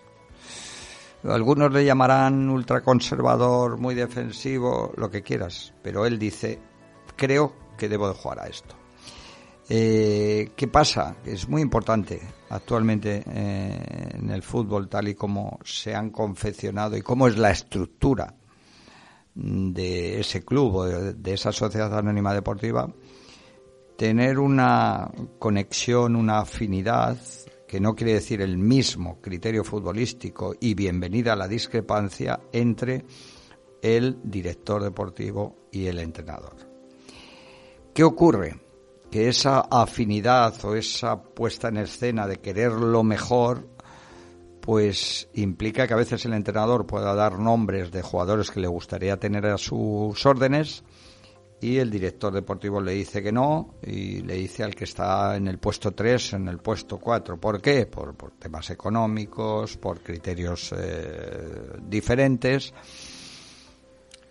Algunos 1.22 1.72
le 1.72 1.84
llamarán 1.84 2.50
ultraconservador, 2.50 3.78
muy 3.78 3.94
defensivo, 3.94 4.92
lo 4.96 5.12
que 5.12 5.22
quieras, 5.22 5.72
pero 5.80 6.06
él 6.06 6.18
dice, 6.18 6.58
creo 7.14 7.54
que 7.78 7.88
debo 7.88 8.08
de 8.08 8.14
jugar 8.14 8.40
a 8.40 8.48
esto. 8.48 8.74
Eh, 9.68 10.50
¿Qué 10.56 10.66
pasa? 10.66 11.14
Es 11.24 11.48
muy 11.48 11.62
importante 11.62 12.20
actualmente 12.50 13.22
eh, 13.26 14.08
en 14.14 14.28
el 14.30 14.42
fútbol 14.42 14.88
tal 14.88 15.06
y 15.06 15.14
como 15.14 15.60
se 15.64 15.94
han 15.94 16.10
confeccionado 16.10 16.96
y 16.96 17.02
cómo 17.02 17.28
es 17.28 17.38
la 17.38 17.52
estructura 17.52 18.34
de 19.34 20.20
ese 20.20 20.44
club 20.44 20.74
o 20.74 20.84
de, 20.84 21.32
esa 21.32 21.52
sociedad 21.52 21.96
anónima 21.96 22.32
deportiva, 22.32 22.92
tener 23.96 24.38
una 24.38 25.10
conexión, 25.38 26.16
una 26.16 26.40
afinidad 26.40 27.18
que 27.66 27.80
no 27.80 27.94
quiere 27.94 28.14
decir 28.14 28.40
el 28.40 28.56
mismo 28.56 29.20
criterio 29.20 29.64
futbolístico 29.64 30.54
y 30.60 30.74
bienvenida 30.74 31.32
a 31.32 31.36
la 31.36 31.48
discrepancia 31.48 32.40
entre 32.52 33.04
el 33.82 34.18
director 34.22 34.82
deportivo 34.82 35.68
y 35.72 35.86
el 35.86 35.98
entrenador. 35.98 36.56
¿Qué 37.92 38.04
ocurre? 38.04 38.60
Que 39.10 39.28
esa 39.28 39.60
afinidad 39.60 40.64
o 40.64 40.74
esa 40.74 41.22
puesta 41.22 41.68
en 41.68 41.78
escena 41.78 42.26
de 42.26 42.38
querer 42.38 42.72
lo 42.72 43.04
mejor, 43.04 43.68
pues 44.64 45.28
implica 45.34 45.86
que 45.86 45.92
a 45.92 45.98
veces 45.98 46.24
el 46.24 46.32
entrenador 46.32 46.86
pueda 46.86 47.14
dar 47.14 47.38
nombres 47.38 47.92
de 47.92 48.00
jugadores 48.00 48.50
que 48.50 48.60
le 48.60 48.68
gustaría 48.68 49.18
tener 49.18 49.44
a 49.46 49.58
sus 49.58 50.24
órdenes, 50.24 50.84
y 51.60 51.78
el 51.78 51.90
director 51.90 52.32
deportivo 52.32 52.80
le 52.80 52.92
dice 52.92 53.22
que 53.22 53.32
no 53.32 53.76
y 53.82 54.20
le 54.20 54.34
dice 54.34 54.64
al 54.64 54.74
que 54.74 54.84
está 54.84 55.34
en 55.34 55.48
el 55.48 55.58
puesto 55.58 55.92
3, 55.92 56.34
en 56.34 56.48
el 56.48 56.58
puesto 56.58 56.98
4. 56.98 57.40
¿Por 57.40 57.62
qué? 57.62 57.86
Por, 57.86 58.14
por 58.14 58.32
temas 58.32 58.68
económicos, 58.68 59.78
por 59.78 60.00
criterios 60.00 60.74
eh, 60.76 61.78
diferentes. 61.82 62.74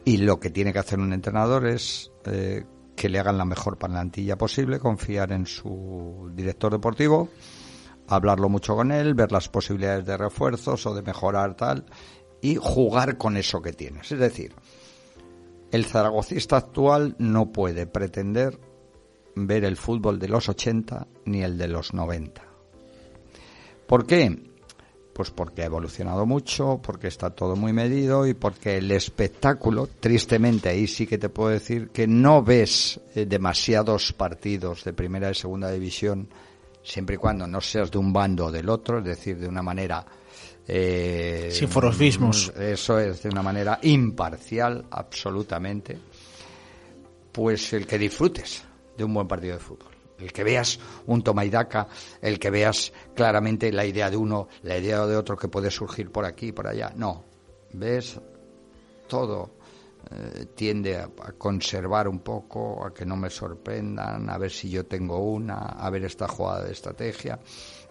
Y 0.05 0.17
lo 0.17 0.39
que 0.39 0.51
tiene 0.51 0.71
que 0.71 0.79
hacer 0.79 0.99
un 0.99 1.11
entrenador 1.11 1.65
es 1.65 2.11
eh, 2.25 2.65
que 2.95 3.09
le 3.09 3.19
hagan 3.19 3.37
la 3.37 3.45
mejor 3.45 3.77
plantilla 3.77 4.37
posible, 4.37 4.79
confiar 4.79 5.31
en 5.31 5.47
su 5.47 6.29
director 6.35 6.71
deportivo, 6.71 7.29
hablarlo 8.07 8.49
mucho 8.49 8.75
con 8.75 8.91
él, 8.91 9.13
ver 9.13 9.31
las 9.31 9.49
posibilidades 9.49 10.05
de 10.05 10.17
refuerzos 10.17 10.85
o 10.85 10.93
de 10.93 11.01
mejorar 11.01 11.55
tal 11.55 11.85
y 12.41 12.55
jugar 12.55 13.17
con 13.17 13.37
eso 13.37 13.61
que 13.61 13.73
tienes. 13.73 14.11
Es 14.11 14.19
decir, 14.19 14.53
el 15.71 15.85
zaragocista 15.85 16.57
actual 16.57 17.15
no 17.17 17.51
puede 17.51 17.87
pretender 17.87 18.59
ver 19.35 19.63
el 19.65 19.77
fútbol 19.77 20.19
de 20.19 20.27
los 20.27 20.49
80 20.49 21.07
ni 21.25 21.41
el 21.41 21.57
de 21.57 21.67
los 21.67 21.93
90. 21.93 22.43
¿Por 23.87 24.05
qué? 24.05 24.51
Pues 25.13 25.31
porque 25.31 25.61
ha 25.61 25.65
evolucionado 25.65 26.25
mucho, 26.25 26.79
porque 26.81 27.07
está 27.07 27.29
todo 27.29 27.55
muy 27.55 27.73
medido 27.73 28.25
y 28.27 28.33
porque 28.33 28.77
el 28.77 28.91
espectáculo, 28.91 29.87
tristemente 29.87 30.69
ahí 30.69 30.87
sí 30.87 31.05
que 31.05 31.17
te 31.17 31.29
puedo 31.29 31.49
decir 31.49 31.89
que 31.89 32.07
no 32.07 32.43
ves 32.43 32.99
eh, 33.15 33.25
demasiados 33.25 34.13
partidos 34.13 34.83
de 34.83 34.93
primera 34.93 35.29
y 35.29 35.35
segunda 35.35 35.71
división, 35.71 36.29
siempre 36.83 37.15
y 37.15 37.17
cuando 37.17 37.47
no 37.47 37.61
seas 37.61 37.89
de 37.89 37.97
un 37.97 38.11
bando 38.11 38.47
o 38.47 38.51
del 38.51 38.69
otro, 38.69 38.99
es 38.99 39.05
decir, 39.05 39.37
de 39.37 39.47
una 39.47 39.61
manera 39.61 40.05
eh, 40.67 41.49
Sin 41.51 41.67
forofismos. 41.67 42.53
Eso 42.57 42.99
es 42.99 43.23
de 43.23 43.29
una 43.29 43.41
manera 43.41 43.79
imparcial, 43.81 44.85
absolutamente. 44.91 45.97
Pues 47.31 47.73
el 47.73 47.87
que 47.87 47.97
disfrutes 47.97 48.63
de 48.97 49.03
un 49.03 49.13
buen 49.13 49.27
partido 49.27 49.55
de 49.55 49.59
fútbol. 49.59 49.91
El 50.19 50.31
que 50.31 50.43
veas 50.43 50.79
un 51.07 51.21
toma 51.21 51.43
y 51.43 51.49
daca, 51.49 51.87
el 52.21 52.39
que 52.39 52.49
veas 52.49 52.93
claramente 53.13 53.71
la 53.71 53.85
idea 53.85 54.09
de 54.09 54.15
uno, 54.15 54.47
la 54.61 54.77
idea 54.77 55.05
de 55.05 55.17
otro 55.17 55.35
que 55.35 55.47
puede 55.47 55.69
surgir 55.69 56.11
por 56.11 56.25
aquí 56.25 56.47
y 56.47 56.51
por 56.51 56.67
allá. 56.67 56.93
No. 56.95 57.25
Ves 57.73 58.19
todo 59.07 59.62
eh, 60.11 60.45
tiende 60.55 60.97
a, 60.97 61.03
a, 61.03 61.31
conservar 61.33 62.07
un 62.07 62.19
poco, 62.19 62.85
a 62.85 62.93
que 62.93 63.05
no 63.05 63.15
me 63.15 63.29
sorprendan, 63.29 64.29
a 64.29 64.37
ver 64.37 64.51
si 64.51 64.69
yo 64.69 64.85
tengo 64.85 65.19
una, 65.19 65.57
a 65.57 65.89
ver 65.89 66.05
esta 66.05 66.27
jugada 66.27 66.65
de 66.65 66.71
estrategia. 66.71 67.39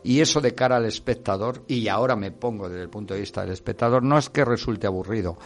Y 0.05 0.21
eso 0.21 0.41
de 0.41 0.55
cara 0.55 0.77
al 0.77 0.87
espectador, 0.87 1.63
y 1.69 1.89
ahora 1.89 2.17
me 2.17 2.33
pongo 2.33 2.69
desde 2.69 2.83
el 2.83 2.91
punto 2.91 3.15
de 3.15 3.21
vista 3.21 3.43
del 3.43 3.53
espectador, 3.53 4.03
no 4.03 4.19
es 4.19 4.31
que 4.31 4.45
resulte 4.45 4.87
aburrido, 4.87 5.39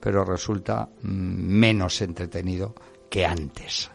pero 0.00 0.24
resulta 0.24 0.88
mm, 1.02 1.08
menos 1.08 2.00
entretenido 2.00 2.74
que 3.10 3.26
antes. 3.26 3.90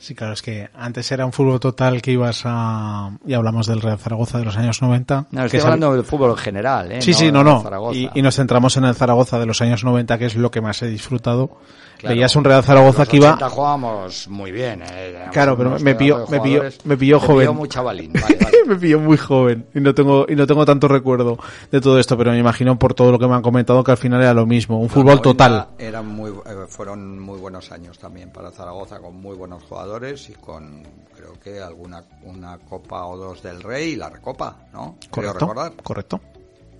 Sí, 0.00 0.14
claro, 0.14 0.32
es 0.32 0.40
que 0.40 0.70
antes 0.74 1.12
era 1.12 1.26
un 1.26 1.32
fútbol 1.32 1.60
total 1.60 2.00
que 2.00 2.12
ibas 2.12 2.44
a... 2.46 3.10
Y 3.26 3.34
hablamos 3.34 3.66
del 3.66 3.82
Real 3.82 3.98
Zaragoza 3.98 4.38
de 4.38 4.46
los 4.46 4.56
años 4.56 4.80
90. 4.80 5.26
No, 5.30 5.44
estoy 5.44 5.60
hablando 5.60 5.92
del 5.92 6.04
fútbol 6.04 6.30
en 6.30 6.36
general, 6.38 6.90
¿eh? 6.90 7.02
Sí, 7.02 7.10
no 7.10 7.18
sí, 7.18 7.30
no, 7.30 7.44
no. 7.44 7.92
Y, 7.92 8.08
y, 8.14 8.22
nos 8.22 8.36
centramos 8.36 8.78
en 8.78 8.84
el 8.84 8.94
Zaragoza 8.94 9.38
de 9.38 9.44
los 9.44 9.60
años 9.60 9.84
90, 9.84 10.16
que 10.16 10.24
es 10.24 10.36
lo 10.36 10.50
que 10.50 10.62
más 10.62 10.80
he 10.80 10.88
disfrutado. 10.88 11.58
Claro, 12.00 12.14
Veías 12.14 12.34
un 12.34 12.44
Real 12.44 12.64
Zaragoza 12.64 13.04
que 13.04 13.18
iba... 13.18 13.36
jugábamos 13.50 14.26
muy 14.28 14.50
bien, 14.50 14.82
¿eh? 14.82 15.26
Claro, 15.32 15.56
pero 15.56 15.78
me 15.78 15.94
pilló, 15.94 16.26
me 16.28 16.40
pilló, 16.40 16.62
me 16.84 16.96
pilló 16.96 17.20
joven. 17.20 17.36
Me 17.36 17.42
pilló 17.42 17.54
muy 17.54 17.68
chavalín, 17.68 18.12
vale, 18.22 18.38
vale. 18.40 18.58
me 18.66 18.76
pilló 18.76 19.00
muy 19.00 19.18
joven 19.18 19.66
y 19.74 19.80
no 19.80 19.94
tengo 19.94 20.24
y 20.26 20.34
no 20.34 20.46
tengo 20.46 20.64
tanto 20.64 20.88
recuerdo 20.88 21.38
de 21.70 21.80
todo 21.80 21.98
esto, 21.98 22.16
pero 22.16 22.30
me 22.30 22.38
imagino 22.38 22.78
por 22.78 22.94
todo 22.94 23.12
lo 23.12 23.18
que 23.18 23.26
me 23.26 23.34
han 23.34 23.42
comentado 23.42 23.84
que 23.84 23.90
al 23.90 23.98
final 23.98 24.22
era 24.22 24.32
lo 24.32 24.46
mismo, 24.46 24.80
un 24.80 24.88
fútbol 24.88 25.20
total. 25.20 25.68
Eran 25.78 26.06
muy, 26.06 26.30
eh, 26.30 26.66
fueron 26.68 27.18
muy 27.18 27.38
buenos 27.38 27.70
años 27.70 27.98
también 27.98 28.30
para 28.30 28.50
Zaragoza 28.50 28.98
con 28.98 29.16
muy 29.16 29.36
buenos 29.36 29.62
jugadores 29.64 30.30
y 30.30 30.32
con 30.32 30.82
creo 31.14 31.34
que 31.38 31.60
alguna 31.60 32.02
una 32.22 32.56
copa 32.58 33.04
o 33.04 33.16
dos 33.16 33.42
del 33.42 33.62
Rey 33.62 33.90
y 33.90 33.96
la 33.96 34.08
Recopa, 34.08 34.56
¿no? 34.72 34.96
Correcto. 35.10 35.52
Correcto. 35.82 36.20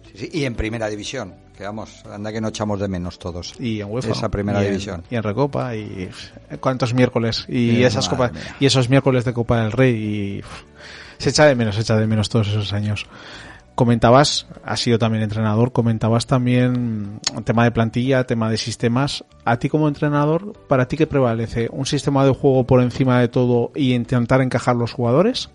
Sí, 0.06 0.18
sí, 0.18 0.30
y 0.32 0.44
en 0.44 0.54
primera 0.54 0.88
división, 0.88 1.34
que 1.60 1.66
vamos, 1.66 2.02
anda 2.10 2.32
que 2.32 2.40
no 2.40 2.48
echamos 2.48 2.80
de 2.80 2.88
menos 2.88 3.18
todos. 3.18 3.52
Y 3.60 3.82
en 3.82 3.90
UEFA. 3.90 4.12
Esa 4.12 4.30
primera 4.30 4.62
y 4.62 4.64
en, 4.64 4.70
división. 4.72 5.04
Y 5.10 5.16
en 5.16 5.22
Recopa, 5.22 5.76
y 5.76 6.08
cuántos 6.58 6.94
miércoles. 6.94 7.44
Y 7.48 7.82
esas 7.82 8.08
copas, 8.08 8.32
mía. 8.32 8.56
y 8.58 8.64
esos 8.64 8.88
miércoles 8.88 9.26
de 9.26 9.34
Copa 9.34 9.60
del 9.60 9.70
Rey. 9.70 9.94
Y 9.94 10.42
se 11.18 11.28
echa 11.28 11.44
de 11.44 11.54
menos, 11.54 11.74
se 11.74 11.82
echa 11.82 11.96
de 11.96 12.06
menos 12.06 12.30
todos 12.30 12.48
esos 12.48 12.72
años. 12.72 13.06
Comentabas, 13.74 14.46
has 14.64 14.80
sido 14.80 14.98
también 14.98 15.22
entrenador, 15.22 15.72
comentabas 15.72 16.26
también 16.26 17.16
mm, 17.16 17.42
tema 17.44 17.64
de 17.64 17.72
plantilla, 17.72 18.24
tema 18.24 18.50
de 18.50 18.56
sistemas. 18.56 19.22
A 19.44 19.58
ti 19.58 19.68
como 19.68 19.86
entrenador, 19.86 20.54
¿para 20.66 20.88
ti 20.88 20.96
qué 20.96 21.06
prevalece? 21.06 21.68
¿Un 21.70 21.84
sistema 21.84 22.24
de 22.24 22.32
juego 22.32 22.64
por 22.64 22.80
encima 22.80 23.20
de 23.20 23.28
todo 23.28 23.70
y 23.74 23.92
intentar 23.92 24.40
encajar 24.40 24.76
los 24.76 24.92
jugadores? 24.92 25.50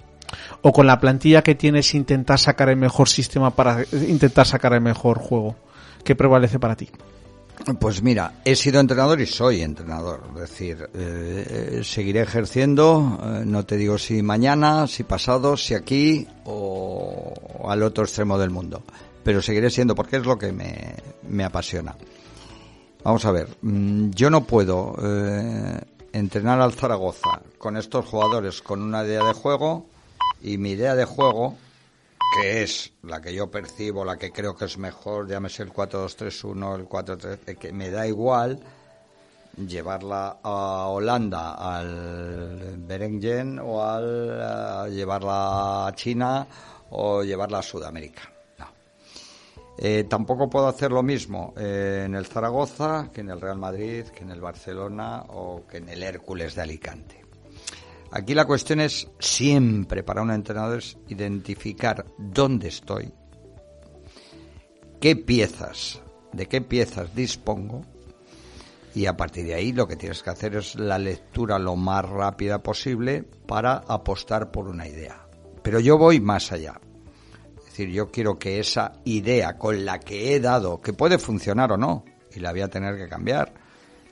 ¿O 0.62 0.72
con 0.72 0.86
la 0.86 1.00
plantilla 1.00 1.42
que 1.42 1.56
tienes 1.56 1.96
intentar 1.96 2.38
sacar 2.38 2.70
el 2.70 2.78
mejor 2.78 3.10
sistema 3.10 3.50
para 3.50 3.84
intentar 4.08 4.46
sacar 4.46 4.74
el 4.74 4.82
mejor 4.82 5.18
juego? 5.18 5.56
¿Qué 6.06 6.16
prevalece 6.16 6.60
para 6.60 6.76
ti? 6.76 6.88
Pues 7.80 8.04
mira, 8.04 8.42
he 8.46 8.56
sido 8.56 8.80
entrenador 8.80 9.20
y 9.22 9.26
soy 9.26 9.62
entrenador. 9.62 10.22
Es 10.36 10.42
decir, 10.42 10.88
eh, 10.94 11.82
seguiré 11.84 12.22
ejerciendo, 12.22 13.20
eh, 13.24 13.44
no 13.44 13.66
te 13.66 13.76
digo 13.76 13.98
si 13.98 14.22
mañana, 14.22 14.86
si 14.86 15.04
pasado, 15.04 15.58
si 15.58 15.74
aquí 15.74 16.28
o 16.44 17.34
al 17.68 17.82
otro 17.82 18.04
extremo 18.04 18.38
del 18.38 18.52
mundo. 18.52 18.84
Pero 19.24 19.42
seguiré 19.42 19.72
siendo 19.72 19.96
porque 19.96 20.18
es 20.18 20.26
lo 20.28 20.38
que 20.38 20.52
me, 20.52 20.94
me 21.28 21.44
apasiona. 21.44 21.96
Vamos 23.04 23.26
a 23.26 23.32
ver, 23.32 23.48
mm, 23.64 24.12
yo 24.12 24.30
no 24.30 24.44
puedo 24.44 24.96
eh, 25.02 25.82
entrenar 26.14 26.62
al 26.62 26.74
Zaragoza 26.74 27.42
con 27.58 27.78
estos 27.78 28.06
jugadores 28.06 28.62
con 28.62 28.84
una 28.84 29.04
idea 29.04 29.24
de 29.24 29.34
juego 29.34 29.88
y 30.40 30.60
mi 30.60 30.72
idea 30.72 30.94
de 30.94 31.06
juego 31.06 31.58
que 32.36 32.64
es 32.64 32.92
la 33.04 33.22
que 33.22 33.34
yo 33.34 33.50
percibo, 33.50 34.04
la 34.04 34.18
que 34.18 34.32
creo 34.32 34.56
que 34.56 34.66
es 34.66 34.78
mejor, 34.78 35.28
llámese 35.28 35.64
el 35.64 35.72
4-2-3-1, 35.72 36.76
el 36.76 36.90
4-3, 36.90 37.40
eh, 37.48 37.56
que 37.56 37.72
me 37.72 37.90
da 37.90 38.06
igual 38.08 38.60
llevarla 39.56 40.40
a 40.44 40.88
Holanda 40.90 41.54
al 41.54 42.76
Berenjen 42.78 43.60
o 43.60 43.82
al 43.82 44.42
a 44.42 44.88
llevarla 44.90 45.88
a 45.88 45.96
China 45.96 46.46
o 46.90 47.24
llevarla 47.24 47.60
a 47.60 47.64
Sudamérica. 47.64 48.24
No. 48.60 48.68
Eh, 49.78 50.06
tampoco 50.10 50.50
puedo 50.50 50.68
hacer 50.68 50.92
lo 50.92 51.04
mismo 51.04 51.54
eh, 51.58 52.04
en 52.06 52.16
el 52.16 52.26
Zaragoza 52.26 53.10
que 53.14 53.22
en 53.22 53.30
el 53.30 53.40
Real 53.40 53.58
Madrid, 53.58 54.08
que 54.08 54.24
en 54.24 54.32
el 54.32 54.42
Barcelona 54.42 55.24
o 55.30 55.66
que 55.66 55.78
en 55.78 55.88
el 55.88 56.04
Hércules 56.04 56.56
de 56.56 56.62
Alicante. 56.62 57.25
Aquí 58.12 58.34
la 58.34 58.46
cuestión 58.46 58.80
es 58.80 59.10
siempre 59.20 60.04
para 60.04 60.22
un 60.22 60.32
entrenador 60.32 60.80
es 60.80 60.98
identificar 61.08 62.06
dónde 62.18 62.70
estoy, 62.70 63.12
qué 65.02 65.16
piezas, 65.16 66.02
de 66.32 66.48
qué 66.48 66.62
piezas 66.62 67.14
dispongo 67.16 67.82
y 68.96 69.08
a 69.08 69.18
partir 69.18 69.46
de 69.46 69.56
ahí 69.56 69.74
lo 69.74 69.88
que 69.88 69.98
tienes 69.98 70.24
que 70.24 70.30
hacer 70.30 70.56
es 70.56 70.76
la 70.76 70.98
lectura 70.98 71.60
lo 71.60 71.76
más 71.76 72.08
rápida 72.08 72.64
posible 72.64 73.24
para 73.46 73.84
apostar 73.88 74.52
por 74.52 74.70
una 74.70 74.88
idea. 74.88 75.28
Pero 75.62 75.82
yo 75.82 75.98
voy 75.98 76.22
más 76.22 76.54
allá. 76.54 76.80
Es 77.58 77.66
decir, 77.66 77.90
yo 77.90 78.10
quiero 78.10 78.40
que 78.40 78.60
esa 78.60 78.94
idea 79.04 79.58
con 79.58 79.84
la 79.84 80.00
que 80.00 80.34
he 80.34 80.40
dado, 80.40 80.80
que 80.80 80.94
puede 80.94 81.18
funcionar 81.18 81.74
o 81.74 81.78
no, 81.78 82.06
y 82.34 82.40
la 82.40 82.52
voy 82.52 82.62
a 82.62 82.70
tener 82.70 82.96
que 82.96 83.10
cambiar, 83.10 83.54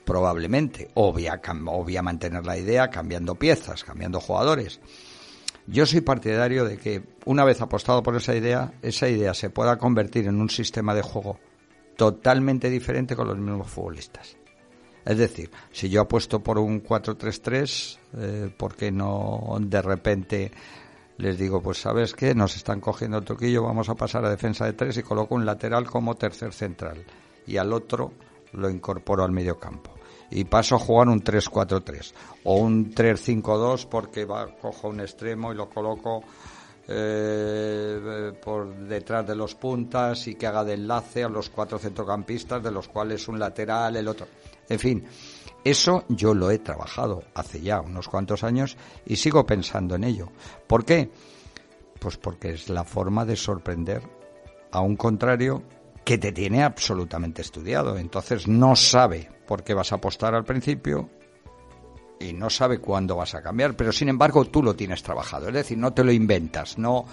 probablemente, 0.04 0.90
o 0.94 1.12
voy 1.12 1.26
a, 1.26 1.40
o 1.66 1.82
voy 1.84 1.96
a 1.96 2.02
mantener 2.02 2.44
la 2.44 2.58
idea 2.58 2.90
cambiando 2.90 3.34
piezas, 3.34 3.84
cambiando 3.84 4.20
jugadores. 4.20 4.80
Yo 5.66 5.86
soy 5.86 6.02
partidario 6.02 6.64
de 6.64 6.76
que 6.76 7.02
una 7.24 7.44
vez 7.44 7.60
apostado 7.62 8.02
por 8.02 8.16
esa 8.16 8.34
idea, 8.34 8.74
esa 8.82 9.08
idea 9.08 9.32
se 9.32 9.50
pueda 9.50 9.78
convertir 9.78 10.26
en 10.26 10.40
un 10.40 10.50
sistema 10.50 10.94
de 10.94 11.02
juego 11.02 11.38
totalmente 11.96 12.68
diferente 12.68 13.16
con 13.16 13.28
los 13.28 13.38
mismos 13.38 13.70
futbolistas. 13.70 14.36
Es 15.04 15.18
decir, 15.18 15.50
si 15.70 15.88
yo 15.88 16.02
apuesto 16.02 16.42
por 16.42 16.58
un 16.58 16.82
4-3-3, 16.82 17.98
eh, 18.16 18.54
¿por 18.56 18.74
qué 18.74 18.90
no 18.90 19.56
de 19.60 19.82
repente 19.82 20.52
les 21.16 21.38
digo, 21.38 21.62
pues 21.62 21.80
sabes 21.80 22.12
qué, 22.14 22.34
nos 22.34 22.56
están 22.56 22.80
cogiendo 22.80 23.18
el 23.18 23.24
toquillo, 23.24 23.62
vamos 23.62 23.88
a 23.88 23.94
pasar 23.94 24.24
a 24.24 24.30
defensa 24.30 24.64
de 24.66 24.72
tres 24.72 24.96
y 24.96 25.02
coloco 25.02 25.34
un 25.34 25.46
lateral 25.46 25.86
como 25.86 26.16
tercer 26.16 26.52
central 26.52 27.04
y 27.46 27.56
al 27.56 27.72
otro 27.72 28.12
lo 28.52 28.68
incorporo 28.68 29.24
al 29.24 29.30
medio 29.30 29.58
campo 29.58 29.93
y 30.30 30.44
paso 30.44 30.76
a 30.76 30.78
jugar 30.78 31.08
un 31.08 31.22
3-4-3 31.22 32.12
o 32.44 32.56
un 32.56 32.94
3-5-2 32.94 33.86
porque 33.86 34.24
va, 34.24 34.48
cojo 34.56 34.88
un 34.88 35.00
extremo 35.00 35.52
y 35.52 35.56
lo 35.56 35.68
coloco 35.68 36.22
eh, 36.86 38.32
por 38.44 38.76
detrás 38.76 39.26
de 39.26 39.34
los 39.34 39.54
puntas 39.54 40.26
y 40.28 40.34
que 40.34 40.46
haga 40.46 40.64
de 40.64 40.74
enlace 40.74 41.24
a 41.24 41.28
los 41.28 41.48
cuatro 41.48 41.78
centrocampistas 41.78 42.62
de 42.62 42.70
los 42.70 42.88
cuales 42.88 43.26
un 43.28 43.38
lateral, 43.38 43.96
el 43.96 44.06
otro. 44.06 44.26
En 44.68 44.78
fin, 44.78 45.04
eso 45.64 46.04
yo 46.08 46.34
lo 46.34 46.50
he 46.50 46.58
trabajado 46.58 47.24
hace 47.34 47.62
ya 47.62 47.80
unos 47.80 48.08
cuantos 48.08 48.44
años 48.44 48.76
y 49.06 49.16
sigo 49.16 49.46
pensando 49.46 49.94
en 49.94 50.04
ello. 50.04 50.28
¿Por 50.66 50.84
qué? 50.84 51.10
Pues 51.98 52.18
porque 52.18 52.50
es 52.50 52.68
la 52.68 52.84
forma 52.84 53.24
de 53.24 53.36
sorprender 53.36 54.02
a 54.70 54.80
un 54.80 54.96
contrario 54.96 55.62
que 56.04 56.18
te 56.18 56.32
tiene 56.32 56.62
absolutamente 56.62 57.42
estudiado. 57.42 57.96
Entonces 57.96 58.46
no 58.46 58.76
sabe 58.76 59.30
por 59.46 59.62
qué 59.62 59.74
vas 59.74 59.92
a 59.92 59.96
apostar 59.96 60.34
al 60.34 60.44
principio 60.44 61.08
y 62.20 62.32
no 62.32 62.50
sabe 62.50 62.78
cuándo 62.78 63.16
vas 63.16 63.34
a 63.34 63.42
cambiar, 63.42 63.74
pero 63.76 63.92
sin 63.92 64.08
embargo 64.08 64.44
tú 64.46 64.62
lo 64.62 64.74
tienes 64.74 65.02
trabajado. 65.02 65.48
Es 65.48 65.54
decir, 65.54 65.78
no 65.78 65.92
te 65.92 66.04
lo 66.04 66.12
inventas, 66.12 66.78
no, 66.78 67.06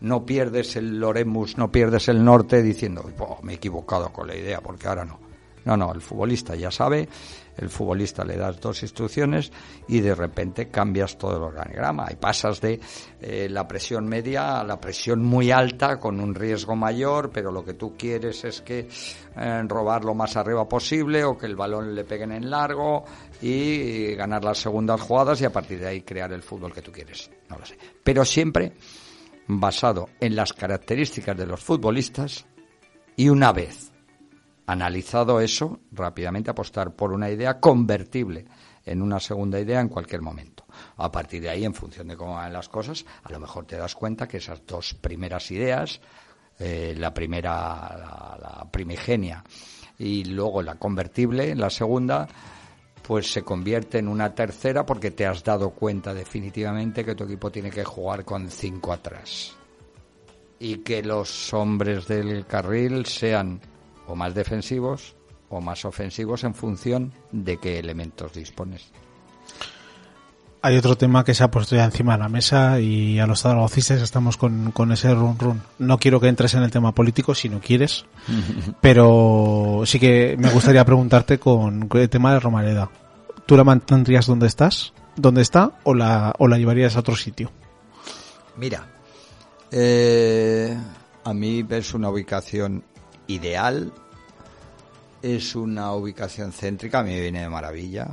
no 0.00 0.24
pierdes 0.26 0.76
el 0.76 0.98
Loremus, 0.98 1.56
no 1.56 1.70
pierdes 1.70 2.08
el 2.08 2.24
norte 2.24 2.62
diciendo, 2.62 3.10
me 3.42 3.52
he 3.52 3.56
equivocado 3.56 4.12
con 4.12 4.26
la 4.26 4.36
idea, 4.36 4.60
porque 4.60 4.88
ahora 4.88 5.04
no. 5.04 5.29
No, 5.64 5.76
no, 5.76 5.92
el 5.92 6.00
futbolista 6.00 6.54
ya 6.54 6.70
sabe, 6.70 7.08
el 7.56 7.68
futbolista 7.68 8.24
le 8.24 8.36
das 8.36 8.60
dos 8.60 8.82
instrucciones 8.82 9.52
y 9.88 10.00
de 10.00 10.14
repente 10.14 10.68
cambias 10.68 11.18
todo 11.18 11.36
el 11.36 11.42
organigrama 11.42 12.08
y 12.10 12.16
pasas 12.16 12.60
de 12.60 12.80
eh, 13.20 13.48
la 13.50 13.68
presión 13.68 14.06
media 14.06 14.60
a 14.60 14.64
la 14.64 14.80
presión 14.80 15.22
muy 15.22 15.50
alta 15.50 15.98
con 15.98 16.20
un 16.20 16.34
riesgo 16.34 16.74
mayor, 16.76 17.30
pero 17.30 17.52
lo 17.52 17.64
que 17.64 17.74
tú 17.74 17.94
quieres 17.96 18.44
es 18.44 18.62
que 18.62 18.88
eh, 19.36 19.62
robar 19.66 20.04
lo 20.04 20.14
más 20.14 20.36
arriba 20.36 20.66
posible 20.66 21.24
o 21.24 21.36
que 21.36 21.46
el 21.46 21.56
balón 21.56 21.94
le 21.94 22.04
peguen 22.04 22.32
en 22.32 22.48
largo 22.48 23.04
y 23.42 24.14
ganar 24.14 24.44
las 24.44 24.58
segundas 24.58 25.00
jugadas 25.00 25.40
y 25.42 25.44
a 25.44 25.52
partir 25.52 25.80
de 25.80 25.88
ahí 25.88 26.02
crear 26.02 26.32
el 26.32 26.42
fútbol 26.42 26.72
que 26.72 26.82
tú 26.82 26.90
quieres. 26.90 27.30
No 27.50 27.58
lo 27.58 27.66
sé. 27.66 27.76
Pero 28.02 28.24
siempre 28.24 28.72
basado 29.46 30.08
en 30.20 30.36
las 30.36 30.52
características 30.52 31.36
de 31.36 31.46
los 31.46 31.60
futbolistas 31.60 32.46
y 33.16 33.28
una 33.28 33.52
vez 33.52 33.89
Analizado 34.70 35.40
eso, 35.40 35.80
rápidamente 35.90 36.48
apostar 36.48 36.94
por 36.94 37.12
una 37.12 37.28
idea 37.28 37.58
convertible 37.58 38.44
en 38.84 39.02
una 39.02 39.18
segunda 39.18 39.58
idea 39.58 39.80
en 39.80 39.88
cualquier 39.88 40.22
momento. 40.22 40.64
A 40.98 41.10
partir 41.10 41.42
de 41.42 41.50
ahí, 41.50 41.64
en 41.64 41.74
función 41.74 42.06
de 42.06 42.16
cómo 42.16 42.34
van 42.34 42.52
las 42.52 42.68
cosas, 42.68 43.04
a 43.24 43.32
lo 43.32 43.40
mejor 43.40 43.66
te 43.66 43.76
das 43.76 43.96
cuenta 43.96 44.28
que 44.28 44.36
esas 44.36 44.64
dos 44.64 44.94
primeras 44.94 45.50
ideas, 45.50 46.00
eh, 46.56 46.94
la 46.96 47.12
primera, 47.12 47.50
la, 48.40 48.68
primigenia, 48.70 49.42
y 49.98 50.22
luego 50.26 50.62
la 50.62 50.76
convertible, 50.76 51.56
la 51.56 51.68
segunda, 51.68 52.28
pues 53.02 53.28
se 53.32 53.42
convierte 53.42 53.98
en 53.98 54.06
una 54.06 54.32
tercera 54.36 54.86
porque 54.86 55.10
te 55.10 55.26
has 55.26 55.42
dado 55.42 55.70
cuenta 55.70 56.14
definitivamente 56.14 57.04
que 57.04 57.16
tu 57.16 57.24
equipo 57.24 57.50
tiene 57.50 57.70
que 57.70 57.82
jugar 57.82 58.24
con 58.24 58.48
cinco 58.48 58.92
atrás. 58.92 59.52
Y 60.60 60.76
que 60.76 61.02
los 61.02 61.52
hombres 61.54 62.06
del 62.06 62.46
carril 62.46 63.04
sean 63.06 63.60
o 64.10 64.16
más 64.16 64.34
defensivos 64.34 65.14
o 65.48 65.60
más 65.60 65.84
ofensivos 65.84 66.44
en 66.44 66.54
función 66.54 67.12
de 67.32 67.58
qué 67.58 67.78
elementos 67.78 68.32
dispones. 68.32 68.90
Hay 70.62 70.76
otro 70.76 70.96
tema 70.96 71.24
que 71.24 71.32
se 71.32 71.42
ha 71.42 71.50
puesto 71.50 71.74
ya 71.74 71.84
encima 71.84 72.12
de 72.12 72.18
la 72.18 72.28
mesa 72.28 72.80
y 72.80 73.18
a 73.18 73.26
los 73.26 73.42
zaragocistas 73.42 74.02
estamos 74.02 74.36
con, 74.36 74.92
ese 74.92 75.14
run 75.14 75.38
run. 75.38 75.62
No 75.78 75.98
quiero 75.98 76.20
que 76.20 76.28
entres 76.28 76.54
en 76.54 76.62
el 76.62 76.70
tema 76.70 76.92
político 76.92 77.34
si 77.34 77.48
no 77.48 77.60
quieres, 77.60 78.04
pero 78.80 79.82
sí 79.86 79.98
que 79.98 80.36
me 80.38 80.50
gustaría 80.50 80.84
preguntarte 80.84 81.38
con 81.38 81.88
el 81.92 82.10
tema 82.10 82.34
de 82.34 82.40
Romareda. 82.40 82.90
¿Tú 83.46 83.56
la 83.56 83.64
mantendrías 83.64 84.26
donde 84.26 84.48
estás, 84.48 84.92
donde 85.16 85.42
está, 85.42 85.78
o 85.84 85.94
la, 85.94 86.34
o 86.38 86.46
la 86.46 86.58
llevarías 86.58 86.94
a 86.96 87.00
otro 87.00 87.16
sitio? 87.16 87.50
Mira, 88.56 88.86
eh, 89.70 90.76
a 91.24 91.34
mí 91.34 91.62
ves 91.62 91.94
una 91.94 92.10
ubicación 92.10 92.84
ideal. 93.30 93.92
Es 95.22 95.54
una 95.54 95.92
ubicación 95.92 96.50
céntrica, 96.50 97.00
a 97.00 97.02
mí 97.02 97.10
me 97.10 97.20
viene 97.20 97.42
de 97.42 97.48
maravilla, 97.50 98.08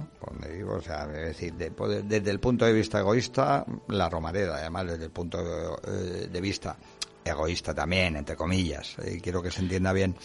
digo, 0.53 0.73
o 0.73 0.81
sea, 0.81 1.07
decir, 1.07 1.53
desde 1.53 2.31
el 2.31 2.39
punto 2.41 2.65
de 2.65 2.73
vista 2.73 2.99
egoísta, 2.99 3.65
la 3.87 4.09
Romareda, 4.09 4.57
además 4.57 4.87
desde 4.87 5.05
el 5.05 5.11
punto 5.11 5.39
eh, 5.87 6.27
de 6.29 6.41
vista 6.41 6.75
egoísta 7.23 7.73
también, 7.73 8.17
entre 8.17 8.35
comillas, 8.35 8.95
y 9.05 9.19
quiero 9.21 9.41
que 9.41 9.51
se 9.51 9.61
entienda 9.61 9.93
bien, 9.93 10.15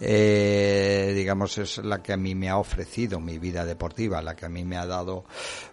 eh, 0.00 1.12
digamos, 1.14 1.58
es 1.58 1.78
la 1.78 2.02
que 2.02 2.12
a 2.12 2.16
mí 2.16 2.34
me 2.34 2.48
ha 2.48 2.58
ofrecido 2.58 3.20
mi 3.20 3.38
vida 3.38 3.64
deportiva, 3.64 4.22
la 4.22 4.36
que 4.36 4.46
a 4.46 4.48
mí 4.48 4.64
me 4.64 4.76
ha 4.76 4.86
dado 4.86 5.24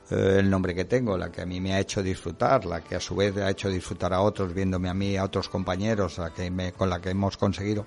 eh, 0.10 0.38
el 0.40 0.50
nombre 0.50 0.74
que 0.74 0.86
tengo, 0.86 1.18
la 1.18 1.32
que 1.32 1.42
a 1.42 1.46
mí 1.46 1.60
me 1.60 1.74
ha 1.74 1.80
hecho 1.80 2.02
disfrutar, 2.02 2.66
la 2.66 2.82
que 2.82 2.96
a 2.96 3.00
su 3.00 3.16
vez 3.16 3.36
ha 3.38 3.50
hecho 3.50 3.70
disfrutar 3.70 4.14
a 4.14 4.22
otros, 4.22 4.54
viéndome 4.54 4.90
a 4.90 4.94
mí, 4.94 5.18
a 5.18 5.24
otros 5.24 5.50
compañeros, 5.50 6.18
la 6.18 6.34
que 6.34 6.50
me, 6.50 6.72
con 6.72 6.90
la 6.90 7.00
que 7.00 7.10
hemos 7.12 7.38
conseguido 7.38 7.86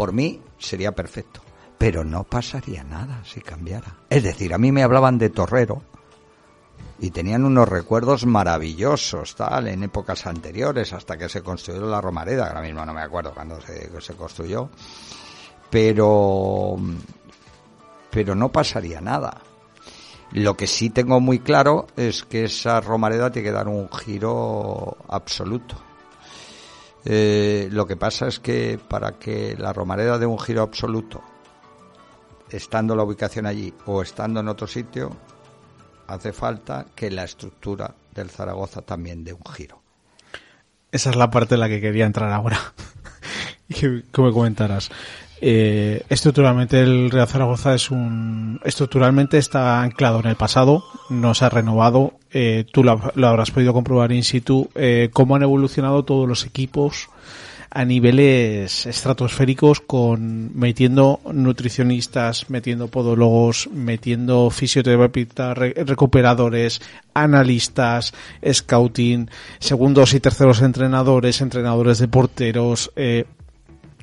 por 0.00 0.14
mí 0.14 0.40
sería 0.56 0.92
perfecto, 0.92 1.42
pero 1.76 2.04
no 2.04 2.24
pasaría 2.24 2.82
nada 2.82 3.22
si 3.22 3.42
cambiara. 3.42 3.98
Es 4.08 4.22
decir, 4.22 4.54
a 4.54 4.56
mí 4.56 4.72
me 4.72 4.82
hablaban 4.82 5.18
de 5.18 5.28
torrero 5.28 5.82
y 7.00 7.10
tenían 7.10 7.44
unos 7.44 7.68
recuerdos 7.68 8.24
maravillosos, 8.24 9.36
tal, 9.36 9.68
en 9.68 9.82
épocas 9.82 10.26
anteriores, 10.26 10.94
hasta 10.94 11.18
que 11.18 11.28
se 11.28 11.42
construyó 11.42 11.82
la 11.82 12.00
Romareda, 12.00 12.46
ahora 12.46 12.62
mismo 12.62 12.82
no 12.86 12.94
me 12.94 13.02
acuerdo 13.02 13.34
cuándo 13.34 13.60
se, 13.60 13.90
se 14.00 14.14
construyó, 14.14 14.70
pero, 15.68 16.76
pero 18.10 18.34
no 18.34 18.50
pasaría 18.50 19.02
nada. 19.02 19.42
Lo 20.32 20.56
que 20.56 20.66
sí 20.66 20.88
tengo 20.88 21.20
muy 21.20 21.40
claro 21.40 21.88
es 21.98 22.24
que 22.24 22.44
esa 22.44 22.80
Romareda 22.80 23.30
tiene 23.30 23.48
que 23.48 23.52
dar 23.54 23.68
un 23.68 23.90
giro 23.90 24.96
absoluto 25.08 25.89
eh, 27.04 27.68
lo 27.70 27.86
que 27.86 27.96
pasa 27.96 28.28
es 28.28 28.40
que 28.40 28.78
para 28.88 29.12
que 29.12 29.56
la 29.58 29.72
Romareda 29.72 30.18
dé 30.18 30.26
un 30.26 30.38
giro 30.38 30.62
absoluto, 30.62 31.22
estando 32.50 32.94
la 32.96 33.04
ubicación 33.04 33.46
allí 33.46 33.72
o 33.86 34.02
estando 34.02 34.40
en 34.40 34.48
otro 34.48 34.66
sitio, 34.66 35.16
hace 36.06 36.32
falta 36.32 36.86
que 36.94 37.10
la 37.10 37.24
estructura 37.24 37.94
del 38.14 38.30
Zaragoza 38.30 38.82
también 38.82 39.24
dé 39.24 39.32
un 39.32 39.44
giro. 39.52 39.80
Esa 40.92 41.10
es 41.10 41.16
la 41.16 41.30
parte 41.30 41.54
en 41.54 41.60
la 41.60 41.68
que 41.68 41.80
quería 41.80 42.06
entrar 42.06 42.32
ahora. 42.32 42.58
que, 43.68 43.88
me 43.88 44.32
comentaras. 44.32 44.90
Eh, 45.40 46.04
estructuralmente 46.08 46.80
el 46.80 47.10
Real 47.10 47.28
Zaragoza 47.28 47.74
es 47.74 47.90
un 47.90 48.60
estructuralmente 48.62 49.38
está 49.38 49.80
anclado 49.80 50.20
en 50.20 50.26
el 50.26 50.36
pasado, 50.36 50.84
no 51.08 51.34
se 51.34 51.44
ha 51.44 51.48
renovado. 51.48 52.19
Eh, 52.32 52.64
tú 52.70 52.84
lo, 52.84 52.92
habrás 52.92 53.50
podido 53.50 53.72
comprobar 53.72 54.12
in 54.12 54.22
situ 54.22 54.70
eh, 54.74 55.10
cómo 55.12 55.34
han 55.34 55.42
evolucionado 55.42 56.04
todos 56.04 56.28
los 56.28 56.46
equipos 56.46 57.08
a 57.70 57.84
niveles 57.84 58.86
estratosféricos 58.86 59.80
con 59.80 60.56
metiendo 60.58 61.20
nutricionistas, 61.32 62.50
metiendo 62.50 62.88
podólogos, 62.88 63.68
metiendo 63.72 64.50
fisioterapeutas, 64.50 65.56
recuperadores, 65.56 66.80
analistas, 67.14 68.12
scouting, 68.44 69.30
segundos 69.60 70.14
y 70.14 70.20
terceros 70.20 70.62
entrenadores, 70.62 71.40
entrenadores 71.40 71.98
de 71.98 72.08
porteros, 72.08 72.90
eh, 72.96 73.24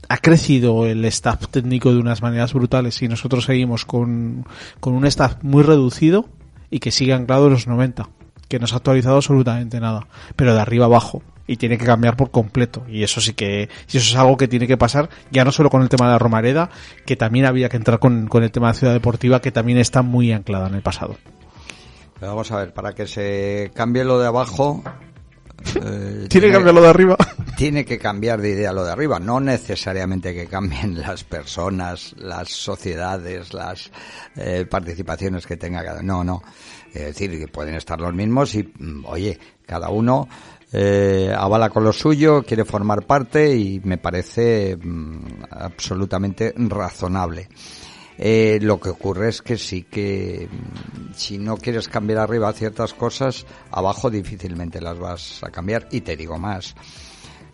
ha 0.07 0.17
crecido 0.17 0.85
el 0.85 1.03
staff 1.05 1.49
técnico 1.49 1.91
de 1.91 1.99
unas 1.99 2.21
maneras 2.21 2.53
brutales 2.53 3.01
y 3.01 3.09
nosotros 3.09 3.43
seguimos 3.43 3.83
con, 3.83 4.45
con 4.79 4.93
un 4.93 5.05
staff 5.05 5.43
muy 5.43 5.63
reducido 5.63 6.29
y 6.69 6.79
que 6.79 6.91
sigue 6.91 7.11
anclado 7.11 7.47
en 7.47 7.53
los 7.53 7.67
90, 7.67 8.07
que 8.47 8.59
no 8.59 8.67
se 8.67 8.75
ha 8.75 8.77
actualizado 8.77 9.17
absolutamente 9.17 9.79
nada, 9.79 10.07
pero 10.35 10.53
de 10.53 10.61
arriba 10.61 10.85
abajo. 10.85 11.21
y 11.49 11.55
tiene 11.55 11.77
que 11.77 11.85
cambiar 11.85 12.17
por 12.17 12.29
completo. 12.29 12.83
Y 12.89 13.03
eso 13.03 13.21
sí 13.21 13.33
que, 13.33 13.69
y 13.89 13.97
eso 13.97 14.09
es 14.11 14.15
algo 14.17 14.35
que 14.35 14.49
tiene 14.49 14.67
que 14.67 14.75
pasar, 14.75 15.09
ya 15.31 15.45
no 15.45 15.53
solo 15.53 15.69
con 15.69 15.81
el 15.81 15.87
tema 15.87 16.07
de 16.07 16.11
la 16.11 16.19
Romareda, 16.19 16.69
que 17.05 17.15
también 17.15 17.45
había 17.45 17.69
que 17.69 17.77
entrar 17.77 17.99
con, 17.99 18.27
con 18.27 18.43
el 18.43 18.51
tema 18.51 18.67
de 18.67 18.73
la 18.73 18.79
ciudad 18.79 18.93
deportiva, 18.93 19.41
que 19.41 19.53
también 19.53 19.77
está 19.77 20.01
muy 20.01 20.33
anclada 20.33 20.67
en 20.67 20.75
el 20.75 20.81
pasado. 20.81 21.15
Pero 22.19 22.31
vamos 22.31 22.51
a 22.51 22.57
ver, 22.57 22.73
para 22.73 22.93
que 22.93 23.07
se 23.07 23.71
cambie 23.73 24.03
lo 24.03 24.19
de 24.19 24.27
abajo, 24.27 24.83
eh, 25.75 26.25
tiene 26.29 26.47
que 26.47 26.53
cambiar 26.53 26.75
lo 26.75 26.81
de 26.81 26.89
arriba. 26.89 27.15
Tiene 27.57 27.85
que 27.85 27.97
cambiar 27.97 28.39
de 28.39 28.51
idea 28.51 28.71
lo 28.71 28.85
de 28.85 28.91
arriba. 28.91 29.19
No 29.19 29.39
necesariamente 29.39 30.31
que 30.31 30.45
cambien 30.45 31.01
las 31.01 31.23
personas, 31.23 32.13
las 32.17 32.49
sociedades, 32.49 33.51
las 33.51 33.91
eh, 34.35 34.67
participaciones 34.69 35.47
que 35.47 35.57
tenga 35.57 35.83
cada 35.83 36.03
No, 36.03 36.23
no. 36.23 36.43
Es 36.93 37.05
decir, 37.05 37.37
que 37.37 37.47
pueden 37.47 37.75
estar 37.75 37.99
los 37.99 38.13
mismos 38.13 38.55
y, 38.55 38.63
mm, 38.63 39.05
oye, 39.05 39.39
cada 39.65 39.89
uno 39.89 40.27
eh, 40.71 41.33
avala 41.37 41.69
con 41.69 41.83
lo 41.83 41.93
suyo, 41.93 42.43
quiere 42.43 42.65
formar 42.65 43.05
parte 43.05 43.55
y 43.55 43.79
me 43.83 43.97
parece 43.97 44.75
mm, 44.75 45.43
absolutamente 45.51 46.53
razonable. 46.57 47.49
Eh, 48.19 48.57
lo 48.61 48.79
que 48.79 48.89
ocurre 48.89 49.29
es 49.29 49.41
que 49.41 49.57
sí 49.57 49.83
que 49.83 50.49
mm, 50.49 51.13
si 51.13 51.37
no 51.37 51.57
quieres 51.57 51.87
cambiar 51.87 52.19
arriba 52.19 52.51
ciertas 52.51 52.93
cosas, 52.93 53.45
abajo 53.71 54.09
difícilmente 54.09 54.81
las 54.81 54.97
vas 54.97 55.43
a 55.43 55.51
cambiar. 55.51 55.87
Y 55.91 56.01
te 56.01 56.17
digo 56.17 56.37
más, 56.37 56.75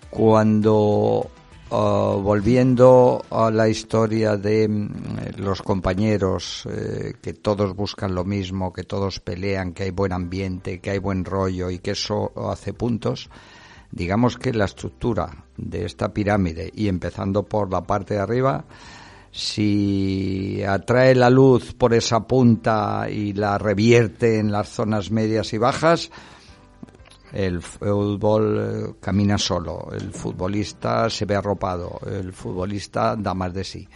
cuando 0.09 1.29
ah, 1.71 2.15
volviendo 2.21 3.23
a 3.29 3.51
la 3.51 3.67
historia 3.69 4.37
de 4.37 4.67
mm, 4.67 5.37
los 5.37 5.61
compañeros, 5.61 6.67
eh, 6.69 7.13
que 7.21 7.33
todos 7.33 7.75
buscan 7.75 8.15
lo 8.15 8.23
mismo, 8.23 8.73
que 8.73 8.83
todos 8.83 9.19
pelean, 9.19 9.73
que 9.73 9.83
hay 9.83 9.91
buen 9.91 10.13
ambiente, 10.13 10.79
que 10.79 10.91
hay 10.91 10.99
buen 10.99 11.25
rollo 11.25 11.69
y 11.69 11.79
que 11.79 11.91
eso 11.91 12.31
hace 12.49 12.73
puntos, 12.73 13.29
digamos 13.91 14.37
que 14.37 14.53
la 14.53 14.65
estructura 14.65 15.45
de 15.57 15.85
esta 15.85 16.13
pirámide 16.13 16.71
y 16.73 16.87
empezando 16.87 17.43
por 17.43 17.71
la 17.71 17.81
parte 17.81 18.15
de 18.15 18.19
arriba, 18.19 18.65
si 19.31 20.61
atrae 20.63 21.15
la 21.15 21.29
luz 21.29 21.73
por 21.73 21.93
esa 21.93 22.27
punta 22.27 23.07
y 23.09 23.33
la 23.33 23.57
revierte 23.57 24.37
en 24.37 24.51
las 24.51 24.69
zonas 24.69 25.09
medias 25.09 25.53
y 25.53 25.57
bajas, 25.57 26.11
el 27.33 27.61
fútbol 27.61 28.59
eh, 28.59 28.93
camina 28.99 29.37
solo, 29.37 29.89
el 29.91 30.11
futbolista 30.11 31.09
se 31.09 31.25
ve 31.25 31.35
arropado, 31.35 31.99
el 32.05 32.31
futbolista 32.31 33.15
da 33.15 33.33
más 33.33 33.53
de 33.53 33.63
sí. 33.63 33.87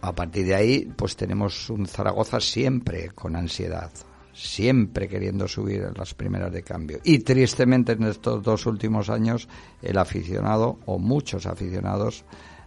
A 0.00 0.14
partir 0.14 0.46
de 0.46 0.54
ahí, 0.54 0.92
pues 0.96 1.16
tenemos 1.16 1.68
un 1.70 1.86
Zaragoza 1.86 2.40
siempre 2.40 3.10
con 3.10 3.36
ansiedad, 3.36 3.90
siempre 4.32 5.08
queriendo 5.08 5.46
subir 5.48 5.82
en 5.82 5.94
las 5.94 6.14
primeras 6.14 6.52
de 6.52 6.62
cambio. 6.62 7.00
Y 7.04 7.18
tristemente 7.18 7.92
en 7.92 8.04
estos 8.04 8.42
dos 8.42 8.64
últimos 8.66 9.10
años, 9.10 9.48
el 9.82 9.98
aficionado 9.98 10.78
o 10.86 10.98
muchos 10.98 11.46
aficionados 11.46 12.24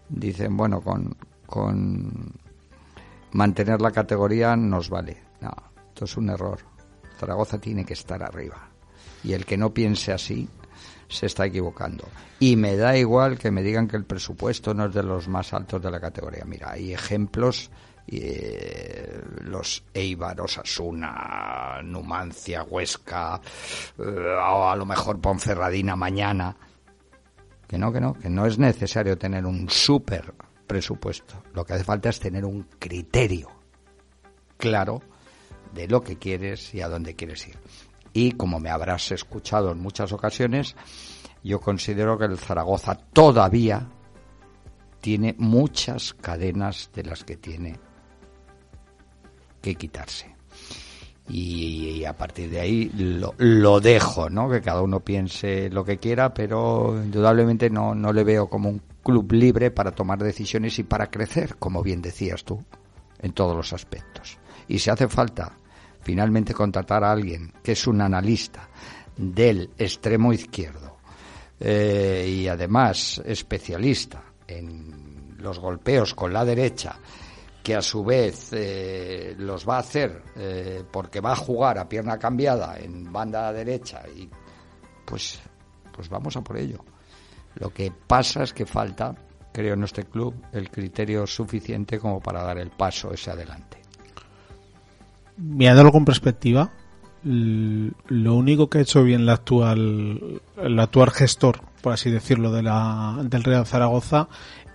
dicen, 0.09 0.55
bueno, 0.55 0.81
con, 0.81 1.15
con 1.47 2.33
mantener 3.31 3.81
la 3.81 3.91
categoría 3.91 4.55
nos 4.55 4.89
vale. 4.89 5.17
No, 5.39 5.51
esto 5.87 6.05
es 6.05 6.17
un 6.17 6.29
error. 6.29 6.59
Zaragoza 7.17 7.59
tiene 7.59 7.85
que 7.85 7.93
estar 7.93 8.21
arriba. 8.21 8.70
Y 9.23 9.33
el 9.33 9.45
que 9.45 9.57
no 9.57 9.73
piense 9.73 10.11
así 10.11 10.47
se 11.07 11.25
está 11.25 11.45
equivocando. 11.45 12.07
Y 12.39 12.55
me 12.55 12.75
da 12.75 12.97
igual 12.97 13.37
que 13.37 13.51
me 13.51 13.61
digan 13.61 13.87
que 13.87 13.97
el 13.97 14.05
presupuesto 14.05 14.73
no 14.73 14.85
es 14.85 14.93
de 14.93 15.03
los 15.03 15.27
más 15.27 15.53
altos 15.53 15.81
de 15.81 15.91
la 15.91 15.99
categoría. 15.99 16.43
Mira, 16.45 16.71
hay 16.71 16.93
ejemplos, 16.93 17.69
eh, 18.07 19.21
los 19.41 19.83
Eibar, 19.93 20.41
Osasuna, 20.41 21.81
Numancia, 21.83 22.63
Huesca, 22.63 23.39
eh, 23.99 24.01
o 24.03 24.69
a 24.69 24.75
lo 24.75 24.85
mejor 24.85 25.19
Ponferradina 25.19 25.95
mañana. 25.95 26.55
Que 27.67 27.77
no, 27.77 27.91
que 27.91 28.01
no, 28.01 28.13
que 28.13 28.29
no 28.29 28.45
es 28.45 28.57
necesario 28.57 29.17
tener 29.17 29.45
un 29.45 29.69
súper 29.69 30.33
presupuesto. 30.65 31.43
Lo 31.53 31.65
que 31.65 31.73
hace 31.73 31.83
falta 31.83 32.09
es 32.09 32.19
tener 32.19 32.45
un 32.45 32.63
criterio 32.79 33.49
claro 34.57 35.01
de 35.73 35.87
lo 35.87 36.01
que 36.01 36.17
quieres 36.17 36.73
y 36.73 36.81
a 36.81 36.89
dónde 36.89 37.15
quieres 37.15 37.47
ir. 37.47 37.57
Y 38.13 38.33
como 38.33 38.59
me 38.59 38.69
habrás 38.69 39.11
escuchado 39.11 39.71
en 39.71 39.79
muchas 39.79 40.11
ocasiones, 40.11 40.75
yo 41.43 41.59
considero 41.59 42.17
que 42.17 42.25
el 42.25 42.37
Zaragoza 42.37 42.95
todavía 42.95 43.87
tiene 44.99 45.35
muchas 45.37 46.13
cadenas 46.13 46.91
de 46.93 47.03
las 47.03 47.23
que 47.23 47.37
tiene 47.37 47.79
que 49.61 49.75
quitarse. 49.75 50.35
Y, 51.29 52.03
a 52.03 52.17
partir 52.17 52.49
de 52.49 52.59
ahí 52.59 52.91
lo, 53.37 53.79
dejo, 53.79 54.29
¿no? 54.29 54.49
Que 54.49 54.61
cada 54.61 54.81
uno 54.81 54.99
piense 54.99 55.69
lo 55.69 55.85
que 55.85 55.97
quiera, 55.97 56.33
pero 56.33 57.01
indudablemente 57.01 57.69
no, 57.69 57.95
no 57.95 58.11
le 58.11 58.23
veo 58.23 58.49
como 58.49 58.69
un 58.69 58.81
club 59.01 59.31
libre 59.31 59.71
para 59.71 59.91
tomar 59.91 60.19
decisiones 60.19 60.77
y 60.79 60.83
para 60.83 61.09
crecer, 61.09 61.55
como 61.57 61.83
bien 61.83 62.01
decías 62.01 62.43
tú, 62.43 62.63
en 63.19 63.31
todos 63.31 63.55
los 63.55 63.71
aspectos. 63.71 64.39
Y 64.67 64.79
si 64.79 64.89
hace 64.89 65.07
falta 65.07 65.57
finalmente 66.01 66.53
contratar 66.53 67.03
a 67.03 67.11
alguien 67.11 67.53
que 67.63 67.73
es 67.73 67.87
un 67.87 68.01
analista 68.01 68.69
del 69.15 69.69
extremo 69.77 70.33
izquierdo 70.33 70.97
eh, 71.59 72.25
y 72.27 72.47
además 72.47 73.21
especialista 73.25 74.23
en 74.47 75.35
los 75.37 75.59
golpeos 75.59 76.13
con 76.13 76.33
la 76.33 76.45
derecha, 76.45 76.95
que 77.63 77.75
a 77.75 77.81
su 77.81 78.03
vez 78.03 78.49
eh, 78.53 79.35
los 79.37 79.67
va 79.67 79.77
a 79.77 79.79
hacer 79.79 80.23
eh, 80.35 80.83
porque 80.91 81.19
va 81.19 81.33
a 81.33 81.35
jugar 81.35 81.77
a 81.77 81.87
pierna 81.87 82.17
cambiada 82.17 82.77
en 82.79 83.11
banda 83.11 83.51
derecha 83.53 84.03
y 84.15 84.29
pues 85.05 85.39
pues 85.91 86.09
vamos 86.09 86.35
a 86.35 86.41
por 86.41 86.57
ello. 86.57 86.83
Lo 87.55 87.69
que 87.69 87.91
pasa 87.91 88.43
es 88.43 88.53
que 88.53 88.65
falta, 88.65 89.13
creo, 89.51 89.73
en 89.73 89.83
este 89.83 90.05
club 90.05 90.33
el 90.51 90.69
criterio 90.69 91.27
suficiente 91.27 91.99
como 91.99 92.19
para 92.19 92.43
dar 92.43 92.57
el 92.57 92.71
paso 92.71 93.13
ese 93.13 93.31
adelante. 93.31 93.80
Mirándolo 95.37 95.91
con 95.91 96.05
perspectiva, 96.05 96.71
lo 97.23 98.35
único 98.35 98.69
que 98.69 98.79
ha 98.79 98.81
hecho 98.81 99.03
bien 99.03 99.25
la 99.25 99.33
actual, 99.33 100.41
el 100.61 100.79
actual 100.79 101.11
gestor, 101.11 101.61
por 101.81 101.93
así 101.93 102.09
decirlo, 102.09 102.51
de 102.51 102.63
la, 102.63 103.19
del 103.23 103.43
Real 103.43 103.65
Zaragoza 103.65 104.27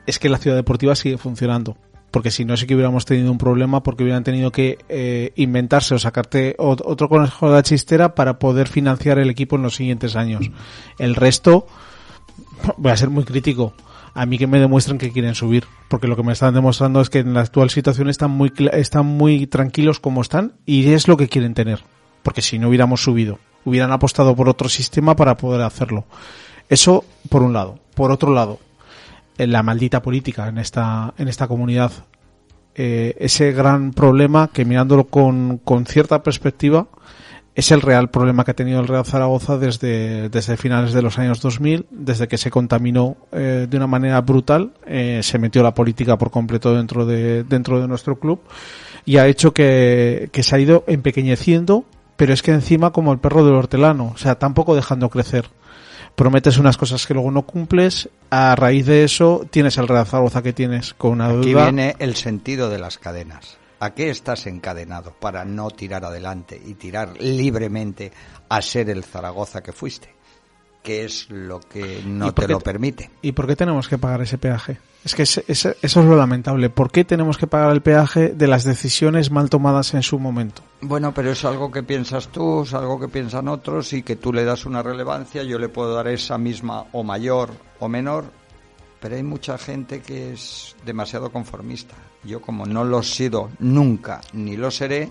es 0.07 0.19
que 0.19 0.29
la 0.29 0.39
ciudad 0.39 0.57
deportiva 0.57 0.95
sigue 0.95 1.19
funcionando. 1.19 1.77
Porque 2.11 2.31
si 2.31 2.45
no, 2.45 2.57
sí 2.57 2.67
que 2.67 2.75
hubiéramos 2.75 3.05
tenido 3.05 3.31
un 3.31 3.39
problema 3.39 3.83
porque 3.83 4.05
hubieran 4.05 4.25
tenido 4.25 4.53
que 4.53 4.79
eh, 4.89 5.33
inventarse 5.37 5.95
o 5.95 5.99
sacarte 5.99 6.55
otro 6.59 7.09
conejo 7.09 7.49
de 7.49 7.57
la 7.57 7.63
chistera 7.63 8.15
para 8.15 8.39
poder 8.39 8.69
financiar 8.69 9.19
el 9.19 9.29
equipo 9.29 9.57
en 9.57 9.63
los 9.63 9.75
siguientes 9.75 10.17
años. 10.17 10.49
El 10.99 11.15
resto, 11.15 11.67
voy 12.79 12.93
a 12.93 12.97
ser 12.97 13.11
muy 13.11 13.25
crítico. 13.25 13.75
A 14.17 14.25
mí 14.25 14.39
que 14.39 14.47
me 14.47 14.59
demuestren 14.59 14.97
que 14.97 15.13
quieren 15.13 15.35
subir, 15.35 15.67
porque 15.89 16.09
lo 16.09 16.17
que 16.17 16.23
me 16.23 16.33
están 16.33 16.55
demostrando 16.55 17.03
es 17.03 17.11
que 17.11 17.19
en 17.19 17.35
la 17.35 17.43
actual 17.43 17.69
situación 17.69 18.09
están 18.09 18.31
muy 18.31 18.51
están 18.73 19.05
muy 19.05 19.47
tranquilos 19.47 20.01
como 20.01 20.23
están 20.23 20.55
y 20.65 20.91
es 20.93 21.07
lo 21.07 21.19
que 21.19 21.29
quieren 21.29 21.53
tener, 21.53 21.81
porque 22.23 22.41
si 22.41 22.59
no 22.59 22.69
hubiéramos 22.69 23.03
subido, 23.03 23.39
hubieran 23.67 23.93
apostado 23.93 24.35
por 24.35 24.49
otro 24.49 24.71
sistema 24.71 25.17
para 25.17 25.37
poder 25.37 25.61
hacerlo. 25.61 26.07
Eso 26.71 27.05
por 27.29 27.43
un 27.43 27.53
lado. 27.53 27.79
Por 27.95 28.11
otro 28.11 28.33
lado, 28.33 28.59
en 29.37 29.53
la 29.53 29.63
maldita 29.63 30.01
política 30.01 30.49
en 30.49 30.57
esta 30.57 31.13
en 31.19 31.29
esta 31.29 31.47
comunidad 31.47 31.93
eh, 32.75 33.17
ese 33.19 33.53
gran 33.53 33.93
problema 33.93 34.49
que 34.53 34.65
mirándolo 34.65 35.05
con, 35.05 35.59
con 35.59 35.85
cierta 35.87 36.23
perspectiva 36.23 36.89
es 37.57 37.71
el 37.71 37.81
real 37.81 38.11
problema 38.11 38.45
que 38.45 38.51
ha 38.51 38.55
tenido 38.55 38.81
el 38.81 38.87
Real 38.87 39.07
Zaragoza 39.07 39.57
desde, 39.57 40.29
desde 40.29 40.59
finales 40.59 40.93
de 40.93 41.01
los 41.01 41.19
años 41.19 41.41
2000, 41.41 41.87
desde 41.91 42.29
que 42.29 42.37
se 42.37 42.51
contaminó 42.51 43.17
eh, 43.33 43.67
de 43.69 43.77
una 43.79 43.87
manera 43.87 44.21
brutal, 44.21 44.75
eh, 44.87 45.21
se 45.23 45.39
metió 45.39 45.63
la 45.63 45.73
política 45.73 46.19
por 46.19 46.31
completo 46.31 46.75
dentro 46.75 47.07
de, 47.07 47.45
dentro 47.45 47.81
de 47.81 47.89
nuestro 47.89 48.17
club 48.19 48.41
y 49.07 49.17
ha 49.17 49.27
hecho 49.27 49.55
que, 49.55 50.29
que 50.33 50.43
se 50.43 50.55
ha 50.55 50.59
ido 50.59 50.85
empequeñeciendo, 50.87 51.87
pero 52.19 52.35
es 52.35 52.43
que 52.43 52.51
encima 52.51 52.93
como 52.93 53.11
el 53.11 53.21
perro 53.21 53.43
del 53.43 53.55
hortelano, 53.55 54.13
o 54.15 54.19
sea, 54.19 54.39
tampoco 54.39 54.75
dejando 54.75 55.09
crecer. 55.09 55.49
Prometes 56.15 56.59
unas 56.59 56.77
cosas 56.77 57.07
que 57.07 57.15
luego 57.15 57.31
no 57.31 57.43
cumples, 57.47 58.11
a 58.29 58.55
raíz 58.55 58.85
de 58.85 59.05
eso 59.05 59.47
tienes 59.49 59.79
el 59.79 59.89
Real 59.89 60.05
Zaragoza 60.05 60.43
que 60.43 60.53
tienes 60.53 60.93
con 60.93 61.13
una 61.13 61.29
Aquí 61.29 61.55
viene 61.55 61.97
el 62.01 62.17
sentido 62.17 62.69
de 62.69 62.79
las 62.79 62.99
cadenas 62.99 63.57
¿A 63.79 63.91
qué 63.91 64.09
estás 64.09 64.47
encadenado 64.47 65.13
para 65.13 65.45
no 65.45 65.71
tirar 65.71 66.05
adelante 66.05 66.61
y 66.65 66.75
tirar 66.75 67.21
libremente 67.21 68.11
a 68.49 68.63
ser 68.63 68.89
el 68.89 69.05
Zaragoza 69.05 69.63
que 69.63 69.73
fuiste? 69.73 70.15
¿Qué 70.83 71.05
es 71.05 71.29
lo 71.31 71.61
que 71.61 72.03
no 72.07 72.33
te 72.33 72.49
lo 72.49 72.61
permite? 72.61 73.11
¿Y 73.21 73.33
por 73.33 73.47
qué 73.47 73.57
tenemos 73.57 73.89
que 73.89 73.99
pagar 73.99 74.23
ese 74.23 74.39
peaje? 74.39 74.79
Es 75.05 75.15
que 75.15 75.25
eso 75.25 75.75
es 75.83 75.97
lo 75.97 76.17
lamentable. 76.17 76.71
¿Por 76.71 76.91
qué 76.91 77.05
tenemos 77.05 77.39
que 77.39 77.47
pagar 77.47 77.73
el 77.73 77.83
peaje 77.83 78.29
de 78.31 78.47
las 78.47 78.65
decisiones 78.65 79.31
mal 79.31 79.51
tomadas 79.51 79.95
en 79.95 80.03
su 80.03 80.19
momento? 80.19 80.63
Bueno, 80.81 81.13
pero 81.13 81.33
es 81.33 81.45
algo 81.45 81.71
que 81.71 81.83
piensas 81.83 82.29
tú, 82.29 82.63
es 82.63 82.73
algo 82.73 82.99
que 82.99 83.09
piensan 83.09 83.49
otros 83.49 83.93
y 83.93 84.03
que 84.03 84.17
tú 84.17 84.33
le 84.33 84.45
das 84.45 84.65
una 84.65 84.83
relevancia, 84.83 85.43
yo 85.43 85.59
le 85.59 85.69
puedo 85.69 85.95
dar 85.95 86.09
esa 86.09 86.39
misma 86.39 86.87
o 86.93 87.03
mayor 87.03 87.51
o 87.79 87.89
menor, 87.89 88.25
pero 89.01 89.17
hay 89.17 89.23
mucha 89.23 89.59
gente 89.59 90.01
que 90.01 90.33
es 90.33 90.77
demasiado 90.85 91.31
conformista 91.31 91.95
yo 92.25 92.41
como 92.41 92.67
no 92.67 92.85
lo 92.85 93.01
he 93.01 93.05
sido 93.05 93.51
nunca 93.59 94.21
ni 94.33 94.57
lo 94.57 94.71
seré, 94.71 95.11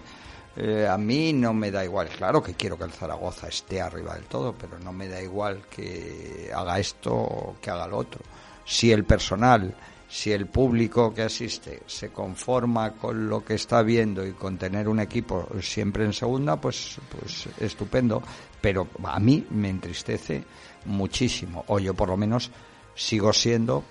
Eh, 0.57 0.87
a 0.87 0.97
mí 0.97 1.33
no 1.33 1.53
me 1.53 1.69
da 1.69 1.83
igual, 1.83 2.07
claro 2.07 2.41
que 2.41 2.53
quiero 2.53 2.77
que 2.77 2.85
el 2.85 2.91
Zaragoza 2.93 3.49
esté 3.49 3.81
arriba 3.81 4.13
del 4.15 4.23
todo, 4.23 4.55
pero 4.57 4.79
no 4.79 4.93
me 4.93 5.09
da 5.09 5.21
igual 5.21 5.65
que 5.69 6.49
haga 6.55 6.79
esto 6.79 7.13
o 7.13 7.57
que 7.61 7.69
haga 7.71 7.87
lo 7.87 7.97
otro. 7.97 8.21
Si 8.63 8.89
el 8.89 9.03
personal, 9.03 9.75
si 10.07 10.31
el 10.31 10.45
público 10.45 11.13
que 11.13 11.23
asiste 11.23 11.83
se 11.85 12.09
conforma 12.09 12.93
con 12.93 13.27
lo 13.27 13.43
que 13.43 13.55
está 13.55 13.83
viendo 13.83 14.25
y 14.25 14.31
con 14.31 14.57
tener 14.57 14.87
un 14.87 15.01
equipo 15.01 15.45
siempre 15.61 16.05
en 16.05 16.13
segunda, 16.13 16.55
pues, 16.55 16.99
pues 17.11 17.49
estupendo. 17.59 18.23
Pero 18.61 18.87
a 19.03 19.19
mí 19.19 19.45
me 19.49 19.69
entristece 19.69 20.41
muchísimo, 20.85 21.65
o 21.67 21.79
yo 21.79 21.93
por 21.93 22.07
lo 22.07 22.15
menos 22.15 22.49
sigo 22.95 23.33
siendo 23.33 23.83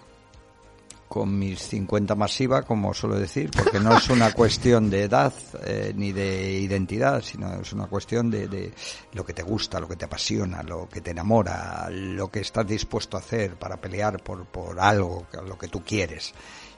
con 1.14 1.38
mis 1.38 1.60
50 1.68 2.16
masiva, 2.16 2.62
como 2.62 2.92
suelo 2.92 3.16
decir, 3.16 3.48
porque 3.52 3.78
no 3.78 3.96
es 3.96 4.10
una 4.10 4.32
cuestión 4.32 4.90
de 4.90 5.04
edad 5.04 5.32
eh, 5.64 5.92
ni 5.94 6.10
de 6.10 6.58
identidad, 6.58 7.22
sino 7.22 7.60
es 7.60 7.72
una 7.72 7.86
cuestión 7.86 8.32
de, 8.32 8.48
de, 8.48 8.72
lo 9.12 9.24
que 9.24 9.32
te 9.32 9.44
gusta, 9.44 9.78
lo 9.78 9.86
que 9.86 9.94
te 9.94 10.06
apasiona, 10.06 10.64
lo 10.64 10.88
que 10.88 11.02
te 11.02 11.12
enamora, 11.12 11.88
lo 11.88 12.32
que 12.32 12.40
estás 12.40 12.66
dispuesto 12.66 13.16
a 13.16 13.20
hacer 13.20 13.54
para 13.54 13.76
pelear 13.76 14.24
por, 14.24 14.48
algo, 14.80 15.28
lo 15.46 15.56
que 15.56 15.68
tú 15.68 15.84
quieres 15.84 16.34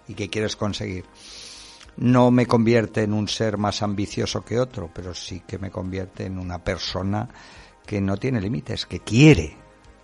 y 0.06 0.12
que 0.12 0.28
quieres 0.28 0.54
conseguir. 0.54 1.06
No 1.96 2.30
me 2.30 2.44
convierte 2.44 3.04
en 3.04 3.14
un 3.14 3.28
ser 3.28 3.56
más 3.56 3.80
ambicioso 3.80 4.44
que 4.44 4.60
otro, 4.60 4.90
pero 4.92 5.14
sí 5.14 5.44
que 5.46 5.56
me 5.56 5.70
convierte 5.70 6.26
en 6.26 6.38
una 6.38 6.58
persona 6.58 7.26
que 7.86 8.02
no 8.02 8.18
tiene 8.18 8.42
límites, 8.42 8.84
que 8.84 9.00
quiere, 9.00 9.56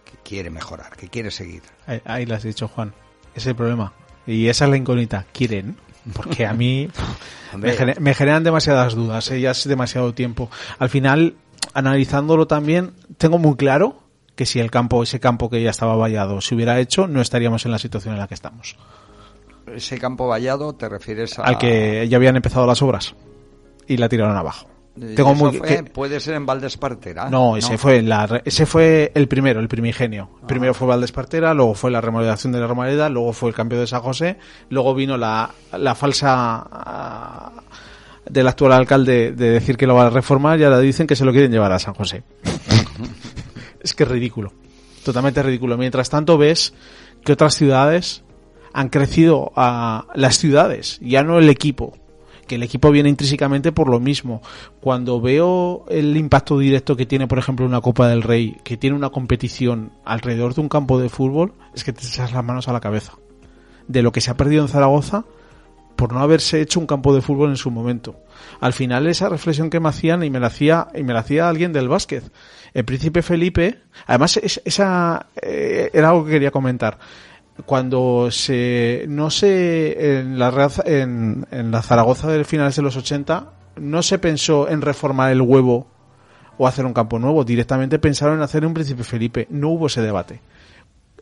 que 0.06 0.16
quiere 0.24 0.48
mejorar, 0.48 0.96
que 0.96 1.10
quiere 1.10 1.30
seguir. 1.30 1.64
Ahí, 1.86 2.00
ahí 2.06 2.24
lo 2.24 2.34
has 2.34 2.44
dicho, 2.44 2.66
Juan. 2.66 2.94
Es 3.34 3.46
el 3.46 3.54
problema 3.54 3.92
y 4.26 4.48
esa 4.48 4.64
es 4.64 4.70
la 4.70 4.76
incógnita. 4.76 5.26
¿Quieren? 5.32 5.76
Porque 6.14 6.46
a 6.46 6.52
mí 6.52 6.88
me, 7.56 7.72
gener, 7.72 8.00
me, 8.00 8.14
generan 8.14 8.44
demasiadas 8.44 8.94
dudas, 8.94 9.30
¿eh? 9.30 9.40
ya 9.40 9.52
es 9.52 9.66
demasiado 9.66 10.14
tiempo. 10.14 10.50
Al 10.78 10.88
final, 10.88 11.34
analizándolo 11.74 12.46
también, 12.46 12.92
tengo 13.18 13.38
muy 13.38 13.56
claro 13.56 14.02
que 14.34 14.46
si 14.46 14.60
el 14.60 14.70
campo, 14.70 15.02
ese 15.02 15.20
campo 15.20 15.50
que 15.50 15.62
ya 15.62 15.70
estaba 15.70 15.94
vallado, 15.96 16.40
se 16.40 16.54
hubiera 16.54 16.78
hecho, 16.80 17.06
no 17.06 17.20
estaríamos 17.20 17.64
en 17.66 17.72
la 17.72 17.78
situación 17.78 18.14
en 18.14 18.20
la 18.20 18.28
que 18.28 18.34
estamos. 18.34 18.76
¿Ese 19.66 19.98
campo 19.98 20.26
vallado 20.26 20.74
te 20.74 20.88
refieres 20.88 21.38
a...? 21.38 21.42
Al 21.42 21.58
que 21.58 22.08
ya 22.08 22.16
habían 22.16 22.36
empezado 22.36 22.66
las 22.66 22.82
obras 22.82 23.14
y 23.86 23.96
la 23.96 24.08
tiraron 24.08 24.36
abajo. 24.36 24.71
Tengo 24.94 25.34
muy, 25.34 25.56
fue, 25.56 25.68
que, 25.68 25.84
puede 25.84 26.20
ser 26.20 26.34
en 26.34 26.44
Valdespartera. 26.44 27.30
No, 27.30 27.56
ese 27.56 27.72
no. 27.72 27.78
fue 27.78 27.96
en 27.96 28.10
la, 28.10 28.42
ese 28.44 28.66
fue 28.66 29.10
el 29.14 29.26
primero, 29.26 29.58
el 29.60 29.68
primigenio. 29.68 30.28
Ah. 30.42 30.46
Primero 30.46 30.74
fue 30.74 30.86
Valdespartera, 30.86 31.54
luego 31.54 31.74
fue 31.74 31.90
la 31.90 32.02
remodelación 32.02 32.52
de 32.52 32.60
la 32.60 32.66
Romareda, 32.66 33.08
luego 33.08 33.32
fue 33.32 33.48
el 33.48 33.54
cambio 33.54 33.80
de 33.80 33.86
San 33.86 34.02
José, 34.02 34.36
luego 34.68 34.94
vino 34.94 35.16
la, 35.16 35.50
la 35.72 35.94
falsa 35.94 37.54
uh, 37.56 38.30
del 38.30 38.46
actual 38.46 38.72
alcalde 38.72 39.32
de 39.32 39.50
decir 39.50 39.78
que 39.78 39.86
lo 39.86 39.94
va 39.94 40.08
a 40.08 40.10
reformar 40.10 40.60
y 40.60 40.64
ahora 40.64 40.78
dicen 40.78 41.06
que 41.06 41.16
se 41.16 41.24
lo 41.24 41.32
quieren 41.32 41.50
llevar 41.50 41.72
a 41.72 41.78
San 41.78 41.94
José. 41.94 42.22
es 43.80 43.94
que 43.94 44.02
es 44.02 44.08
ridículo. 44.08 44.52
Totalmente 45.02 45.42
ridículo. 45.42 45.78
Mientras 45.78 46.10
tanto 46.10 46.36
ves 46.36 46.74
que 47.24 47.32
otras 47.32 47.54
ciudades 47.54 48.24
han 48.74 48.90
crecido 48.90 49.52
a 49.56 50.06
las 50.14 50.36
ciudades, 50.36 50.98
ya 51.00 51.22
no 51.22 51.38
el 51.38 51.48
equipo 51.48 51.94
el 52.54 52.62
equipo 52.62 52.90
viene 52.90 53.08
intrínsecamente 53.08 53.72
por 53.72 53.88
lo 53.88 54.00
mismo. 54.00 54.42
Cuando 54.80 55.20
veo 55.20 55.84
el 55.88 56.16
impacto 56.16 56.58
directo 56.58 56.96
que 56.96 57.06
tiene, 57.06 57.26
por 57.26 57.38
ejemplo, 57.38 57.66
una 57.66 57.80
Copa 57.80 58.08
del 58.08 58.22
Rey, 58.22 58.56
que 58.64 58.76
tiene 58.76 58.96
una 58.96 59.10
competición 59.10 59.92
alrededor 60.04 60.54
de 60.54 60.60
un 60.60 60.68
campo 60.68 60.98
de 61.00 61.08
fútbol, 61.08 61.54
es 61.74 61.84
que 61.84 61.92
te 61.92 62.06
echas 62.06 62.32
las 62.32 62.44
manos 62.44 62.68
a 62.68 62.72
la 62.72 62.80
cabeza. 62.80 63.14
De 63.88 64.02
lo 64.02 64.12
que 64.12 64.20
se 64.20 64.30
ha 64.30 64.36
perdido 64.36 64.62
en 64.62 64.68
Zaragoza 64.68 65.24
por 65.96 66.12
no 66.12 66.20
haberse 66.20 66.60
hecho 66.60 66.80
un 66.80 66.86
campo 66.86 67.14
de 67.14 67.20
fútbol 67.20 67.50
en 67.50 67.56
su 67.56 67.70
momento. 67.70 68.16
Al 68.60 68.72
final 68.72 69.06
esa 69.06 69.28
reflexión 69.28 69.70
que 69.70 69.80
me 69.80 69.88
hacían 69.88 70.22
y 70.22 70.30
me 70.30 70.40
la 70.40 70.48
hacía 70.48 70.88
y 70.94 71.02
me 71.02 71.12
la 71.12 71.20
hacía 71.20 71.48
alguien 71.48 71.72
del 71.72 71.88
básquet. 71.88 72.24
El 72.74 72.84
príncipe 72.84 73.22
Felipe, 73.22 73.78
además 74.06 74.36
es, 74.38 74.60
esa 74.64 75.26
eh, 75.40 75.90
era 75.92 76.10
algo 76.10 76.24
que 76.24 76.32
quería 76.32 76.50
comentar 76.50 76.98
cuando 77.66 78.28
se 78.30 79.04
no 79.08 79.30
sé 79.30 80.18
en 80.18 80.38
la 80.38 80.70
en, 80.84 81.46
en 81.50 81.70
la 81.70 81.82
Zaragoza 81.82 82.28
de 82.28 82.44
finales 82.44 82.76
de 82.76 82.82
los 82.82 82.96
80 82.96 83.46
no 83.76 84.02
se 84.02 84.18
pensó 84.18 84.68
en 84.68 84.80
reformar 84.82 85.32
el 85.32 85.40
huevo 85.40 85.86
o 86.58 86.66
hacer 86.68 86.84
un 86.84 86.92
campo 86.92 87.18
nuevo. 87.18 87.44
Directamente 87.44 87.98
pensaron 87.98 88.36
en 88.36 88.42
hacer 88.42 88.64
un 88.66 88.74
príncipe 88.74 89.04
Felipe. 89.04 89.46
No 89.50 89.70
hubo 89.70 89.86
ese 89.86 90.02
debate. 90.02 90.40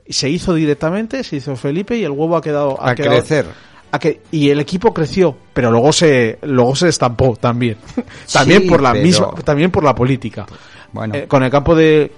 Se 0.09 0.29
hizo 0.29 0.55
directamente 0.55 1.23
se 1.23 1.37
hizo 1.37 1.55
Felipe 1.57 1.97
y 1.97 2.03
el 2.05 2.11
huevo 2.11 2.37
ha 2.37 2.43
quedado 2.43 2.81
ha 2.83 2.91
a 2.91 2.95
quedado, 2.97 3.17
crecer. 3.19 3.47
a 3.93 3.99
que, 4.01 4.23
y 4.33 4.51
el 4.51 4.59
equipo 4.59 4.93
creció 4.93 5.37
pero 5.53 5.71
luego 5.71 5.93
se 5.93 6.39
luego 6.43 6.75
se 6.75 6.89
estampó 6.89 7.37
también. 7.37 7.77
También 8.33 8.63
Sí, 8.63 8.69
por 8.69 8.83
la 8.83 8.93
pero- 8.93 9.05
misma 9.05 9.31
también 9.45 9.71
por 9.71 9.85
la 9.85 9.95
política. 9.95 10.47
Bueno. 10.93 11.15
Eh, 11.15 11.27
con 11.29 11.45
el 11.45 11.51
campo 11.53 11.77
de 11.77 12.11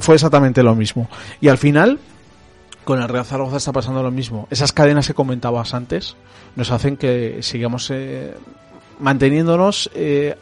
fue 0.00 0.14
exactamente 0.14 0.62
lo 0.62 0.74
mismo. 0.74 1.08
Y 1.42 1.48
al 1.48 1.58
final 1.58 1.98
con 2.90 3.00
el 3.00 3.08
Real 3.08 3.24
Zaragoza 3.24 3.58
está 3.58 3.70
pasando 3.70 4.02
lo 4.02 4.10
mismo. 4.10 4.48
Esas 4.50 4.72
cadenas 4.72 5.06
que 5.06 5.14
comentabas 5.14 5.74
antes 5.74 6.16
nos 6.56 6.72
hacen 6.72 6.96
que 6.96 7.40
sigamos 7.40 7.88
eh, 7.92 8.34
manteniéndonos 8.98 9.88
eh, 9.94 10.36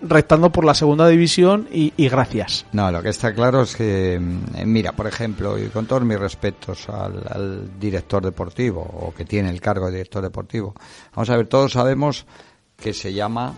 rectando 0.00 0.52
por 0.52 0.64
la 0.64 0.74
segunda 0.74 1.08
división 1.08 1.66
y, 1.68 1.90
gracias. 2.08 2.64
No, 2.70 2.92
lo 2.92 3.02
que 3.02 3.08
está 3.08 3.34
claro 3.34 3.62
es 3.62 3.74
que, 3.74 4.20
mm, 4.20 4.66
mira, 4.66 4.92
por 4.92 5.08
ejemplo, 5.08 5.58
y 5.58 5.66
con 5.66 5.86
todos 5.86 6.04
mis 6.04 6.16
respetos 6.16 6.88
al, 6.88 7.24
al 7.28 7.80
director 7.80 8.22
deportivo, 8.22 8.82
o 8.82 9.12
que 9.12 9.24
tiene 9.24 9.50
el 9.50 9.60
cargo 9.60 9.86
de 9.86 9.92
director 9.94 10.22
deportivo, 10.22 10.76
vamos 11.16 11.28
a 11.28 11.36
ver, 11.36 11.48
todos 11.48 11.72
sabemos 11.72 12.24
que 12.76 12.94
se 12.94 13.12
llama 13.12 13.56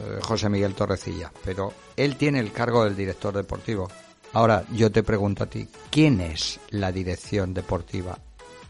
eh, 0.00 0.18
José 0.22 0.48
Miguel 0.48 0.72
Torrecilla, 0.72 1.30
pero 1.44 1.74
él 1.94 2.16
tiene 2.16 2.40
el 2.40 2.52
cargo 2.52 2.84
del 2.84 2.96
director 2.96 3.34
deportivo. 3.34 3.90
Ahora, 4.34 4.64
yo 4.72 4.90
te 4.90 5.02
pregunto 5.02 5.44
a 5.44 5.46
ti, 5.46 5.68
¿quién 5.90 6.20
es 6.20 6.58
la 6.70 6.90
dirección 6.90 7.52
deportiva 7.52 8.18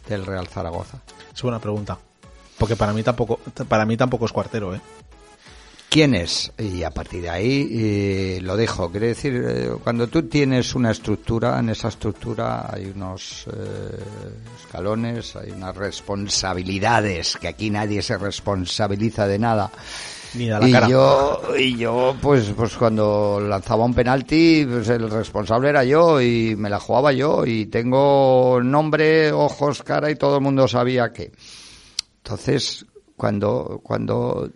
del 0.08 0.26
Real 0.26 0.48
Zaragoza? 0.48 1.00
Es 1.32 1.42
buena 1.42 1.60
pregunta. 1.60 1.98
Porque 2.58 2.76
para 2.76 2.92
mí 2.92 3.02
tampoco, 3.02 3.38
para 3.68 3.86
mí 3.86 3.96
tampoco 3.96 4.26
es 4.26 4.32
cuartero, 4.32 4.74
¿eh? 4.74 4.80
¿Quién 5.92 6.14
es? 6.14 6.50
Y 6.56 6.84
a 6.84 6.90
partir 6.90 7.20
de 7.20 7.28
ahí 7.28 7.68
eh, 7.70 8.38
lo 8.40 8.56
dejo. 8.56 8.90
Quiere 8.90 9.08
decir, 9.08 9.44
eh, 9.46 9.70
cuando 9.84 10.08
tú 10.08 10.22
tienes 10.22 10.74
una 10.74 10.90
estructura, 10.90 11.58
en 11.58 11.68
esa 11.68 11.88
estructura 11.88 12.72
hay 12.72 12.86
unos 12.86 13.46
eh, 13.48 13.98
escalones, 14.58 15.36
hay 15.36 15.50
unas 15.50 15.76
responsabilidades, 15.76 17.36
que 17.36 17.46
aquí 17.46 17.68
nadie 17.68 18.00
se 18.00 18.16
responsabiliza 18.16 19.26
de 19.26 19.38
nada. 19.38 19.70
Ni 20.34 20.48
da 20.48 20.58
la 20.58 20.68
y 20.68 20.72
cara. 20.72 20.88
yo, 20.88 21.42
y 21.58 21.76
yo, 21.76 22.16
pues, 22.20 22.52
pues 22.56 22.76
cuando 22.76 23.40
lanzaba 23.40 23.84
un 23.84 23.94
penalti, 23.94 24.66
pues 24.68 24.88
el 24.88 25.10
responsable 25.10 25.68
era 25.68 25.84
yo 25.84 26.20
y 26.20 26.54
me 26.56 26.70
la 26.70 26.80
jugaba 26.80 27.12
yo 27.12 27.44
y 27.44 27.66
tengo 27.66 28.60
nombre, 28.62 29.32
ojos, 29.32 29.82
cara 29.82 30.10
y 30.10 30.16
todo 30.16 30.36
el 30.36 30.42
mundo 30.42 30.66
sabía 30.66 31.12
que. 31.12 31.32
Entonces, 32.24 32.86
cuando, 33.16 33.80
cuando 33.82 34.50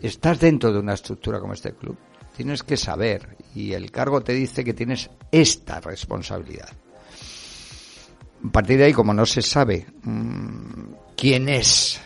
estás 0.00 0.38
dentro 0.40 0.72
de 0.72 0.78
una 0.78 0.94
estructura 0.94 1.40
como 1.40 1.54
este 1.54 1.72
club, 1.72 1.96
tienes 2.36 2.62
que 2.62 2.76
saber 2.76 3.36
y 3.54 3.72
el 3.72 3.90
cargo 3.90 4.20
te 4.20 4.32
dice 4.32 4.64
que 4.64 4.74
tienes 4.74 5.10
esta 5.30 5.80
responsabilidad. 5.80 6.68
A 8.46 8.52
partir 8.52 8.78
de 8.78 8.84
ahí, 8.84 8.92
como 8.92 9.14
no 9.14 9.24
se 9.24 9.40
sabe 9.42 9.86
mmm, 10.02 10.92
quién 11.16 11.48
es 11.48 12.00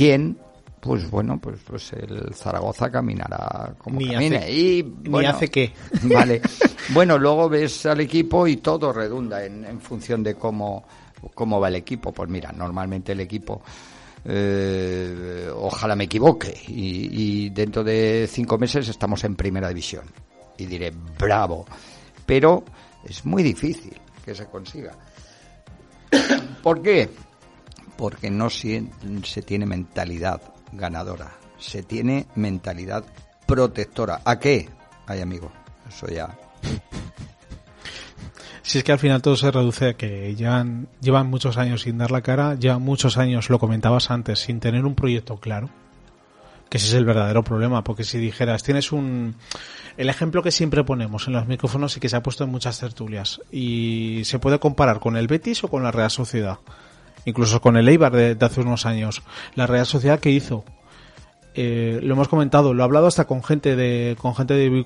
quién, 0.00 0.38
pues 0.80 1.10
bueno, 1.10 1.38
pues, 1.40 1.58
pues 1.66 1.92
el 1.92 2.32
Zaragoza 2.34 2.90
caminará 2.90 3.74
como 3.78 3.98
Ni 3.98 4.10
camine. 4.12 4.36
hace- 4.38 4.52
y, 4.52 4.82
ni 4.82 5.08
bueno, 5.10 5.28
hace 5.30 5.48
qué. 5.48 5.72
Vale. 6.02 6.40
Bueno, 6.92 7.18
luego 7.18 7.48
ves 7.48 7.86
al 7.86 8.00
equipo 8.00 8.48
y 8.48 8.56
todo 8.56 8.92
redunda 8.92 9.44
en, 9.44 9.64
en 9.64 9.80
función 9.80 10.24
de 10.24 10.34
cómo, 10.34 10.84
cómo 11.34 11.60
va 11.60 11.68
el 11.68 11.76
equipo. 11.76 12.10
Pues 12.12 12.28
mira, 12.28 12.50
normalmente 12.50 13.12
el 13.12 13.20
equipo, 13.20 13.62
eh, 14.24 15.48
ojalá 15.54 15.94
me 15.94 16.04
equivoque, 16.04 16.52
y, 16.66 17.44
y 17.46 17.50
dentro 17.50 17.84
de 17.84 18.26
cinco 18.28 18.58
meses 18.58 18.88
estamos 18.88 19.22
en 19.24 19.36
primera 19.36 19.68
división. 19.68 20.04
Y 20.58 20.66
diré, 20.66 20.90
bravo. 21.18 21.64
Pero 22.26 22.64
es 23.04 23.24
muy 23.24 23.42
difícil 23.44 23.96
que 24.24 24.34
se 24.34 24.46
consiga. 24.46 24.92
¿Por 26.62 26.82
qué? 26.82 27.08
Porque 27.96 28.30
no 28.30 28.50
se, 28.50 28.82
se 29.24 29.42
tiene 29.42 29.64
mentalidad 29.66 30.40
ganadora, 30.72 31.32
se 31.58 31.82
tiene 31.82 32.26
mentalidad 32.34 33.04
protectora. 33.46 34.20
¿A 34.24 34.38
qué? 34.38 34.68
Ay, 35.06 35.20
amigo, 35.20 35.50
eso 35.88 36.06
ya. 36.08 36.38
Si 38.62 38.78
es 38.78 38.84
que 38.84 38.92
al 38.92 38.98
final 38.98 39.22
todo 39.22 39.36
se 39.36 39.50
reduce 39.50 39.88
a 39.88 39.94
que 39.94 40.34
llevan, 40.36 40.86
llevan 41.00 41.28
muchos 41.28 41.56
años 41.56 41.82
sin 41.82 41.98
dar 41.98 42.12
la 42.12 42.22
cara, 42.22 42.54
llevan 42.54 42.82
muchos 42.82 43.16
años, 43.16 43.50
lo 43.50 43.58
comentabas 43.58 44.12
antes, 44.12 44.38
sin 44.38 44.60
tener 44.60 44.84
un 44.84 44.94
proyecto 44.94 45.38
claro. 45.38 45.70
Que 46.68 46.76
ese 46.76 46.86
es 46.86 46.94
el 46.94 47.04
verdadero 47.04 47.42
problema, 47.42 47.82
porque 47.82 48.04
si 48.04 48.18
dijeras, 48.18 48.62
tienes 48.62 48.92
un... 48.92 49.34
El 49.96 50.08
ejemplo 50.08 50.44
que 50.44 50.52
siempre 50.52 50.84
ponemos 50.84 51.26
en 51.26 51.32
los 51.32 51.48
micrófonos 51.48 51.96
y 51.96 52.00
que 52.00 52.08
se 52.08 52.14
ha 52.14 52.22
puesto 52.22 52.44
en 52.44 52.50
muchas 52.50 52.78
tertulias, 52.78 53.40
y 53.50 54.22
se 54.24 54.38
puede 54.38 54.60
comparar 54.60 55.00
con 55.00 55.16
el 55.16 55.26
Betis 55.26 55.64
o 55.64 55.68
con 55.68 55.82
la 55.82 55.90
Real 55.90 56.12
Sociedad, 56.12 56.58
incluso 57.24 57.60
con 57.60 57.76
el 57.76 57.88
Eibar 57.88 58.12
de, 58.12 58.34
de 58.34 58.46
hace 58.46 58.60
unos 58.60 58.86
años. 58.86 59.22
La 59.54 59.66
Real 59.66 59.86
Sociedad 59.86 60.18
que 60.20 60.30
hizo 60.30 60.64
eh, 61.54 61.98
lo 62.02 62.14
hemos 62.14 62.28
comentado, 62.28 62.72
lo 62.74 62.82
he 62.82 62.84
hablado 62.84 63.08
hasta 63.08 63.26
con 63.26 63.42
gente 63.42 63.74
de 63.74 64.16
con 64.20 64.36
gente 64.36 64.54
de 64.54 64.84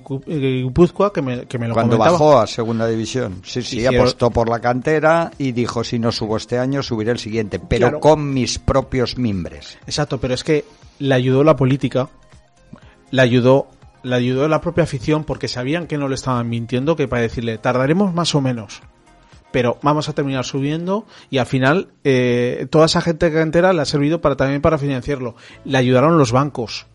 Guipúzcoa 0.63 1.13
que 1.13 1.21
me, 1.21 1.45
que 1.45 1.59
me 1.59 1.67
lo 1.67 1.75
Cuando 1.75 1.97
comentaba. 1.97 2.11
bajó 2.17 2.39
a 2.39 2.47
segunda 2.47 2.87
división. 2.87 3.41
Sí, 3.43 3.61
sí, 3.61 3.77
Hicieron- 3.77 3.99
apostó 3.99 4.31
por 4.31 4.49
la 4.49 4.59
cantera 4.59 5.31
y 5.37 5.51
dijo, 5.51 5.83
si 5.83 5.99
no 5.99 6.11
subo 6.11 6.37
este 6.37 6.57
año, 6.57 6.81
subiré 6.81 7.11
el 7.11 7.19
siguiente, 7.19 7.59
pero 7.59 7.87
Claro. 7.87 7.99
con 7.99 8.33
mis 8.33 8.57
propios 8.57 9.17
mimbres. 9.17 9.77
Exacto, 9.85 10.19
pero 10.19 10.33
es 10.33 10.43
que 10.43 10.65
le 10.97 11.13
ayudó 11.13 11.43
la 11.43 11.55
política, 11.55 12.09
le 13.11 13.21
ayudó, 13.21 13.67
le 14.01 14.15
ayudó 14.15 14.47
la 14.47 14.59
propia 14.59 14.85
afición 14.85 15.23
porque 15.23 15.47
sabían 15.47 15.85
que 15.85 15.99
no 15.99 16.07
le 16.07 16.15
estaban 16.15 16.49
mintiendo, 16.49 16.95
que 16.95 17.07
para 17.07 17.21
decirle 17.21 17.59
tardaremos 17.59 18.11
más 18.15 18.33
o 18.33 18.41
menos, 18.41 18.81
pero 19.55 19.79
vamos 19.81 20.09
a 20.09 20.13
terminar 20.13 20.43
subiendo 20.43 21.05
y 21.29 21.37
al 21.37 21.45
final 21.45 21.87
eh, 22.03 22.67
toda 22.69 22.87
esa 22.87 22.99
gente 22.99 23.31
que 23.31 23.39
entera 23.39 23.71
le 23.71 23.81
ha 23.81 23.85
servido 23.85 24.19
para 24.19 24.35
también 24.35 24.61
para 24.61 24.77
financiarlo. 24.77 25.37
Le 25.63 25.77
ayudaron 25.77 26.17
los 26.17 26.33
bancos, 26.33 26.87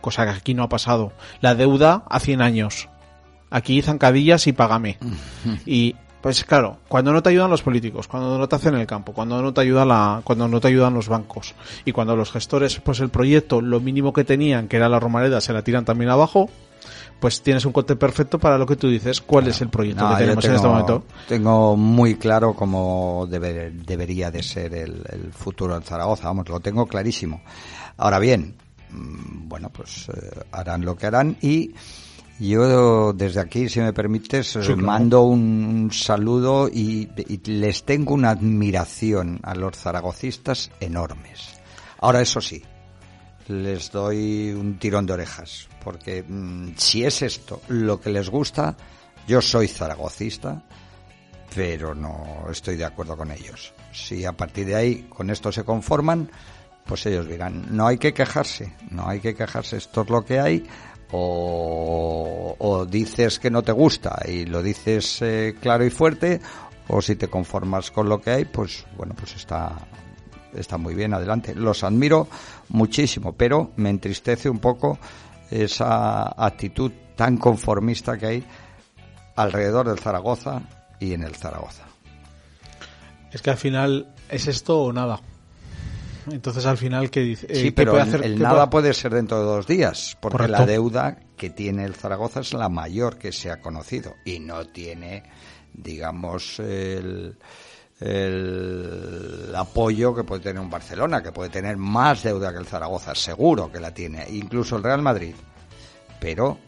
cosa 0.00 0.24
que 0.24 0.30
aquí 0.30 0.52
no 0.52 0.64
ha 0.64 0.68
pasado. 0.68 1.12
La 1.40 1.54
deuda 1.54 2.02
a 2.10 2.18
100 2.18 2.42
años. 2.42 2.88
Aquí 3.50 3.80
zancadillas 3.82 4.48
y 4.48 4.52
págame. 4.52 4.98
Y 5.64 5.94
pues 6.20 6.42
claro, 6.42 6.78
cuando 6.88 7.12
no 7.12 7.22
te 7.22 7.30
ayudan 7.30 7.50
los 7.50 7.62
políticos, 7.62 8.08
cuando 8.08 8.36
no 8.36 8.48
te 8.48 8.56
hacen 8.56 8.74
el 8.74 8.86
campo, 8.88 9.12
cuando 9.12 9.40
no 9.40 9.54
te 9.54 9.60
ayuda 9.60 9.84
la, 9.84 10.22
cuando 10.24 10.48
no 10.48 10.60
te 10.60 10.66
ayudan 10.66 10.94
los 10.94 11.06
bancos 11.06 11.54
y 11.84 11.92
cuando 11.92 12.16
los 12.16 12.32
gestores, 12.32 12.80
pues 12.80 12.98
el 12.98 13.10
proyecto, 13.10 13.60
lo 13.60 13.78
mínimo 13.78 14.12
que 14.12 14.24
tenían, 14.24 14.66
que 14.66 14.78
era 14.78 14.88
la 14.88 14.98
Romareda, 14.98 15.40
se 15.40 15.52
la 15.52 15.62
tiran 15.62 15.84
también 15.84 16.10
abajo, 16.10 16.50
pues 17.22 17.40
tienes 17.40 17.64
un 17.64 17.70
corte 17.72 17.94
perfecto 17.94 18.36
para 18.40 18.58
lo 18.58 18.66
que 18.66 18.74
tú 18.74 18.88
dices. 18.88 19.20
¿Cuál 19.20 19.46
es 19.46 19.60
el 19.60 19.68
proyecto 19.68 20.02
No, 20.02 20.10
que 20.16 20.22
tenemos 20.24 20.44
en 20.44 20.54
este 20.56 20.66
momento? 20.66 21.04
Tengo 21.28 21.76
muy 21.76 22.16
claro 22.16 22.52
cómo 22.52 23.28
debe- 23.30 23.70
debería 23.70 24.32
de 24.32 24.42
ser 24.42 24.74
el, 24.74 25.04
el 25.08 25.32
futuro 25.32 25.76
en 25.76 25.82
Zaragoza, 25.84 26.24
vamos, 26.26 26.48
lo 26.48 26.58
tengo 26.58 26.84
clarísimo. 26.86 27.40
Ahora 27.96 28.18
bien, 28.18 28.56
mm, 28.90 29.48
bueno, 29.48 29.70
pues 29.72 30.08
eh, 30.08 30.40
harán 30.50 30.84
lo 30.84 30.96
que 30.96 31.06
harán 31.06 31.36
y 31.40 31.72
yo 32.40 33.12
desde 33.12 33.38
aquí, 33.38 33.68
si 33.68 33.78
me 33.78 33.92
permites, 33.92 34.56
eh, 34.56 34.60
claro. 34.60 34.76
mando 34.78 35.22
un, 35.22 35.40
un 35.64 35.92
saludo 35.92 36.68
y, 36.68 37.08
y 37.28 37.36
les 37.52 37.84
tengo 37.84 38.14
una 38.14 38.30
admiración 38.30 39.38
a 39.44 39.54
los 39.54 39.76
zaragocistas 39.76 40.72
enormes. 40.80 41.60
Ahora, 42.00 42.20
eso 42.20 42.40
sí, 42.40 42.60
les 43.48 43.90
doy 43.90 44.52
un 44.52 44.78
tirón 44.78 45.06
de 45.06 45.14
orejas, 45.14 45.68
porque 45.84 46.22
mm, 46.22 46.74
si 46.76 47.04
es 47.04 47.22
esto 47.22 47.60
lo 47.68 48.00
que 48.00 48.10
les 48.10 48.28
gusta, 48.28 48.76
yo 49.26 49.40
soy 49.40 49.68
zaragocista, 49.68 50.62
pero 51.54 51.94
no 51.94 52.46
estoy 52.50 52.76
de 52.76 52.84
acuerdo 52.84 53.16
con 53.16 53.30
ellos. 53.30 53.72
Si 53.92 54.24
a 54.24 54.32
partir 54.32 54.66
de 54.66 54.74
ahí 54.74 55.06
con 55.08 55.30
esto 55.30 55.52
se 55.52 55.64
conforman, 55.64 56.30
pues 56.86 57.06
ellos 57.06 57.28
dirán, 57.28 57.66
no 57.70 57.86
hay 57.86 57.98
que 57.98 58.12
quejarse, 58.12 58.74
no 58.90 59.08
hay 59.08 59.20
que 59.20 59.34
quejarse, 59.34 59.76
esto 59.76 60.02
es 60.02 60.10
lo 60.10 60.24
que 60.24 60.40
hay, 60.40 60.66
o, 61.12 62.56
o 62.58 62.86
dices 62.86 63.38
que 63.38 63.50
no 63.50 63.62
te 63.62 63.72
gusta 63.72 64.22
y 64.26 64.46
lo 64.46 64.62
dices 64.62 65.20
eh, 65.22 65.54
claro 65.60 65.84
y 65.84 65.90
fuerte, 65.90 66.40
o 66.88 67.00
si 67.00 67.16
te 67.16 67.28
conformas 67.28 67.90
con 67.90 68.08
lo 68.08 68.20
que 68.20 68.30
hay, 68.30 68.44
pues 68.44 68.84
bueno, 68.96 69.14
pues 69.16 69.36
está, 69.36 69.76
está 70.54 70.78
muy 70.78 70.94
bien, 70.94 71.14
adelante. 71.14 71.54
Los 71.54 71.84
admiro 71.84 72.28
muchísimo, 72.68 73.32
pero 73.32 73.72
me 73.76 73.90
entristece 73.90 74.48
un 74.50 74.58
poco 74.58 74.98
esa 75.50 76.24
actitud 76.44 76.90
tan 77.16 77.36
conformista 77.36 78.16
que 78.18 78.26
hay 78.26 78.44
alrededor 79.36 79.88
del 79.88 79.98
Zaragoza 79.98 80.62
y 81.00 81.12
en 81.14 81.22
el 81.24 81.34
Zaragoza. 81.34 81.84
Es 83.32 83.40
que 83.42 83.50
al 83.50 83.56
final 83.56 84.14
es 84.28 84.46
esto 84.46 84.80
o 84.82 84.92
nada. 84.92 85.20
Entonces 86.30 86.64
al 86.66 86.78
final, 86.78 87.10
¿qué 87.10 87.20
dice? 87.20 87.46
Eh, 87.50 87.56
Sí, 87.56 87.62
¿qué 87.64 87.72
pero 87.72 87.92
puede 87.92 88.04
el, 88.04 88.08
hacer- 88.10 88.24
el 88.24 88.38
nada 88.38 88.70
puede- 88.70 88.82
puede 88.84 88.94
ser 88.94 89.12
dentro 89.14 89.38
de 89.40 89.44
dos 89.44 89.66
días, 89.66 90.16
porque 90.20 90.38
Correcto. 90.38 90.58
la 90.60 90.66
deuda 90.66 91.16
que 91.36 91.50
tiene 91.50 91.84
el 91.84 91.94
Zaragoza 91.96 92.40
es 92.40 92.52
la 92.52 92.68
mayor 92.68 93.18
que 93.18 93.32
se 93.32 93.50
ha 93.50 93.60
conocido 93.60 94.14
y 94.24 94.38
no 94.38 94.64
tiene, 94.66 95.24
digamos, 95.74 96.60
el, 96.60 97.36
el 98.04 99.52
apoyo 99.54 100.14
que 100.14 100.24
puede 100.24 100.42
tener 100.42 100.60
un 100.60 100.70
Barcelona, 100.70 101.22
que 101.22 101.32
puede 101.32 101.50
tener 101.50 101.76
más 101.76 102.22
deuda 102.22 102.52
que 102.52 102.58
el 102.58 102.66
Zaragoza, 102.66 103.14
seguro 103.14 103.70
que 103.70 103.80
la 103.80 103.92
tiene, 103.92 104.26
incluso 104.30 104.76
el 104.76 104.82
Real 104.82 105.02
Madrid. 105.02 105.34
Pero 106.18 106.58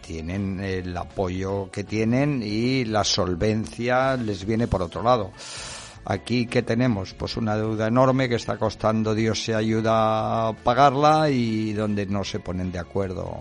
tienen 0.00 0.60
el 0.60 0.96
apoyo 0.96 1.70
que 1.70 1.84
tienen 1.84 2.42
y 2.42 2.84
la 2.84 3.04
solvencia 3.04 4.16
les 4.16 4.44
viene 4.44 4.66
por 4.66 4.82
otro 4.82 5.02
lado. 5.02 5.30
Aquí 6.04 6.46
que 6.46 6.62
tenemos 6.62 7.14
pues 7.14 7.36
una 7.36 7.56
deuda 7.56 7.86
enorme 7.86 8.28
que 8.28 8.34
está 8.34 8.56
costando 8.58 9.14
Dios 9.14 9.44
se 9.44 9.54
ayuda 9.54 10.48
a 10.48 10.52
pagarla 10.52 11.30
y 11.30 11.72
donde 11.74 12.06
no 12.06 12.24
se 12.24 12.40
ponen 12.40 12.72
de 12.72 12.80
acuerdo. 12.80 13.38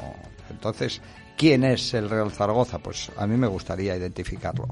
Entonces, 0.49 1.01
¿quién 1.37 1.63
es 1.63 1.93
el 1.93 2.09
Real 2.09 2.31
Zaragoza? 2.31 2.77
Pues 2.79 3.09
a 3.17 3.25
mí 3.25 3.35
me 3.37 3.47
gustaría 3.47 3.95
identificarlo. 3.95 4.67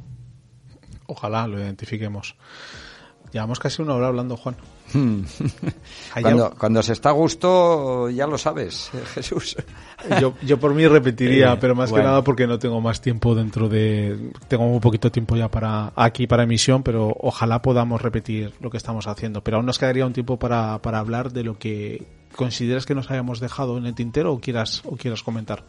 Ojalá 1.09 1.47
lo 1.47 1.59
identifiquemos. 1.59 2.35
Llevamos 3.31 3.59
casi 3.59 3.81
una 3.83 3.93
hora 3.93 4.07
hablando, 4.07 4.35
Juan. 4.37 4.55
Allá- 6.15 6.21
Cuando, 6.23 6.51
cuando 6.57 6.81
se 6.81 6.93
está 6.93 7.09
a 7.09 7.11
gusto, 7.11 8.09
ya 8.09 8.25
lo 8.25 8.39
sabes, 8.39 8.89
Jesús. 9.13 9.55
Yo, 10.19 10.33
yo 10.41 10.59
por 10.59 10.73
mí 10.73 10.87
repetiría, 10.87 11.53
Eh, 11.53 11.57
pero 11.61 11.75
más 11.75 11.91
bueno. 11.91 12.03
que 12.05 12.07
nada 12.09 12.23
porque 12.23 12.47
no 12.47 12.57
tengo 12.57 12.81
más 12.81 12.99
tiempo 13.01 13.35
dentro 13.35 13.69
de... 13.69 14.31
Tengo 14.47 14.65
muy 14.67 14.79
poquito 14.79 15.11
tiempo 15.11 15.35
ya 15.35 15.47
para 15.49 15.93
aquí 15.95 16.25
para 16.25 16.41
emisión, 16.43 16.81
pero 16.81 17.15
ojalá 17.19 17.61
podamos 17.61 18.01
repetir 18.01 18.51
lo 18.61 18.71
que 18.71 18.77
estamos 18.77 19.05
haciendo. 19.05 19.43
Pero 19.43 19.57
aún 19.57 19.67
nos 19.67 19.77
quedaría 19.77 20.07
un 20.07 20.13
tiempo 20.13 20.39
para, 20.39 20.79
para 20.81 20.97
hablar 20.97 21.31
de 21.31 21.43
lo 21.43 21.59
que 21.59 22.07
consideras 22.35 22.87
que 22.87 22.95
nos 22.95 23.11
hayamos 23.11 23.39
dejado 23.39 23.77
en 23.77 23.85
el 23.85 23.93
tintero 23.93 24.33
o 24.33 24.39
quieras, 24.39 24.81
o 24.85 24.95
quieras 24.97 25.21
comentar. 25.21 25.63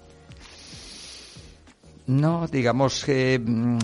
No, 2.06 2.46
digamos 2.48 3.04
que 3.04 3.38
mm, 3.38 3.78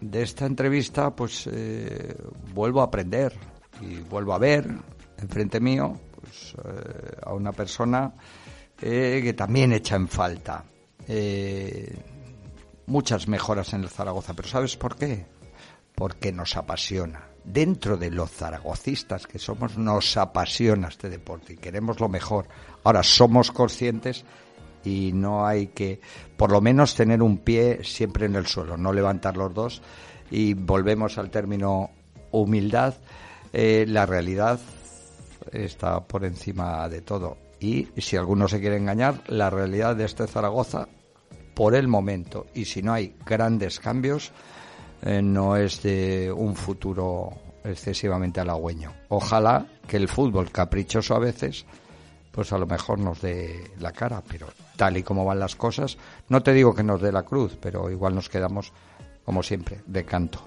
de 0.00 0.22
esta 0.22 0.46
entrevista 0.46 1.14
pues 1.14 1.48
eh, 1.50 2.14
vuelvo 2.54 2.80
a 2.80 2.84
aprender 2.84 3.32
y 3.80 4.00
vuelvo 4.00 4.32
a 4.32 4.38
ver 4.38 4.68
enfrente 5.18 5.60
mío 5.60 5.98
pues 6.20 6.54
eh, 6.64 7.16
a 7.22 7.32
una 7.32 7.52
persona 7.52 8.12
eh, 8.80 9.20
que 9.22 9.32
también 9.32 9.72
echa 9.72 9.96
en 9.96 10.08
falta 10.08 10.64
eh, 11.08 11.96
muchas 12.86 13.28
mejoras 13.28 13.72
en 13.72 13.82
el 13.82 13.88
Zaragoza, 13.88 14.34
pero 14.34 14.48
¿sabes 14.48 14.76
por 14.76 14.96
qué? 14.96 15.26
Porque 15.94 16.32
nos 16.32 16.56
apasiona. 16.56 17.24
Dentro 17.44 17.96
de 17.96 18.10
los 18.10 18.30
zaragocistas 18.30 19.26
que 19.26 19.38
somos, 19.38 19.78
nos 19.78 20.16
apasiona 20.18 20.88
este 20.88 21.08
deporte 21.08 21.54
y 21.54 21.56
queremos 21.56 21.98
lo 21.98 22.08
mejor. 22.08 22.46
Ahora 22.84 23.02
somos 23.02 23.50
conscientes 23.50 24.24
y 24.84 25.12
no 25.12 25.46
hay 25.46 25.68
que, 25.68 26.00
por 26.36 26.50
lo 26.50 26.60
menos, 26.60 26.94
tener 26.94 27.22
un 27.22 27.38
pie 27.38 27.84
siempre 27.84 28.26
en 28.26 28.36
el 28.36 28.46
suelo, 28.46 28.76
no 28.76 28.92
levantar 28.92 29.36
los 29.36 29.52
dos. 29.54 29.82
Y 30.30 30.54
volvemos 30.54 31.18
al 31.18 31.30
término 31.30 31.90
humildad. 32.30 32.94
Eh, 33.52 33.86
la 33.88 34.06
realidad 34.06 34.60
está 35.52 36.00
por 36.00 36.24
encima 36.24 36.88
de 36.88 37.00
todo. 37.00 37.36
Y 37.60 37.88
si 37.96 38.16
alguno 38.16 38.46
se 38.46 38.60
quiere 38.60 38.76
engañar, 38.76 39.22
la 39.26 39.50
realidad 39.50 39.96
de 39.96 40.04
este 40.04 40.26
Zaragoza, 40.26 40.88
por 41.54 41.74
el 41.74 41.88
momento, 41.88 42.46
y 42.54 42.66
si 42.66 42.82
no 42.82 42.92
hay 42.92 43.16
grandes 43.26 43.80
cambios, 43.80 44.30
eh, 45.02 45.22
no 45.22 45.56
es 45.56 45.82
de 45.82 46.30
un 46.30 46.54
futuro 46.54 47.32
excesivamente 47.64 48.40
halagüeño. 48.40 48.92
Ojalá 49.08 49.66
que 49.86 49.96
el 49.96 50.08
fútbol 50.08 50.50
caprichoso 50.52 51.16
a 51.16 51.18
veces, 51.18 51.66
pues 52.30 52.52
a 52.52 52.58
lo 52.58 52.66
mejor 52.66 53.00
nos 53.00 53.20
dé 53.20 53.72
la 53.80 53.92
cara, 53.92 54.22
pero 54.26 54.46
tal 54.78 54.96
y 54.96 55.02
como 55.02 55.26
van 55.26 55.40
las 55.40 55.56
cosas, 55.56 55.98
no 56.28 56.42
te 56.42 56.54
digo 56.54 56.74
que 56.74 56.84
nos 56.84 57.02
dé 57.02 57.12
la 57.12 57.24
cruz, 57.24 57.58
pero 57.60 57.90
igual 57.90 58.14
nos 58.14 58.30
quedamos, 58.30 58.72
como 59.24 59.42
siempre, 59.42 59.80
de 59.86 60.04
canto. 60.04 60.40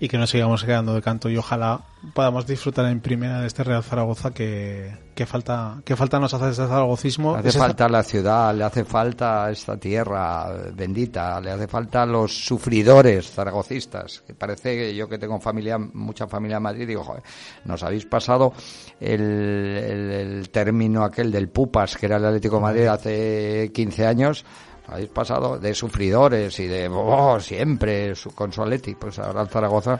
Y 0.00 0.08
que 0.08 0.18
nos 0.18 0.28
sigamos 0.30 0.64
quedando 0.64 0.92
de 0.94 1.00
canto 1.02 1.30
y 1.30 1.36
ojalá 1.36 1.80
podamos 2.14 2.46
disfrutar 2.46 2.84
en 2.86 3.00
primera 3.00 3.40
de 3.40 3.46
este 3.46 3.62
Real 3.64 3.82
Zaragoza 3.82 4.32
que, 4.34 4.92
que 5.14 5.24
falta 5.24 5.80
que 5.84 5.94
falta 5.96 6.18
nos 6.18 6.34
hace 6.34 6.50
este 6.50 6.66
zaragocismo. 6.66 7.34
Hace 7.36 7.48
Es 7.48 7.54
esta- 7.54 7.66
falta 7.66 7.88
la 7.88 8.02
ciudad, 8.02 8.54
le 8.54 8.64
hace 8.64 8.84
falta 8.84 9.48
esta 9.50 9.76
tierra 9.78 10.48
bendita, 10.74 11.40
le 11.40 11.52
hace 11.52 11.68
falta 11.68 12.04
los 12.04 12.44
sufridores 12.44 13.30
zaragocistas. 13.30 14.22
Que 14.26 14.34
parece 14.34 14.74
que 14.76 14.94
yo 14.96 15.08
que 15.08 15.16
tengo 15.18 15.40
familia, 15.40 15.78
mucha 15.78 16.26
familia 16.26 16.56
en 16.58 16.62
Madrid, 16.64 16.88
digo, 16.88 17.04
joder, 17.04 17.22
nos 17.64 17.82
habéis 17.84 18.04
pasado 18.04 18.52
el, 19.00 19.20
el- 19.22 20.10
el 20.10 20.50
término 20.50 21.04
aquel 21.04 21.30
del 21.30 21.48
Pupas, 21.48 21.96
que 21.96 22.06
era 22.06 22.16
el 22.16 22.24
Atlético 22.26 22.56
de 22.56 22.62
Madrid 22.62 22.86
hace 22.86 23.70
15 23.72 24.06
años. 24.06 24.44
Habéis 24.86 25.08
pasado 25.08 25.58
de 25.58 25.74
sufridores 25.74 26.58
y 26.60 26.66
de 26.66 26.88
oh, 26.88 27.40
siempre 27.40 28.14
su, 28.14 28.34
con 28.34 28.52
su 28.52 28.62
Atleti. 28.62 28.94
Pues 28.94 29.18
ahora 29.18 29.42
el 29.42 29.48
Zaragoza 29.48 29.98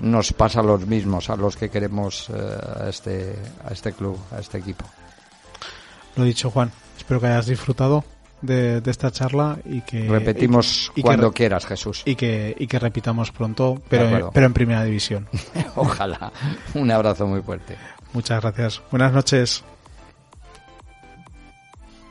nos 0.00 0.32
pasa 0.32 0.62
los 0.62 0.86
mismos 0.86 1.30
a 1.30 1.36
los 1.36 1.56
que 1.56 1.70
queremos 1.70 2.28
eh, 2.30 2.58
a, 2.84 2.88
este, 2.88 3.34
a 3.64 3.72
este 3.72 3.92
club, 3.92 4.18
a 4.32 4.40
este 4.40 4.58
equipo. 4.58 4.84
Lo 6.16 6.24
dicho, 6.24 6.50
Juan. 6.50 6.70
Espero 6.96 7.20
que 7.20 7.26
hayas 7.26 7.46
disfrutado 7.46 8.04
de, 8.42 8.80
de 8.80 8.90
esta 8.90 9.10
charla 9.10 9.58
y 9.64 9.80
que 9.82 10.08
Repetimos 10.08 10.92
y 10.94 11.00
y 11.00 11.02
cuando 11.02 11.32
quieras, 11.32 11.66
Jesús. 11.66 12.02
y 12.04 12.14
que 12.16 12.54
y 12.58 12.66
que 12.66 12.78
repitamos 12.78 13.32
pronto, 13.32 13.80
pero 13.88 14.30
pero 14.32 14.46
en 14.46 14.52
primera 14.52 14.84
división. 14.84 15.28
Ojalá. 15.76 16.32
Un 16.74 16.90
abrazo 16.90 17.26
muy 17.26 17.40
fuerte. 17.42 17.76
Muchas 18.12 18.40
gracias. 18.42 18.82
Buenas 18.90 19.12
noches. 19.12 19.64